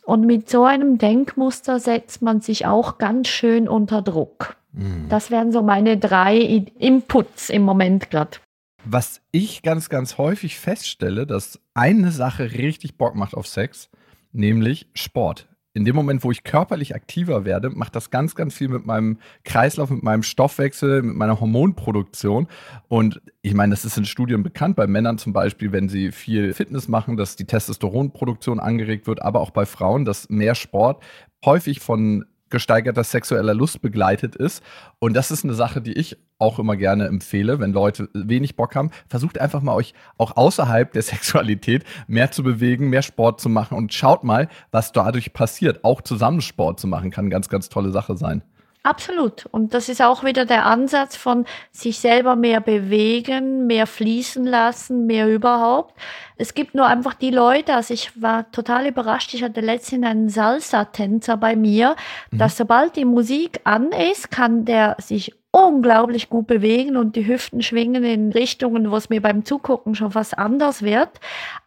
Und 0.05 0.25
mit 0.25 0.49
so 0.49 0.65
einem 0.65 0.97
Denkmuster 0.97 1.79
setzt 1.79 2.21
man 2.21 2.41
sich 2.41 2.65
auch 2.65 2.97
ganz 2.97 3.29
schön 3.29 3.67
unter 3.67 4.01
Druck. 4.01 4.57
Mhm. 4.73 5.07
Das 5.09 5.31
wären 5.31 5.51
so 5.51 5.61
meine 5.61 5.97
drei 5.97 6.37
Inputs 6.37 7.49
im 7.49 7.63
Moment 7.63 8.11
gerade. 8.11 8.37
Was 8.85 9.21
ich 9.31 9.61
ganz, 9.61 9.89
ganz 9.89 10.17
häufig 10.17 10.59
feststelle, 10.59 11.25
dass 11.25 11.59
eine 11.73 12.11
Sache 12.11 12.51
richtig 12.51 12.97
Bock 12.97 13.15
macht 13.15 13.33
auf 13.33 13.47
Sex, 13.47 13.89
nämlich 14.33 14.87
Sport 14.93 15.47
in 15.75 15.85
dem 15.85 15.95
Moment, 15.95 16.23
wo 16.23 16.31
ich 16.31 16.43
körperlich 16.43 16.93
aktiver 16.93 17.45
werde, 17.45 17.71
macht 17.71 17.95
das 17.95 18.11
ganz, 18.11 18.35
ganz 18.35 18.53
viel 18.53 18.67
mit 18.67 18.85
meinem 18.85 19.17
Kreislauf, 19.43 19.89
mit 19.89 20.03
meinem 20.03 20.21
Stoffwechsel, 20.21 21.01
mit 21.01 21.15
meiner 21.15 21.39
Hormonproduktion. 21.39 22.47
Und 22.87 23.21
ich 23.41 23.55
meine, 23.55 23.71
das 23.71 23.83
ist 23.83 23.97
in 23.97 24.05
Studien 24.05 24.43
bekannt, 24.43 24.75
bei 24.75 24.85
Männern 24.85 25.17
zum 25.17 25.33
Beispiel, 25.33 25.71
wenn 25.71 25.89
sie 25.89 26.11
viel 26.11 26.53
Fitness 26.53 26.87
machen, 26.87 27.17
dass 27.17 27.35
die 27.35 27.45
Testosteronproduktion 27.45 28.59
angeregt 28.59 29.07
wird, 29.07 29.21
aber 29.21 29.41
auch 29.41 29.49
bei 29.49 29.65
Frauen, 29.65 30.05
dass 30.05 30.29
mehr 30.29 30.53
Sport 30.53 31.03
häufig 31.43 31.79
von 31.79 32.25
gesteigerter 32.53 33.03
sexueller 33.03 33.53
Lust 33.53 33.81
begleitet 33.81 34.35
ist. 34.35 34.63
Und 34.99 35.15
das 35.15 35.31
ist 35.31 35.43
eine 35.43 35.55
Sache, 35.55 35.81
die 35.81 35.93
ich 35.93 36.17
auch 36.37 36.59
immer 36.59 36.77
gerne 36.77 37.07
empfehle, 37.07 37.59
wenn 37.59 37.73
Leute 37.73 38.09
wenig 38.13 38.55
Bock 38.55 38.75
haben. 38.75 38.91
Versucht 39.07 39.39
einfach 39.39 39.61
mal 39.61 39.73
euch 39.73 39.93
auch 40.17 40.37
außerhalb 40.37 40.93
der 40.93 41.01
Sexualität 41.01 41.83
mehr 42.07 42.31
zu 42.31 42.43
bewegen, 42.43 42.89
mehr 42.89 43.01
Sport 43.01 43.41
zu 43.41 43.49
machen 43.49 43.75
und 43.75 43.93
schaut 43.93 44.23
mal, 44.23 44.47
was 44.71 44.91
dadurch 44.91 45.33
passiert. 45.33 45.83
Auch 45.83 46.01
zusammen 46.01 46.41
Sport 46.41 46.79
zu 46.79 46.87
machen 46.87 47.11
kann 47.11 47.29
ganz, 47.29 47.49
ganz 47.49 47.69
tolle 47.69 47.91
Sache 47.91 48.15
sein. 48.15 48.43
Absolut. 48.85 49.45
Und 49.45 49.73
das 49.73 49.87
ist 49.87 50.01
auch 50.01 50.25
wieder 50.25 50.45
der 50.45 50.65
Ansatz 50.65 51.15
von 51.15 51.45
sich 51.71 51.99
selber 51.99 52.35
mehr 52.35 52.59
bewegen, 52.59 53.65
mehr 53.65 53.87
fließen 53.87 54.45
lassen, 54.45 55.05
mehr 55.05 55.29
überhaupt. 55.29 55.97
Es 56.35 56.53
gibt 56.53 56.75
nur 56.75 56.85
einfach 56.87 57.13
die 57.13 57.29
Leute, 57.29 57.75
also 57.75 57.93
ich 57.93 58.21
war 58.21 58.51
total 58.51 58.85
überrascht, 58.85 59.33
ich 59.33 59.41
hatte 59.41 59.61
letztens 59.61 60.05
einen 60.05 60.27
Salsa-Tänzer 60.27 61.37
bei 61.37 61.55
mir, 61.55 61.95
mhm. 62.31 62.37
dass 62.39 62.57
sobald 62.57 62.97
die 62.97 63.05
Musik 63.05 63.61
an 63.63 63.93
ist, 63.93 64.31
kann 64.31 64.65
der 64.65 64.97
sich 64.99 65.33
unglaublich 65.55 66.29
gut 66.29 66.47
bewegen 66.47 66.97
und 66.97 67.15
die 67.15 67.27
Hüften 67.27 67.61
schwingen 67.61 68.03
in 68.03 68.31
Richtungen, 68.31 68.89
wo 68.89 68.95
es 68.95 69.09
mir 69.09 69.21
beim 69.21 69.45
Zugucken 69.45 69.93
schon 69.93 70.09
fast 70.09 70.35
anders 70.35 70.81
wird. 70.81 71.19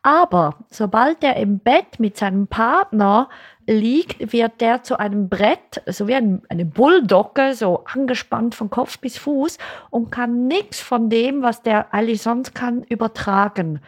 Aber 0.03 0.57
sobald 0.68 1.22
er 1.22 1.37
im 1.37 1.61
Bett 1.61 2.01
mit 2.01 2.16
seinem 2.16 2.49
Partner 2.49 3.28
liegt, 3.68 4.32
wird 4.32 4.61
der 4.61 4.82
zu 4.82 4.99
einem 4.99 5.28
Brett, 5.28 5.82
so 5.87 6.09
wie 6.09 6.16
ein, 6.16 6.43
eine 6.49 6.64
Bulldogge, 6.64 7.55
so 7.55 7.84
angespannt 7.84 8.57
von 8.57 8.70
Kopf 8.70 8.99
bis 8.99 9.18
Fuß 9.18 9.57
und 9.91 10.11
kann 10.11 10.49
nichts 10.49 10.80
von 10.80 11.09
dem, 11.09 11.43
was 11.43 11.62
der 11.62 11.95
eigentlich 11.95 12.22
sonst 12.22 12.57
kann, 12.57 12.82
übertragen. 12.82 13.80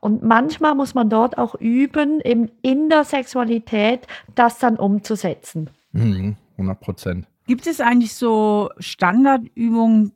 Und 0.00 0.24
manchmal 0.24 0.74
muss 0.74 0.94
man 0.94 1.08
dort 1.08 1.38
auch 1.38 1.54
üben, 1.54 2.18
in, 2.20 2.50
in 2.62 2.88
der 2.88 3.04
Sexualität 3.04 4.08
das 4.34 4.58
dann 4.58 4.76
umzusetzen. 4.76 5.70
Mhm, 5.92 6.36
100 6.56 6.80
Prozent. 6.80 7.26
Gibt 7.46 7.66
es 7.66 7.80
eigentlich 7.80 8.14
so 8.14 8.70
Standardübungen, 8.78 10.12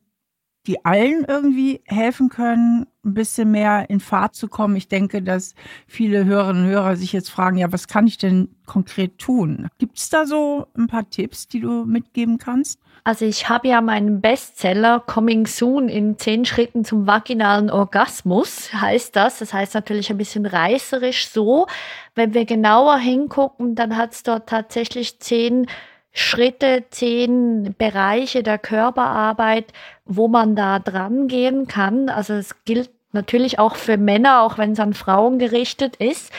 die 0.68 0.84
allen 0.84 1.24
irgendwie 1.26 1.80
helfen 1.86 2.28
können, 2.28 2.86
ein 3.02 3.14
bisschen 3.14 3.50
mehr 3.50 3.88
in 3.88 4.00
Fahrt 4.00 4.34
zu 4.34 4.48
kommen. 4.48 4.76
Ich 4.76 4.88
denke, 4.88 5.22
dass 5.22 5.54
viele 5.86 6.26
Hörerinnen 6.26 6.64
und 6.64 6.70
Hörer 6.70 6.96
sich 6.96 7.12
jetzt 7.14 7.30
fragen, 7.30 7.56
ja, 7.56 7.72
was 7.72 7.88
kann 7.88 8.06
ich 8.06 8.18
denn 8.18 8.54
konkret 8.66 9.18
tun? 9.18 9.68
Gibt 9.78 9.98
es 9.98 10.10
da 10.10 10.26
so 10.26 10.66
ein 10.76 10.86
paar 10.86 11.08
Tipps, 11.08 11.48
die 11.48 11.60
du 11.60 11.86
mitgeben 11.86 12.36
kannst? 12.36 12.80
Also 13.04 13.24
ich 13.24 13.48
habe 13.48 13.68
ja 13.68 13.80
meinen 13.80 14.20
Bestseller 14.20 15.00
Coming 15.00 15.46
Soon 15.46 15.88
in 15.88 16.18
zehn 16.18 16.44
Schritten 16.44 16.84
zum 16.84 17.06
vaginalen 17.06 17.70
Orgasmus, 17.70 18.70
heißt 18.74 19.16
das. 19.16 19.38
Das 19.38 19.54
heißt 19.54 19.72
natürlich 19.72 20.10
ein 20.10 20.18
bisschen 20.18 20.44
reißerisch 20.44 21.28
so. 21.28 21.66
Wenn 22.14 22.34
wir 22.34 22.44
genauer 22.44 22.98
hingucken, 22.98 23.74
dann 23.74 23.96
hat 23.96 24.12
es 24.12 24.22
dort 24.22 24.50
tatsächlich 24.50 25.18
zehn 25.20 25.66
Schritte, 26.12 26.84
zehn 26.90 27.74
Bereiche 27.78 28.42
der 28.42 28.58
Körperarbeit, 28.58 29.66
wo 30.04 30.28
man 30.28 30.56
da 30.56 30.78
dran 30.78 31.28
gehen 31.28 31.66
kann. 31.68 32.08
Also 32.08 32.34
es 32.34 32.64
gilt 32.64 32.90
natürlich 33.12 33.58
auch 33.58 33.76
für 33.76 33.96
Männer, 33.96 34.42
auch 34.42 34.58
wenn 34.58 34.72
es 34.72 34.80
an 34.80 34.94
Frauen 34.94 35.38
gerichtet 35.38 35.96
ist. 35.96 36.32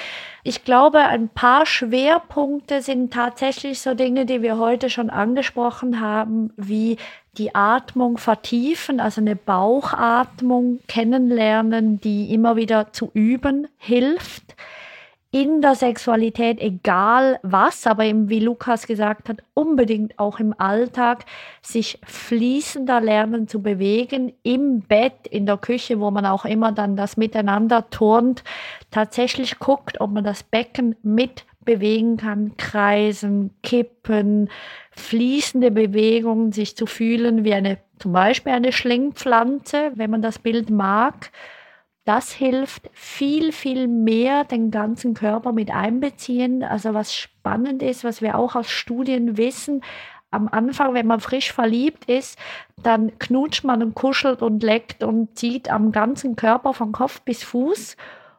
Ich 0.44 0.64
glaube, 0.64 1.00
ein 1.00 1.30
paar 1.30 1.66
Schwerpunkte 1.66 2.82
sind 2.82 3.14
tatsächlich 3.14 3.82
so 3.82 3.94
Dinge, 3.94 4.26
die 4.26 4.42
wir 4.42 4.58
heute 4.58 4.90
schon 4.90 5.10
angesprochen 5.10 6.00
haben, 6.00 6.54
wie 6.56 6.98
die 7.38 7.54
Atmung 7.56 8.18
vertiefen, 8.18 9.00
also 9.00 9.22
eine 9.22 9.36
Bauchatmung 9.36 10.80
kennenlernen, 10.88 12.00
die 12.00 12.34
immer 12.34 12.56
wieder 12.56 12.92
zu 12.94 13.12
üben 13.14 13.68
hilft 13.78 14.56
in 15.32 15.62
der 15.62 15.76
Sexualität, 15.76 16.60
egal 16.60 17.40
was, 17.44 17.86
aber 17.86 18.04
eben 18.04 18.30
wie 18.30 18.40
Lukas 18.40 18.88
gesagt 18.88 19.30
hat, 19.30 19.44
unbedingt 19.54 20.18
auch 20.18 20.40
im 20.40 20.60
Alltag 20.60 21.26
sich 21.62 22.00
fließender 22.04 23.00
lernen 23.00 23.48
zu 23.48 23.62
bewegen, 23.62 24.34
im 24.42 24.82
Bett, 24.82 25.28
in 25.30 25.46
der 25.46 25.58
Küche, 25.58 26.00
wo 26.00 26.10
man 26.10 26.26
auch 26.26 26.46
immer 26.46 26.72
dann 26.72 26.96
das 26.96 27.16
miteinander 27.16 27.90
turnt, 27.92 28.44
tatsächlich 28.90 29.60
guckt, 29.60 30.02
ob 30.02 30.12
man 30.12 30.24
das 30.24 30.42
Becken 30.42 30.96
mit 31.04 31.46
bewegen 31.64 32.18
kann, 32.18 32.58
kreisen, 32.58 33.52
kippen, 33.62 34.50
fließende 34.90 35.70
Bewegungen, 35.70 36.52
sich 36.52 36.76
zu 36.76 36.88
fühlen 36.88 37.44
wie 37.44 37.54
eine, 37.54 37.78
zum 38.00 38.14
Beispiel 38.14 38.54
eine 38.54 38.72
Schlingpflanze, 38.72 39.92
wenn 39.94 40.10
man 40.10 40.24
das 40.24 40.40
Bild 40.40 40.72
mag 40.72 41.30
das 42.10 42.32
hilft 42.32 42.90
viel, 42.92 43.52
viel 43.52 43.88
mehr 43.88 44.44
den 44.44 44.72
ganzen 44.72 45.14
Körper 45.14 45.52
mit 45.52 45.70
einbeziehen. 45.70 46.64
Also 46.64 46.96
was 46.96 47.14
spannend 47.14 47.84
ist, 47.84 48.04
was 48.04 48.24
wir 48.24 48.36
auch 48.36 48.56
aus 48.56 48.68
Studien 48.68 49.38
wissen, 49.38 49.84
am 50.32 50.48
Anfang, 50.48 50.96
wenn 50.96 51.06
man 51.06 51.20
frisch 51.20 51.54
verliebt 51.54 52.06
ist, 52.06 52.40
dann 52.82 53.20
knutscht 53.20 53.64
man 53.64 53.84
und 53.84 53.94
kuschelt 53.94 54.42
und 54.42 54.64
leckt 54.64 55.04
und 55.04 55.38
zieht 55.38 55.70
am 55.70 55.92
ganzen 55.92 56.36
Körper 56.36 56.74
von 56.74 56.94
Kopf 56.94 57.22
bis 57.22 57.44
Fuß. 57.44 57.96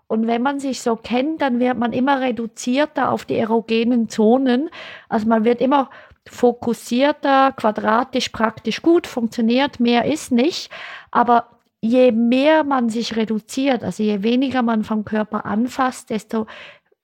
Und 0.09 0.27
wenn 0.27 0.43
man 0.43 0.59
sich 0.59 0.83
so 0.83 0.97
kennt, 0.97 1.41
dann 1.41 1.61
wird 1.61 1.79
man 1.79 1.93
immer 1.93 2.21
reduzierter 2.21 3.13
auf 3.13 3.25
die 3.25 3.37
erogenen 3.37 4.09
Zonen. 4.09 4.69
Also 5.09 5.29
man 5.29 5.45
wird 5.45 5.61
immer 5.61 5.91
fokussierter, 6.29 7.53
quadratisch 7.53 8.31
praktisch 8.31 8.83
gut, 8.83 9.07
funktioniert, 9.07 9.79
mehr 9.79 10.07
ist 10.07 10.33
nicht. 10.33 10.73
Aber 11.13 11.47
je 11.81 12.13
mehr 12.13 12.65
man 12.65 12.89
sich 12.89 13.17
reduziert, 13.17 13.85
also 13.85 14.03
je 14.03 14.23
weniger 14.23 14.63
man 14.63 14.85
vom 14.85 15.05
Körper 15.05 15.47
anfasst, 15.47 16.11
desto 16.11 16.47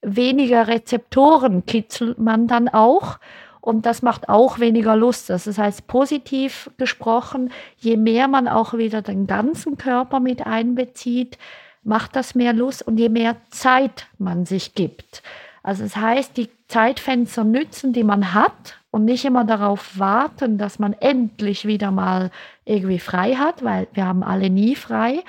weniger 0.02 0.68
Rezeptoren 0.68 1.64
kitzelt 1.66 2.18
man 2.18 2.46
dann 2.46 2.68
auch. 2.68 3.18
Und 3.60 3.84
das 3.84 4.00
macht 4.00 4.28
auch 4.28 4.60
weniger 4.60 4.94
Lust. 4.94 5.28
Das 5.28 5.46
heißt, 5.58 5.88
positiv 5.88 6.70
gesprochen, 6.76 7.50
je 7.76 7.96
mehr 7.96 8.28
man 8.28 8.46
auch 8.46 8.74
wieder 8.74 9.02
den 9.02 9.26
ganzen 9.26 9.76
Körper 9.76 10.20
mit 10.20 10.46
einbezieht, 10.46 11.36
macht 11.82 12.14
das 12.14 12.36
mehr 12.36 12.52
Lust 12.52 12.86
und 12.86 12.98
je 12.98 13.08
mehr 13.08 13.36
Zeit 13.50 14.06
man 14.18 14.44
sich 14.44 14.74
gibt. 14.74 15.22
Also 15.64 15.82
das 15.82 15.96
heißt, 15.96 16.36
die 16.36 16.48
Zeitfenster 16.68 17.44
nützen, 17.44 17.92
die 17.92 18.04
man 18.04 18.34
hat 18.34 18.80
und 18.90 19.04
nicht 19.04 19.24
immer 19.24 19.44
darauf 19.44 19.98
warten, 19.98 20.58
dass 20.58 20.78
man 20.78 20.92
endlich 20.94 21.66
wieder 21.66 21.90
mal 21.90 22.30
irgendwie 22.64 22.98
frei 22.98 23.34
hat, 23.34 23.62
weil 23.62 23.86
wir 23.94 24.06
haben 24.06 24.22
alle 24.22 24.50
nie 24.50 24.74
frei. 24.74 25.22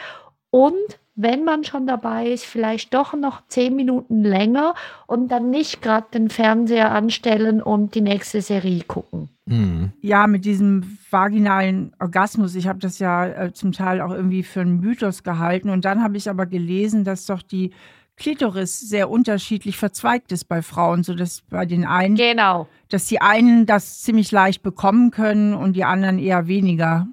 Und 0.49 0.99
wenn 1.19 1.43
man 1.43 1.63
schon 1.63 1.87
dabei 1.87 2.27
ist, 2.27 2.45
vielleicht 2.45 2.93
doch 2.93 3.13
noch 3.13 3.41
zehn 3.47 3.75
Minuten 3.75 4.23
länger 4.23 4.75
und 5.07 5.29
dann 5.29 5.49
nicht 5.49 5.81
gerade 5.81 6.05
den 6.13 6.29
Fernseher 6.29 6.91
anstellen 6.91 7.61
und 7.61 7.95
die 7.95 8.01
nächste 8.01 8.41
Serie 8.41 8.83
gucken. 8.83 9.29
Mhm. 9.47 9.91
Ja, 10.01 10.27
mit 10.27 10.45
diesem 10.45 10.97
vaginalen 11.09 11.93
Orgasmus, 11.99 12.53
ich 12.53 12.67
habe 12.67 12.79
das 12.79 12.99
ja 12.99 13.25
äh, 13.25 13.53
zum 13.53 13.71
Teil 13.71 13.99
auch 14.01 14.11
irgendwie 14.11 14.43
für 14.43 14.61
einen 14.61 14.79
Mythos 14.79 15.23
gehalten 15.23 15.69
und 15.69 15.85
dann 15.85 16.03
habe 16.03 16.17
ich 16.17 16.29
aber 16.29 16.45
gelesen, 16.45 17.03
dass 17.03 17.25
doch 17.25 17.41
die 17.41 17.71
Klitoris 18.17 18.79
sehr 18.79 19.09
unterschiedlich 19.09 19.77
verzweigt 19.77 20.31
ist 20.31 20.45
bei 20.45 20.61
Frauen, 20.61 21.03
so 21.03 21.13
dass 21.13 21.41
bei 21.41 21.65
den 21.65 21.85
einen, 21.85 22.15
genau. 22.15 22.67
dass 22.89 23.05
die 23.05 23.21
einen 23.21 23.65
das 23.65 24.01
ziemlich 24.01 24.31
leicht 24.31 24.63
bekommen 24.63 25.11
können 25.11 25.53
und 25.53 25.73
die 25.73 25.83
anderen 25.83 26.17
eher 26.17 26.47
weniger. 26.47 27.07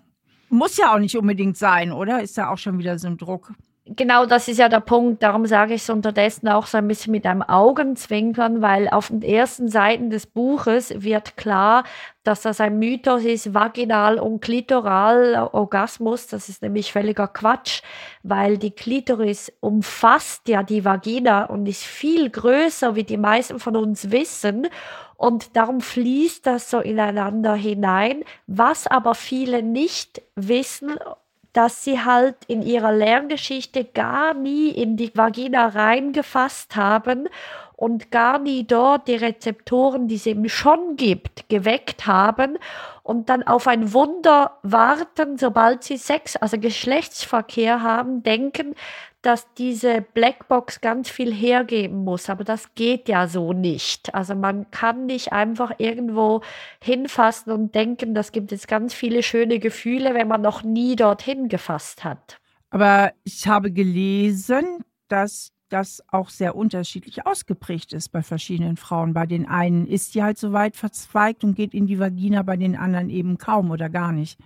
Muss 0.49 0.77
ja 0.77 0.95
auch 0.95 0.99
nicht 0.99 1.17
unbedingt 1.17 1.57
sein, 1.57 1.93
oder? 1.93 2.23
Ist 2.23 2.37
ja 2.37 2.51
auch 2.51 2.59
schon 2.59 2.79
wieder 2.79 2.99
so 2.99 3.09
ein 3.09 3.19
Druck 3.19 3.53
genau 3.87 4.27
das 4.27 4.49
ist 4.49 4.59
ja 4.59 4.69
der 4.69 4.81
Punkt. 4.81 5.23
Darum 5.23 5.47
sage 5.47 5.75
ich 5.75 5.83
es 5.83 5.91
unterdessen 5.91 6.49
auch 6.49 6.67
so 6.67 6.79
ein 6.79 6.89
bisschen 6.89 7.13
mit 7.13 7.27
einem 7.27 7.43
Augenzwinkern, 7.43 8.63
weil 8.63 8.89
auf 8.89 9.09
den 9.09 9.23
ersten 9.23 9.69
Seiten 9.69 10.11
des 10.11 10.27
Buches 10.27 11.03
wird 11.03 11.37
klar, 11.37 11.85
dass 12.23 12.43
das 12.43 12.61
ein 12.61 12.79
Mythos 12.79 13.25
ist, 13.25 13.53
vaginal 13.53 14.19
und 14.19 14.41
klitoral 14.41 15.51
Orgasmus. 15.53 16.27
Das 16.27 16.49
ist 16.49 16.63
nämlich 16.63 16.93
völliger 16.93 17.29
Quatsch, 17.29 17.83
weil 18.23 18.57
die 18.57 18.71
Klitoris 18.71 19.53
umfasst 19.61 20.49
ja 20.49 20.63
die 20.63 20.85
Vagina 20.85 21.45
und 21.45 21.67
ist 21.67 21.85
viel 21.85 22.31
größer, 22.31 22.95
wie 22.97 23.05
die 23.05 23.19
meisten 23.19 23.59
von 23.59 23.77
uns 23.77 24.11
wissen. 24.11 24.69
Und 25.17 25.57
darum 25.57 25.81
fließt 25.81 26.47
das 26.47 26.71
so 26.71 26.81
ineinander 26.81 27.55
hinein. 27.55 28.25
Was 28.47 28.87
aber 28.87 29.15
viele 29.15 29.63
nicht 29.63 30.23
wissen 30.35 30.99
dass 31.55 31.85
sie 31.85 32.05
halt 32.05 32.37
in 32.49 32.63
ihrer 32.63 32.93
Lerngeschichte 32.93 33.85
gar 33.85 34.35
nie 34.35 34.69
in 34.71 34.97
die 34.99 35.17
Vagina 35.17 35.69
reingefasst 35.69 36.77
haben 36.77 37.29
und 37.77 38.11
gar 38.11 38.39
nie 38.39 38.65
dort 38.65 39.09
die 39.09 39.17
Rezeptoren, 39.17 40.09
die 40.09 40.17
es 40.17 40.27
eben 40.27 40.49
schon 40.49 40.97
gibt, 40.97 41.49
geweckt 41.49 42.07
haben 42.07 42.59
und 43.03 43.29
dann 43.29 43.43
auf 43.43 43.67
ein 43.67 43.93
Wunder 43.93 44.59
warten, 44.63 45.39
sobald 45.39 45.85
sie 45.85 45.97
Sex, 45.97 46.37
also 46.37 46.59
Geschlechtsverkehr 46.59 47.83
haben, 47.83 48.23
denken, 48.23 48.75
dass 49.25 49.53
diese 49.55 50.03
Blackbox 50.03 50.81
ganz 50.81 51.09
viel 51.09 51.33
hergeben 51.33 52.05
muss. 52.05 52.29
Aber 52.29 52.45
das 52.45 52.75
geht 52.75 53.09
ja 53.09 53.27
so 53.27 53.53
nicht. 53.55 54.15
Also 54.15 54.35
man 54.35 54.71
kann 54.71 55.07
nicht 55.07 55.33
einfach 55.33 55.73
irgendwo 55.79 56.43
hinfassen 56.83 57.51
und 57.53 57.75
denken, 57.75 58.15
das 58.15 58.33
gibt 58.33 58.53
jetzt 58.53 58.69
ganz 58.69 58.93
viele 58.93 59.23
schöne 59.23 59.59
Gefühle, 59.59 60.15
wenn 60.15 60.29
man 60.29 60.43
noch 60.43 60.63
nie 60.63 60.95
dorthin 60.95 61.49
gefasst 61.49 62.05
hat. 62.05 62.39
Aber 62.71 63.13
ich 63.25 63.47
habe 63.49 63.73
gelesen, 63.73 64.85
dass 65.09 65.54
das 65.69 66.03
auch 66.09 66.29
sehr 66.29 66.55
unterschiedlich 66.55 67.27
ausgeprägt 67.27 67.93
ist 67.93 68.11
bei 68.11 68.23
verschiedenen 68.23 68.77
Frauen. 68.77 69.15
Bei 69.15 69.27
den 69.27 69.49
einen 69.49 69.87
ist 69.87 70.15
die 70.15 70.23
halt 70.23 70.39
so 70.39 70.53
weit 70.53 70.77
verzweigt 70.77 71.45
und 71.45 71.55
geht 71.55 71.75
in 71.75 71.87
die 71.87 71.99
Vagina, 71.99 72.43
bei 72.43 72.57
den 72.57 72.77
anderen 72.77 73.11
eben 73.11 73.39
kaum 73.39 73.71
oder 73.71 73.89
gar 73.89 74.13
nicht. 74.13 74.39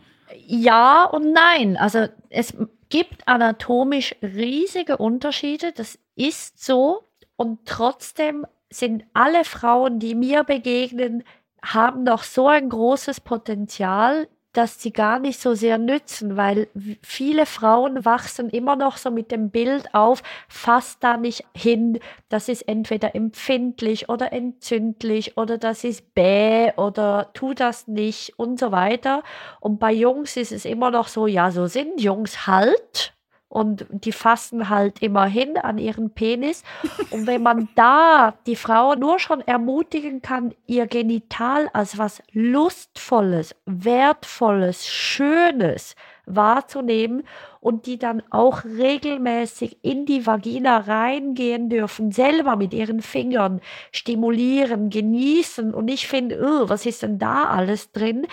Ja 0.46 1.04
und 1.04 1.32
nein. 1.32 1.76
Also 1.76 2.06
es 2.30 2.54
gibt 2.88 3.26
anatomisch 3.26 4.14
riesige 4.22 4.96
Unterschiede, 4.96 5.72
das 5.72 5.98
ist 6.14 6.64
so. 6.64 7.04
Und 7.36 7.66
trotzdem 7.66 8.46
sind 8.70 9.04
alle 9.12 9.44
Frauen, 9.44 9.98
die 9.98 10.14
mir 10.14 10.44
begegnen, 10.44 11.24
haben 11.62 12.04
noch 12.04 12.22
so 12.22 12.48
ein 12.48 12.68
großes 12.68 13.20
Potenzial 13.20 14.28
dass 14.53 14.80
sie 14.82 14.92
gar 14.92 15.18
nicht 15.18 15.40
so 15.40 15.55
sehr 15.55 15.78
nützen, 15.78 16.36
weil 16.36 16.68
viele 17.03 17.46
Frauen 17.46 18.05
wachsen 18.05 18.49
immer 18.51 18.76
noch 18.76 18.96
so 18.96 19.11
mit 19.11 19.30
dem 19.30 19.51
Bild 19.51 19.94
auf, 19.94 20.22
fass 20.49 20.99
da 20.99 21.16
nicht 21.16 21.44
hin, 21.55 21.99
das 22.28 22.49
ist 22.49 22.62
entweder 22.62 23.14
empfindlich 23.14 24.09
oder 24.09 24.32
entzündlich 24.32 25.36
oder 25.36 25.59
das 25.59 25.84
ist 25.84 26.14
bäh 26.14 26.72
oder 26.76 27.30
tu 27.34 27.55
das 27.55 27.88
nicht 27.88 28.38
und 28.38 28.59
so 28.59 28.72
weiter. 28.72 29.22
Und 29.61 29.78
bei 29.78 29.92
Jungs 29.92 30.36
ist 30.36 30.53
es 30.53 30.64
immer 30.64 30.90
noch 30.90 31.09
so, 31.09 31.26
ja, 31.26 31.51
so 31.51 31.66
sind 31.66 32.01
Jungs 32.01 32.46
halt 32.46 33.14
und 33.49 33.86
die 33.90 34.12
fassen 34.12 34.68
halt 34.68 35.01
immerhin 35.01 35.57
an 35.57 35.78
ihren 35.78 36.11
Penis. 36.11 36.62
Und 37.11 37.26
wenn 37.26 37.42
man 37.42 37.68
da 37.74 38.34
die 38.46 38.57
Frau 38.57 38.94
nur 38.94 39.18
schon 39.18 39.40
ermutigen 39.40 40.20
kann, 40.22 40.55
ihr 40.66 40.86
Genital 40.86 41.68
als 41.72 41.99
was 41.99 42.22
Lustvolles, 42.32 43.55
Wertvolles, 43.64 44.86
Schönes 44.86 45.94
wahrzunehmen 46.26 47.22
und 47.61 47.86
die 47.86 47.99
dann 47.99 48.22
auch 48.30 48.64
regelmäßig 48.64 49.78
in 49.82 50.05
die 50.05 50.26
Vagina 50.26 50.78
reingehen 50.78 51.70
dürfen, 51.70 52.12
selber 52.12 52.57
mit 52.57 52.74
ihren 52.74 53.01
Fingern 53.01 53.61
stimulieren, 53.92 54.90
genießen 54.90 55.72
und 55.72 55.88
ich 55.88 56.07
finde, 56.07 56.38
oh, 56.40 56.68
was 56.68 56.84
ist 56.84 57.03
denn 57.03 57.18
da 57.18 57.44
alles 57.44 57.92
drin, 57.92 58.26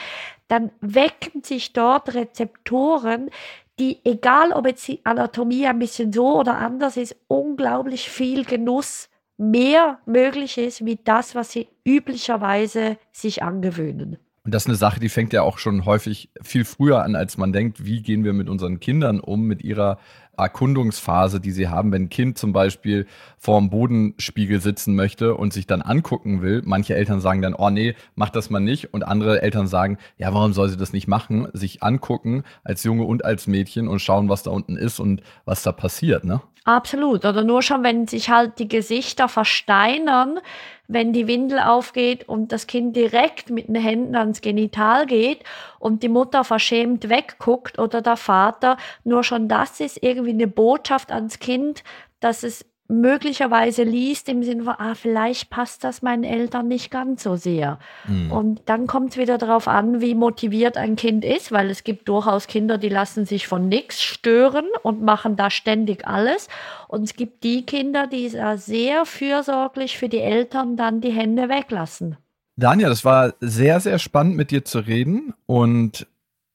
dann 0.47 0.71
wecken 0.81 1.41
sich 1.41 1.73
dort 1.73 2.13
Rezeptoren, 2.13 3.31
die, 3.79 3.99
egal 4.05 4.51
ob 4.53 4.67
jetzt 4.67 4.87
die 4.87 5.05
Anatomie 5.05 5.67
ein 5.67 5.79
bisschen 5.79 6.13
so 6.13 6.39
oder 6.39 6.57
anders 6.57 6.97
ist, 6.97 7.15
unglaublich 7.27 8.09
viel 8.09 8.45
Genuss 8.45 9.09
mehr 9.37 9.99
möglich 10.05 10.57
ist, 10.57 10.85
wie 10.85 10.97
das, 11.03 11.35
was 11.35 11.51
sie 11.51 11.67
üblicherweise 11.83 12.97
sich 13.11 13.43
angewöhnen. 13.43 14.17
Und 14.45 14.53
das 14.53 14.63
ist 14.63 14.67
eine 14.67 14.75
Sache, 14.75 14.99
die 14.99 15.09
fängt 15.09 15.33
ja 15.33 15.41
auch 15.41 15.57
schon 15.57 15.85
häufig 15.85 16.29
viel 16.43 16.65
früher 16.65 17.03
an, 17.03 17.15
als 17.15 17.37
man 17.37 17.51
denkt, 17.51 17.83
wie 17.83 18.03
gehen 18.03 18.23
wir 18.23 18.31
mit 18.31 18.47
unseren 18.47 18.79
Kindern 18.79 19.19
um, 19.19 19.41
mit 19.47 19.63
ihrer 19.63 19.97
Erkundungsphase, 20.37 21.39
die 21.39 21.51
sie 21.51 21.67
haben, 21.67 21.91
wenn 21.91 22.03
ein 22.03 22.09
Kind 22.09 22.37
zum 22.37 22.53
Beispiel 22.53 23.07
vor 23.39 23.59
dem 23.59 23.71
Bodenspiegel 23.71 24.61
sitzen 24.61 24.93
möchte 24.93 25.33
und 25.33 25.51
sich 25.51 25.65
dann 25.65 25.81
angucken 25.81 26.43
will. 26.43 26.61
Manche 26.63 26.93
Eltern 26.93 27.21
sagen 27.21 27.41
dann, 27.41 27.55
oh 27.55 27.71
nee, 27.71 27.95
mach 28.13 28.29
das 28.29 28.51
mal 28.51 28.59
nicht. 28.59 28.93
Und 28.93 29.01
andere 29.01 29.41
Eltern 29.41 29.65
sagen, 29.65 29.97
ja, 30.19 30.31
warum 30.31 30.53
soll 30.53 30.69
sie 30.69 30.77
das 30.77 30.93
nicht 30.93 31.07
machen? 31.07 31.47
Sich 31.53 31.81
angucken 31.81 32.43
als 32.63 32.83
Junge 32.83 33.05
und 33.05 33.25
als 33.25 33.47
Mädchen 33.47 33.87
und 33.87 33.99
schauen, 33.99 34.29
was 34.29 34.43
da 34.43 34.51
unten 34.51 34.77
ist 34.77 34.99
und 34.99 35.23
was 35.45 35.63
da 35.63 35.71
passiert, 35.71 36.23
ne? 36.23 36.41
Absolut. 36.67 37.25
Oder 37.25 37.43
nur 37.43 37.61
schon, 37.61 37.83
wenn 37.83 38.07
sich 38.07 38.29
halt 38.31 38.57
die 38.57 38.67
Gesichter 38.67 39.27
versteinern, 39.27 40.39
wenn 40.87 41.13
die 41.13 41.27
Windel 41.27 41.59
aufgeht 41.59 42.27
und 42.27 42.51
das 42.51 42.65
Kind 42.65 42.95
direkt 42.95 43.51
mit 43.51 43.67
den 43.67 43.75
Händen 43.75 44.15
ans 44.15 44.41
Genital 44.41 45.05
geht 45.05 45.43
und 45.77 46.01
die 46.01 46.09
Mutter 46.09 46.43
verschämt 46.43 47.07
wegguckt 47.07 47.77
oder 47.77 48.01
der 48.01 48.17
Vater, 48.17 48.77
nur 49.03 49.23
schon 49.23 49.47
das 49.47 49.79
ist 49.79 50.01
irgendwie 50.01 50.31
eine 50.31 50.47
Botschaft 50.47 51.11
ans 51.11 51.37
Kind, 51.37 51.83
dass 52.19 52.41
es 52.41 52.65
möglicherweise 52.87 53.83
liest 53.83 54.29
im 54.29 54.43
Sinne 54.43 54.63
von, 54.63 54.75
ah, 54.77 54.93
vielleicht 54.95 55.49
passt 55.49 55.83
das 55.83 56.01
meinen 56.01 56.23
Eltern 56.23 56.67
nicht 56.67 56.91
ganz 56.91 57.23
so 57.23 57.35
sehr. 57.35 57.79
Mhm. 58.07 58.31
Und 58.31 58.61
dann 58.65 58.85
kommt 58.87 59.11
es 59.11 59.17
wieder 59.17 59.37
darauf 59.37 59.67
an, 59.67 60.01
wie 60.01 60.13
motiviert 60.13 60.77
ein 60.77 60.95
Kind 60.95 61.25
ist, 61.25 61.51
weil 61.51 61.69
es 61.69 61.83
gibt 61.83 62.07
durchaus 62.07 62.47
Kinder, 62.47 62.77
die 62.77 62.89
lassen 62.89 63.25
sich 63.25 63.47
von 63.47 63.67
nichts 63.67 64.03
stören 64.03 64.65
und 64.83 65.01
machen 65.01 65.35
da 65.35 65.49
ständig 65.49 66.07
alles. 66.07 66.47
Und 66.87 67.03
es 67.03 67.15
gibt 67.15 67.43
die 67.43 67.65
Kinder, 67.65 68.07
die 68.07 68.29
sehr 68.29 69.05
fürsorglich 69.05 69.97
für 69.97 70.09
die 70.09 70.21
Eltern 70.21 70.77
dann 70.77 71.01
die 71.01 71.11
Hände 71.11 71.49
weglassen. 71.49 72.17
Daniel, 72.57 72.89
das 72.89 73.03
war 73.03 73.33
sehr, 73.41 73.79
sehr 73.81 73.99
spannend 73.99 74.37
mit 74.37 74.51
dir 74.51 74.63
zu 74.63 74.79
reden 74.79 75.33
und 75.45 76.07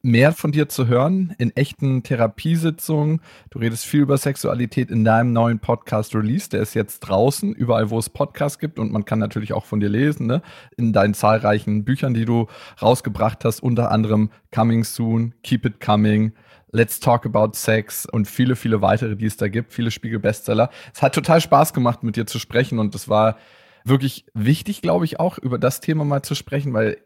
mehr 0.02 0.32
von 0.32 0.52
dir 0.52 0.68
zu 0.68 0.86
hören 0.86 1.34
in 1.38 1.54
echten 1.56 2.02
Therapiesitzungen. 2.02 3.20
Du 3.50 3.58
redest 3.58 3.84
viel 3.84 4.00
über 4.00 4.16
Sexualität 4.16 4.90
in 4.90 5.04
deinem 5.04 5.32
neuen 5.32 5.58
Podcast 5.58 6.14
Release. 6.14 6.48
Der 6.48 6.62
ist 6.62 6.74
jetzt 6.74 7.00
draußen, 7.00 7.54
überall, 7.54 7.90
wo 7.90 7.98
es 7.98 8.08
Podcasts 8.08 8.58
gibt. 8.58 8.78
Und 8.78 8.92
man 8.92 9.04
kann 9.04 9.18
natürlich 9.18 9.52
auch 9.52 9.64
von 9.64 9.80
dir 9.80 9.88
lesen, 9.88 10.26
ne? 10.26 10.42
in 10.76 10.92
deinen 10.92 11.14
zahlreichen 11.14 11.84
Büchern, 11.84 12.14
die 12.14 12.24
du 12.24 12.46
rausgebracht 12.80 13.44
hast, 13.44 13.62
unter 13.62 13.90
anderem 13.90 14.30
Coming 14.54 14.84
Soon, 14.84 15.34
Keep 15.42 15.66
It 15.66 15.80
Coming. 15.80 16.32
Let's 16.72 17.00
Talk 17.00 17.26
About 17.26 17.54
Sex 17.54 18.06
und 18.06 18.26
viele, 18.26 18.54
viele 18.54 18.80
weitere, 18.80 19.16
die 19.16 19.26
es 19.26 19.36
da 19.36 19.48
gibt, 19.48 19.72
viele 19.72 19.90
Spiegel-Bestseller. 19.90 20.70
Es 20.94 21.02
hat 21.02 21.14
total 21.16 21.40
Spaß 21.40 21.72
gemacht, 21.72 22.04
mit 22.04 22.14
dir 22.14 22.26
zu 22.26 22.38
sprechen 22.38 22.78
und 22.78 22.94
es 22.94 23.08
war 23.08 23.36
wirklich 23.84 24.24
wichtig, 24.34 24.80
glaube 24.80 25.04
ich, 25.04 25.18
auch 25.18 25.38
über 25.38 25.58
das 25.58 25.80
Thema 25.80 26.04
mal 26.04 26.22
zu 26.22 26.36
sprechen, 26.36 26.72
weil 26.72 26.98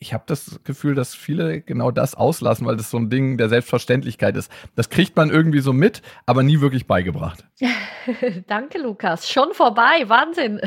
ich 0.00 0.14
habe 0.14 0.24
das 0.26 0.60
Gefühl, 0.64 0.94
dass 0.94 1.14
viele 1.14 1.60
genau 1.60 1.90
das 1.90 2.14
auslassen, 2.14 2.66
weil 2.66 2.76
das 2.76 2.90
so 2.90 2.98
ein 2.98 3.10
Ding 3.10 3.38
der 3.38 3.48
Selbstverständlichkeit 3.48 4.36
ist. 4.36 4.50
Das 4.74 4.90
kriegt 4.90 5.16
man 5.16 5.30
irgendwie 5.30 5.60
so 5.60 5.72
mit, 5.72 6.02
aber 6.26 6.42
nie 6.42 6.60
wirklich 6.60 6.86
beigebracht. 6.86 7.44
Danke, 8.46 8.78
Lukas. 8.78 9.28
Schon 9.28 9.54
vorbei. 9.54 10.04
Wahnsinn. 10.06 10.60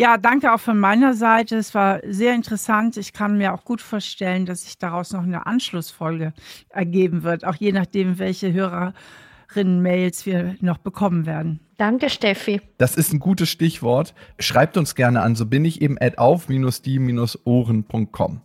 Ja, 0.00 0.16
danke 0.16 0.54
auch 0.54 0.60
von 0.60 0.78
meiner 0.78 1.14
Seite. 1.14 1.56
Es 1.56 1.74
war 1.74 1.98
sehr 2.06 2.32
interessant. 2.32 2.96
Ich 2.96 3.12
kann 3.12 3.36
mir 3.36 3.52
auch 3.52 3.64
gut 3.64 3.82
vorstellen, 3.82 4.46
dass 4.46 4.62
sich 4.62 4.78
daraus 4.78 5.12
noch 5.12 5.24
eine 5.24 5.44
Anschlussfolge 5.44 6.32
ergeben 6.68 7.24
wird, 7.24 7.44
auch 7.44 7.56
je 7.56 7.72
nachdem, 7.72 8.20
welche 8.20 8.52
Hörerinnen-Mails 8.52 10.24
wir 10.24 10.54
noch 10.60 10.78
bekommen 10.78 11.26
werden. 11.26 11.58
Danke, 11.78 12.10
Steffi. 12.10 12.60
Das 12.78 12.94
ist 12.94 13.12
ein 13.12 13.18
gutes 13.18 13.48
Stichwort. 13.48 14.14
Schreibt 14.38 14.76
uns 14.76 14.94
gerne 14.94 15.20
an, 15.20 15.34
so 15.34 15.46
bin 15.46 15.64
ich 15.64 15.82
eben 15.82 15.98
at 16.00 16.18
auf-die-ohren.com. 16.18 18.42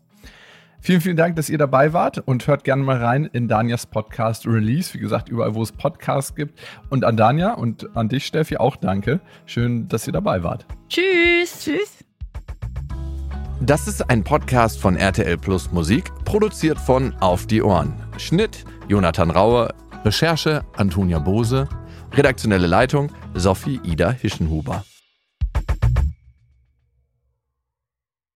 Vielen, 0.85 0.99
vielen 0.99 1.15
Dank, 1.15 1.37
dass 1.37 1.49
ihr 1.49 1.57
dabei 1.57 1.93
wart 1.93 2.17
und 2.17 2.45
hört 2.45 2.65
gerne 2.65 2.83
mal 2.83 2.97
rein 2.97 3.23
in 3.31 3.47
Danias 3.47 3.85
Podcast 3.85 4.45
Release. 4.45 4.93
Wie 4.93 4.99
gesagt, 4.99 5.29
überall, 5.29 5.55
wo 5.55 5.63
es 5.63 5.71
Podcasts 5.71 6.35
gibt. 6.35 6.59
Und 6.89 7.05
an 7.05 7.15
Dania 7.15 7.53
und 7.53 7.95
an 7.95 8.09
dich, 8.09 8.25
Steffi, 8.25 8.57
auch 8.57 8.75
danke. 8.75 9.21
Schön, 9.45 9.87
dass 9.87 10.07
ihr 10.07 10.11
dabei 10.11 10.43
wart. 10.43 10.65
Tschüss. 10.89 11.63
Tschüss. 11.63 12.03
Das 13.61 13.87
ist 13.87 14.09
ein 14.09 14.25
Podcast 14.25 14.77
von 14.77 14.97
RTL 14.97 15.37
Plus 15.37 15.71
Musik, 15.71 16.11
produziert 16.25 16.77
von 16.77 17.15
Auf 17.21 17.47
die 17.47 17.61
Ohren. 17.61 17.93
Schnitt 18.17 18.65
Jonathan 18.89 19.31
Raue, 19.31 19.73
Recherche 20.03 20.65
Antonia 20.75 21.19
Bose, 21.19 21.69
redaktionelle 22.11 22.67
Leitung 22.67 23.09
Sophie 23.35 23.79
Ida 23.85 24.11
Hischenhuber. 24.11 24.83